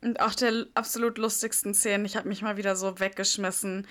Und 0.03 0.19
auch 0.19 0.35
der 0.35 0.67
absolut 0.73 1.17
lustigsten 1.17 1.73
Szenen. 1.73 2.05
Ich 2.05 2.17
habe 2.17 2.27
mich 2.27 2.41
mal 2.41 2.57
wieder 2.57 2.75
so 2.75 2.99
weggeschmissen. 2.99 3.87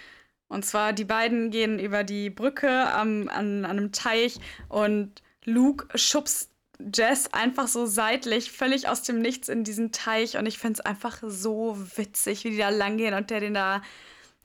Und 0.49 0.65
zwar, 0.67 0.93
die 0.93 1.05
beiden 1.05 1.51
gehen 1.51 1.79
über 1.79 2.05
die 2.05 2.29
Brücke 2.29 2.93
am, 2.93 3.29
an, 3.29 3.65
an 3.65 3.79
einem 3.79 3.93
Teich 3.93 4.39
und 4.69 5.23
Luke 5.45 5.87
schubst 5.99 6.51
Jess 6.95 7.33
einfach 7.33 7.69
so 7.69 7.87
seitlich, 7.87 8.53
völlig 8.53 8.89
aus 8.89 9.03
dem 9.03 9.21
Nichts 9.21 9.49
in 9.49 9.65
diesen 9.65 9.93
Teich. 9.93 10.37
Und 10.37 10.47
ich 10.47 10.59
finde 10.59 10.81
es 10.81 10.87
einfach 10.87 11.23
so 11.25 11.79
witzig, 11.97 12.45
wie 12.45 12.51
die 12.51 12.59
da 12.59 12.69
langgehen 12.69 13.15
und 13.15 13.31
der 13.31 13.41
den 13.41 13.55
da, 13.55 13.83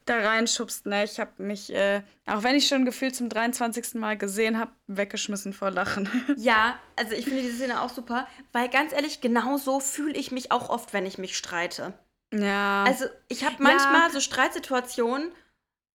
da 0.10 0.20
reinschubst. 0.20 0.86
Ne? 0.86 1.04
Ich 1.04 1.20
habe 1.20 1.32
mich, 1.42 1.74
äh, 1.74 2.02
auch 2.26 2.44
wenn 2.44 2.56
ich 2.56 2.68
schon 2.68 2.86
gefühlt 2.86 3.16
zum 3.16 3.30
23. 3.30 3.96
Mal 3.96 4.18
gesehen 4.18 4.60
habe, 4.60 4.72
weggeschmissen 4.88 5.54
vor 5.54 5.72
Lachen. 5.72 6.10
Ja, 6.38 6.80
also 6.96 7.14
ich 7.14 7.26
finde 7.26 7.42
diese 7.42 7.56
Szene 7.58 7.82
auch 7.82 7.90
super, 7.90 8.28
weil 8.54 8.70
ganz 8.70 8.94
ehrlich, 8.94 9.22
genau 9.22 9.58
so 9.58 9.80
fühle 9.80 10.14
ich 10.16 10.32
mich 10.32 10.52
auch 10.52 10.70
oft, 10.70 10.94
wenn 10.94 11.06
ich 11.06 11.18
mich 11.18 11.38
streite. 11.38 11.94
ja. 12.34 12.84
Also 12.86 13.06
ich 13.28 13.44
habe 13.46 13.56
manchmal 13.60 14.12
so 14.12 14.20
Streitsituationen 14.20 15.32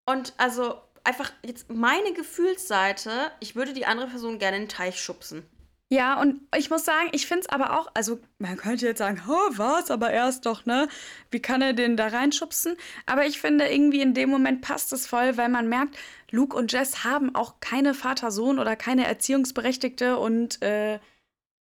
und 0.07 0.35
also 0.37 0.81
einfach 1.05 1.33
jetzt 1.45 1.71
meine 1.71 2.13
Gefühlsseite, 2.13 3.11
ich 3.41 3.57
würde 3.57 3.73
die 3.73 3.87
andere 3.87 4.09
Person 4.09 4.39
gerne 4.39 4.57
in 4.57 4.63
den 4.65 4.69
Teich 4.69 5.01
schubsen. 5.01 5.45
Ja, 5.93 6.19
und 6.19 6.41
ich 6.57 6.71
muss 6.71 6.87
sagen, 6.87 7.11
ich 7.13 7.27
finde 7.27 7.43
es 7.43 7.49
aber 7.51 7.79
auch, 7.79 7.87
also 7.93 8.19
man 8.39 8.57
könnte 8.57 8.87
jetzt 8.87 8.97
sagen, 8.97 9.21
oh, 9.29 9.51
was, 9.51 9.91
aber 9.91 10.09
er 10.11 10.27
ist 10.27 10.47
doch, 10.47 10.65
ne? 10.65 10.89
Wie 11.31 11.43
kann 11.43 11.61
er 11.61 11.75
den 11.75 11.99
da 11.99 12.07
reinschubsen? 12.07 12.79
Aber 13.05 13.27
ich 13.27 13.39
finde, 13.43 13.67
irgendwie 13.71 14.01
in 14.01 14.15
dem 14.15 14.31
Moment 14.31 14.63
passt 14.63 14.95
es 14.95 15.07
voll, 15.07 15.37
weil 15.37 15.51
man 15.51 15.69
merkt, 15.69 15.99
Luke 16.31 16.57
und 16.57 16.73
Jess 16.73 17.05
haben 17.05 17.35
auch 17.35 17.61
keine 17.61 17.93
Vater-Sohn 17.93 18.59
oder 18.59 18.75
keine 18.75 19.07
Erziehungsberechtigte 19.07 20.17
und, 20.17 20.63
äh, 20.63 20.99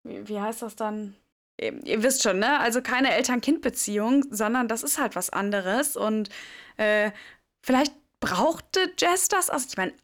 wie, 0.05 0.39
heißt 0.39 0.61
das 0.61 0.77
dann? 0.77 1.17
Ihr 1.59 2.03
wisst 2.03 2.23
schon, 2.23 2.39
ne? 2.39 2.61
Also 2.61 2.83
keine 2.83 3.15
Eltern-Kind-Beziehung, 3.15 4.27
sondern 4.31 4.69
das 4.69 4.83
ist 4.83 4.99
halt 4.99 5.17
was 5.17 5.31
anderes 5.31 5.97
und, 5.97 6.29
äh, 6.77 7.13
vielleicht 7.63 7.95
brauchte 8.21 8.93
Jess 8.99 9.29
das, 9.29 9.49
also 9.49 9.69
ich 9.71 9.79
meine, 9.79 9.95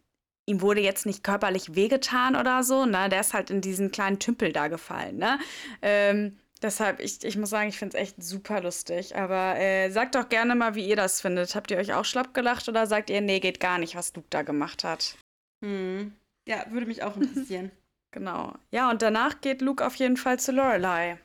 ihm 0.46 0.60
wurde 0.60 0.80
jetzt 0.80 1.06
nicht 1.06 1.24
körperlich 1.24 1.74
wehgetan 1.74 2.36
oder 2.36 2.62
so, 2.62 2.86
ne? 2.86 3.08
Der 3.08 3.20
ist 3.20 3.34
halt 3.34 3.50
in 3.50 3.60
diesen 3.60 3.90
kleinen 3.90 4.18
Tümpel 4.18 4.52
da 4.52 4.68
gefallen, 4.68 5.16
ne? 5.16 5.38
Ähm, 5.82 6.38
deshalb, 6.62 7.00
ich, 7.00 7.24
ich 7.24 7.36
muss 7.36 7.50
sagen, 7.50 7.68
ich 7.68 7.78
finde 7.78 7.96
es 7.96 8.02
echt 8.02 8.22
super 8.22 8.60
lustig. 8.62 9.16
Aber 9.16 9.56
äh, 9.56 9.90
sagt 9.90 10.14
doch 10.14 10.28
gerne 10.28 10.54
mal, 10.54 10.74
wie 10.74 10.86
ihr 10.86 10.96
das 10.96 11.20
findet. 11.20 11.54
Habt 11.54 11.70
ihr 11.70 11.78
euch 11.78 11.94
auch 11.94 12.04
schlapp 12.04 12.34
gelacht 12.34 12.68
oder 12.68 12.86
sagt 12.86 13.10
ihr, 13.10 13.20
nee, 13.20 13.40
geht 13.40 13.60
gar 13.60 13.78
nicht, 13.78 13.94
was 13.96 14.14
Luke 14.14 14.28
da 14.30 14.42
gemacht 14.42 14.84
hat? 14.84 15.16
Hm. 15.64 16.12
Ja, 16.46 16.66
würde 16.70 16.86
mich 16.86 17.02
auch 17.02 17.16
interessieren. 17.16 17.70
Genau. 18.14 18.52
Ja, 18.70 18.90
und 18.90 19.02
danach 19.02 19.40
geht 19.40 19.60
Luke 19.60 19.84
auf 19.84 19.96
jeden 19.96 20.16
Fall 20.16 20.38
zu 20.38 20.52
Lorelei. 20.52 21.18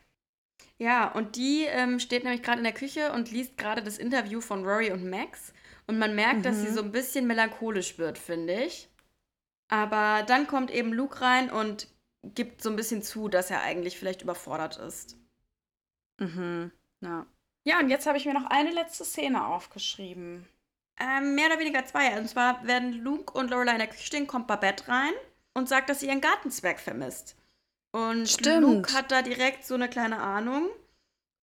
ja, 0.80 1.08
und 1.12 1.36
die 1.36 1.66
ähm, 1.66 2.00
steht 2.00 2.24
nämlich 2.24 2.42
gerade 2.42 2.58
in 2.58 2.64
der 2.64 2.74
Küche 2.74 3.12
und 3.12 3.30
liest 3.32 3.60
gerade 3.60 3.84
das 3.84 4.00
Interview 4.00 4.42
von 4.42 4.66
Rory 4.66 4.90
und 4.92 5.08
Max. 5.08 5.54
Und 5.86 6.00
man 6.00 6.16
merkt, 6.16 6.46
dass 6.46 6.62
sie 6.62 6.70
Mhm. 6.70 6.74
so 6.74 6.82
ein 6.82 6.92
bisschen 6.92 7.28
melancholisch 7.28 8.00
wird, 8.00 8.18
finde 8.18 8.56
ich. 8.64 8.89
Aber 9.70 10.24
dann 10.24 10.48
kommt 10.48 10.72
eben 10.72 10.94
Luke 10.94 11.22
rein 11.22 11.50
und 11.50 11.88
gibt 12.24 12.62
so 12.62 12.70
ein 12.70 12.76
bisschen 12.76 13.02
zu, 13.02 13.30
dass 13.30 13.50
er 13.50 13.62
eigentlich 13.62 13.98
vielleicht 13.98 14.22
überfordert 14.22 14.78
ist. 14.78 15.16
Mhm. 16.20 16.72
Ja. 17.02 17.26
Ja, 17.64 17.80
und 17.80 17.90
jetzt 17.90 18.06
habe 18.08 18.18
ich 18.18 18.26
mir 18.26 18.34
noch 18.34 18.50
eine 18.50 18.72
letzte 18.72 19.06
Szene 19.06 19.46
aufgeschrieben. 19.46 20.48
Ähm, 21.00 21.36
mehr 21.36 21.48
oder 21.48 21.60
weniger 21.60 21.86
zwei. 21.86 22.18
Und 22.20 22.28
zwar 22.28 22.66
werden 22.66 22.94
Luke 22.94 23.38
und 23.38 23.52
Lorelei 23.52 23.74
in 23.74 23.78
der 23.80 23.88
Küche 23.88 24.04
stehen, 24.06 24.28
kommt 24.28 24.48
Babette 24.48 24.88
rein 24.88 25.14
und 25.54 25.70
sagt, 25.70 25.90
dass 25.90 26.00
sie 26.02 26.08
ihren 26.08 26.22
Gartenzwerg 26.22 26.80
vermisst. 26.80 27.36
Und 27.92 28.28
Stimmt. 28.28 28.62
Luke 28.62 28.94
hat 28.94 29.12
da 29.12 29.22
direkt 29.22 29.66
so 29.66 29.76
eine 29.76 29.90
kleine 29.90 30.20
Ahnung. 30.20 30.70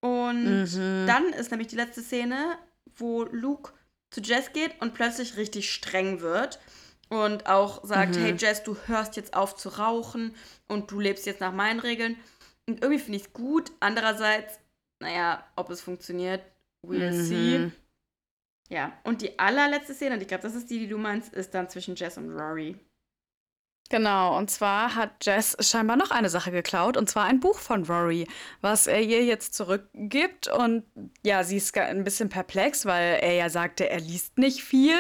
Und 0.01 0.65
Mhm. 0.75 1.07
dann 1.07 1.33
ist 1.33 1.51
nämlich 1.51 1.69
die 1.69 1.77
letzte 1.77 2.03
Szene, 2.03 2.59
wo 2.97 3.25
Luke 3.25 3.73
zu 4.11 4.21
Jess 4.21 4.53
geht 4.53 4.81
und 4.81 4.95
plötzlich 4.95 5.37
richtig 5.37 5.73
streng 5.73 6.21
wird. 6.21 6.61
Und 7.09 7.47
auch 7.47 7.85
sagt, 7.85 8.17
Mhm. 8.17 8.21
hey 8.21 8.35
Jess, 8.37 8.63
du 8.65 8.77
hörst 8.87 9.17
jetzt 9.17 9.35
auf 9.35 9.55
zu 9.57 9.69
rauchen 9.69 10.35
und 10.67 10.91
du 10.91 10.99
lebst 11.01 11.27
jetzt 11.27 11.41
nach 11.41 11.53
meinen 11.53 11.79
Regeln. 11.81 12.17
Und 12.67 12.83
irgendwie 12.83 12.99
finde 13.01 13.19
ich 13.19 13.27
es 13.27 13.33
gut. 13.33 13.71
Andererseits, 13.79 14.59
naja, 15.01 15.45
ob 15.55 15.71
es 15.71 15.81
funktioniert, 15.81 16.43
we'll 16.85 17.13
see. 17.13 17.59
Mhm. 17.59 17.73
Ja, 18.69 18.93
und 19.05 19.23
die 19.23 19.39
allerletzte 19.39 19.95
Szene, 19.95 20.17
und 20.17 20.21
ich 20.23 20.27
glaube, 20.27 20.43
das 20.43 20.57
ist 20.57 20.69
die, 20.69 20.81
die 20.81 20.89
du 20.89 20.99
meinst, 20.99 21.33
ist 21.33 21.55
dann 21.55 21.69
zwischen 21.69 21.95
Jess 21.95 22.17
und 22.19 22.31
Rory. 22.37 22.77
Genau, 23.89 24.37
und 24.37 24.51
zwar 24.51 24.97
hat 24.97 25.25
Jess 25.25 25.57
scheinbar 25.61 25.97
noch 25.97 26.11
eine 26.11 26.29
Sache 26.29 26.51
geklaut, 26.51 26.97
und 26.97 27.09
zwar 27.09 27.27
ein 27.27 27.39
Buch 27.39 27.61
von 27.61 27.85
Rory, 27.85 28.27
was 28.61 28.89
er 28.89 29.01
ihr 29.01 29.25
jetzt 29.25 29.55
zurückgibt. 29.55 30.49
Und 30.49 30.83
ja, 31.25 31.45
sie 31.45 31.59
ist 31.59 31.77
ein 31.79 32.03
bisschen 32.03 32.29
perplex, 32.29 32.85
weil 32.85 33.21
er 33.23 33.35
ja 33.35 33.49
sagte, 33.49 33.89
er 33.89 34.01
liest 34.01 34.39
nicht 34.39 34.65
viel. 34.65 34.99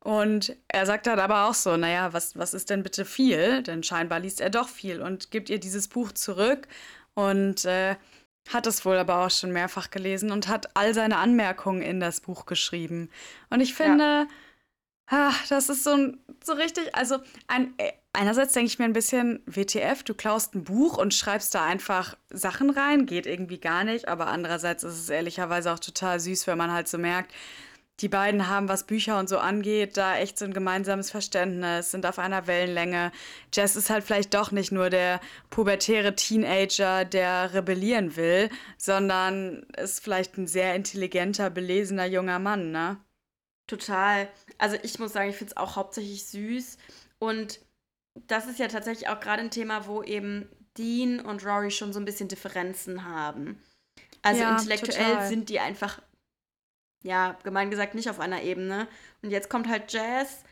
Und 0.00 0.56
er 0.68 0.86
sagt 0.86 1.06
dann 1.06 1.18
aber 1.18 1.48
auch 1.48 1.54
so, 1.54 1.76
naja, 1.76 2.12
was, 2.12 2.38
was 2.38 2.54
ist 2.54 2.70
denn 2.70 2.82
bitte 2.82 3.04
viel? 3.04 3.62
Denn 3.62 3.82
scheinbar 3.82 4.20
liest 4.20 4.40
er 4.40 4.50
doch 4.50 4.68
viel 4.68 5.02
und 5.02 5.30
gibt 5.30 5.50
ihr 5.50 5.58
dieses 5.58 5.88
Buch 5.88 6.12
zurück 6.12 6.68
und 7.14 7.64
äh, 7.64 7.96
hat 8.48 8.66
es 8.66 8.84
wohl 8.84 8.96
aber 8.96 9.26
auch 9.26 9.30
schon 9.30 9.52
mehrfach 9.52 9.90
gelesen 9.90 10.30
und 10.30 10.48
hat 10.48 10.76
all 10.76 10.94
seine 10.94 11.18
Anmerkungen 11.18 11.82
in 11.82 12.00
das 12.00 12.20
Buch 12.20 12.46
geschrieben. 12.46 13.10
Und 13.50 13.60
ich 13.60 13.74
finde, 13.74 14.26
ah, 15.08 15.32
das 15.48 15.68
ist 15.68 15.84
so, 15.84 15.92
ein, 15.92 16.18
so 16.44 16.52
richtig, 16.52 16.94
also 16.94 17.18
ein, 17.46 17.74
äh, 17.78 17.92
einerseits 18.12 18.52
denke 18.52 18.68
ich 18.68 18.78
mir 18.78 18.84
ein 18.84 18.92
bisschen, 18.92 19.42
WTF, 19.46 20.02
du 20.02 20.14
klaust 20.14 20.54
ein 20.54 20.64
Buch 20.64 20.96
und 20.96 21.12
schreibst 21.12 21.54
da 21.54 21.64
einfach 21.64 22.16
Sachen 22.30 22.70
rein, 22.70 23.06
geht 23.06 23.26
irgendwie 23.26 23.58
gar 23.58 23.84
nicht, 23.84 24.08
aber 24.08 24.28
andererseits 24.28 24.82
ist 24.82 24.98
es 24.98 25.08
ehrlicherweise 25.08 25.72
auch 25.72 25.78
total 25.78 26.20
süß, 26.20 26.46
wenn 26.46 26.58
man 26.58 26.72
halt 26.72 26.88
so 26.88 26.98
merkt, 26.98 27.32
die 28.00 28.08
beiden 28.08 28.48
haben, 28.48 28.68
was 28.68 28.84
Bücher 28.84 29.18
und 29.18 29.28
so 29.28 29.38
angeht, 29.38 29.96
da 29.96 30.16
echt 30.16 30.38
so 30.38 30.44
ein 30.44 30.52
gemeinsames 30.54 31.10
Verständnis, 31.10 31.90
sind 31.90 32.06
auf 32.06 32.18
einer 32.18 32.46
Wellenlänge. 32.46 33.10
Jess 33.52 33.74
ist 33.76 33.90
halt 33.90 34.04
vielleicht 34.04 34.34
doch 34.34 34.52
nicht 34.52 34.70
nur 34.70 34.88
der 34.88 35.20
pubertäre 35.50 36.14
Teenager, 36.14 37.04
der 37.04 37.54
rebellieren 37.54 38.16
will, 38.16 38.50
sondern 38.76 39.66
ist 39.76 40.02
vielleicht 40.02 40.38
ein 40.38 40.46
sehr 40.46 40.74
intelligenter, 40.74 41.50
belesener 41.50 42.06
junger 42.06 42.38
Mann, 42.38 42.70
ne? 42.70 42.98
Total. 43.66 44.28
Also 44.56 44.76
ich 44.82 44.98
muss 44.98 45.12
sagen, 45.12 45.30
ich 45.30 45.36
finde 45.36 45.52
es 45.52 45.56
auch 45.56 45.76
hauptsächlich 45.76 46.26
süß. 46.26 46.78
Und 47.18 47.60
das 48.26 48.46
ist 48.46 48.58
ja 48.58 48.68
tatsächlich 48.68 49.08
auch 49.08 49.20
gerade 49.20 49.42
ein 49.42 49.50
Thema, 49.50 49.86
wo 49.86 50.02
eben 50.02 50.48
Dean 50.76 51.20
und 51.20 51.44
Rory 51.44 51.70
schon 51.70 51.92
so 51.92 52.00
ein 52.00 52.04
bisschen 52.04 52.28
Differenzen 52.28 53.04
haben. 53.04 53.62
Also 54.22 54.42
Ja, 54.42 54.52
intellektuell 54.52 55.12
total. 55.12 55.28
sind 55.28 55.48
die 55.48 55.60
einfach, 55.60 56.00
ja, 57.02 57.36
gemein 57.44 57.70
gesagt, 57.70 57.94
nicht 57.94 58.10
auf 58.10 58.20
einer 58.20 58.42
Ebene. 58.42 58.88
Und 59.22 59.30
jetzt 59.30 59.50
kommt 59.50 59.68
halt 59.68 59.92
Jazz, 59.92 60.44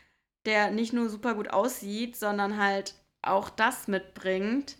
der 0.45 0.71
nicht 0.71 0.93
nur 0.93 1.09
super 1.09 1.35
gut 1.35 1.49
aussieht, 1.51 2.15
sondern 2.17 2.57
halt 2.57 2.95
auch 3.21 3.49
das 3.49 3.87
mitbringt. 3.87 4.77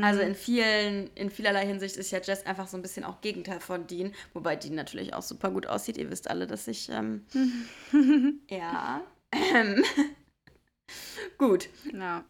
Also 0.00 0.20
Mhm. 0.20 0.28
in 0.28 0.34
vielen, 0.36 1.10
in 1.16 1.28
vielerlei 1.30 1.66
Hinsicht 1.66 1.96
ist 1.96 2.12
ja 2.12 2.20
Jess 2.20 2.46
einfach 2.46 2.68
so 2.68 2.76
ein 2.76 2.82
bisschen 2.82 3.02
auch 3.04 3.20
Gegenteil 3.20 3.58
von 3.58 3.86
Dean, 3.88 4.14
wobei 4.32 4.54
Dean 4.54 4.74
natürlich 4.76 5.12
auch 5.14 5.22
super 5.22 5.50
gut 5.50 5.66
aussieht. 5.66 5.98
Ihr 5.98 6.08
wisst 6.10 6.30
alle, 6.30 6.46
dass 6.46 6.68
ich, 6.68 6.88
ähm, 6.90 7.26
ja. 8.48 9.02
Ähm, 9.32 9.82
gut. 11.38 11.68
ja. 11.92 12.24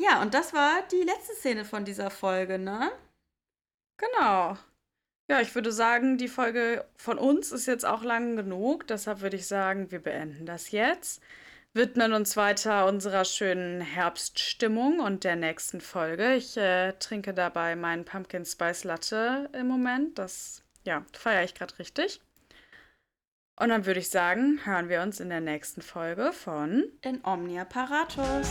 Ja, 0.00 0.22
und 0.22 0.32
das 0.34 0.52
war 0.54 0.82
die 0.92 1.02
letzte 1.02 1.34
Szene 1.34 1.64
von 1.64 1.84
dieser 1.84 2.10
Folge, 2.10 2.58
ne? 2.58 2.90
Genau. 3.96 4.56
Ja, 5.30 5.42
ich 5.42 5.54
würde 5.54 5.72
sagen, 5.72 6.16
die 6.16 6.28
Folge 6.28 6.86
von 6.96 7.18
uns 7.18 7.52
ist 7.52 7.66
jetzt 7.66 7.84
auch 7.84 8.02
lang 8.02 8.36
genug. 8.36 8.86
Deshalb 8.86 9.20
würde 9.20 9.36
ich 9.36 9.46
sagen, 9.46 9.90
wir 9.90 10.02
beenden 10.02 10.46
das 10.46 10.70
jetzt. 10.70 11.22
Widmen 11.74 12.14
uns 12.14 12.36
weiter 12.36 12.86
unserer 12.86 13.26
schönen 13.26 13.82
Herbststimmung 13.82 15.00
und 15.00 15.24
der 15.24 15.36
nächsten 15.36 15.82
Folge. 15.82 16.34
Ich 16.34 16.56
äh, 16.56 16.92
trinke 16.94 17.34
dabei 17.34 17.76
meinen 17.76 18.06
Pumpkin 18.06 18.46
Spice 18.46 18.84
Latte 18.84 19.50
im 19.52 19.68
Moment. 19.68 20.18
Das, 20.18 20.62
ja, 20.84 21.04
feiere 21.12 21.44
ich 21.44 21.54
gerade 21.54 21.78
richtig. 21.78 22.22
Und 23.60 23.68
dann 23.68 23.84
würde 23.84 24.00
ich 24.00 24.08
sagen, 24.08 24.60
hören 24.64 24.88
wir 24.88 25.02
uns 25.02 25.20
in 25.20 25.28
der 25.28 25.42
nächsten 25.42 25.82
Folge 25.82 26.32
von 26.32 26.84
In 27.02 27.22
Omnia 27.22 27.64
Paratus. 27.64 28.48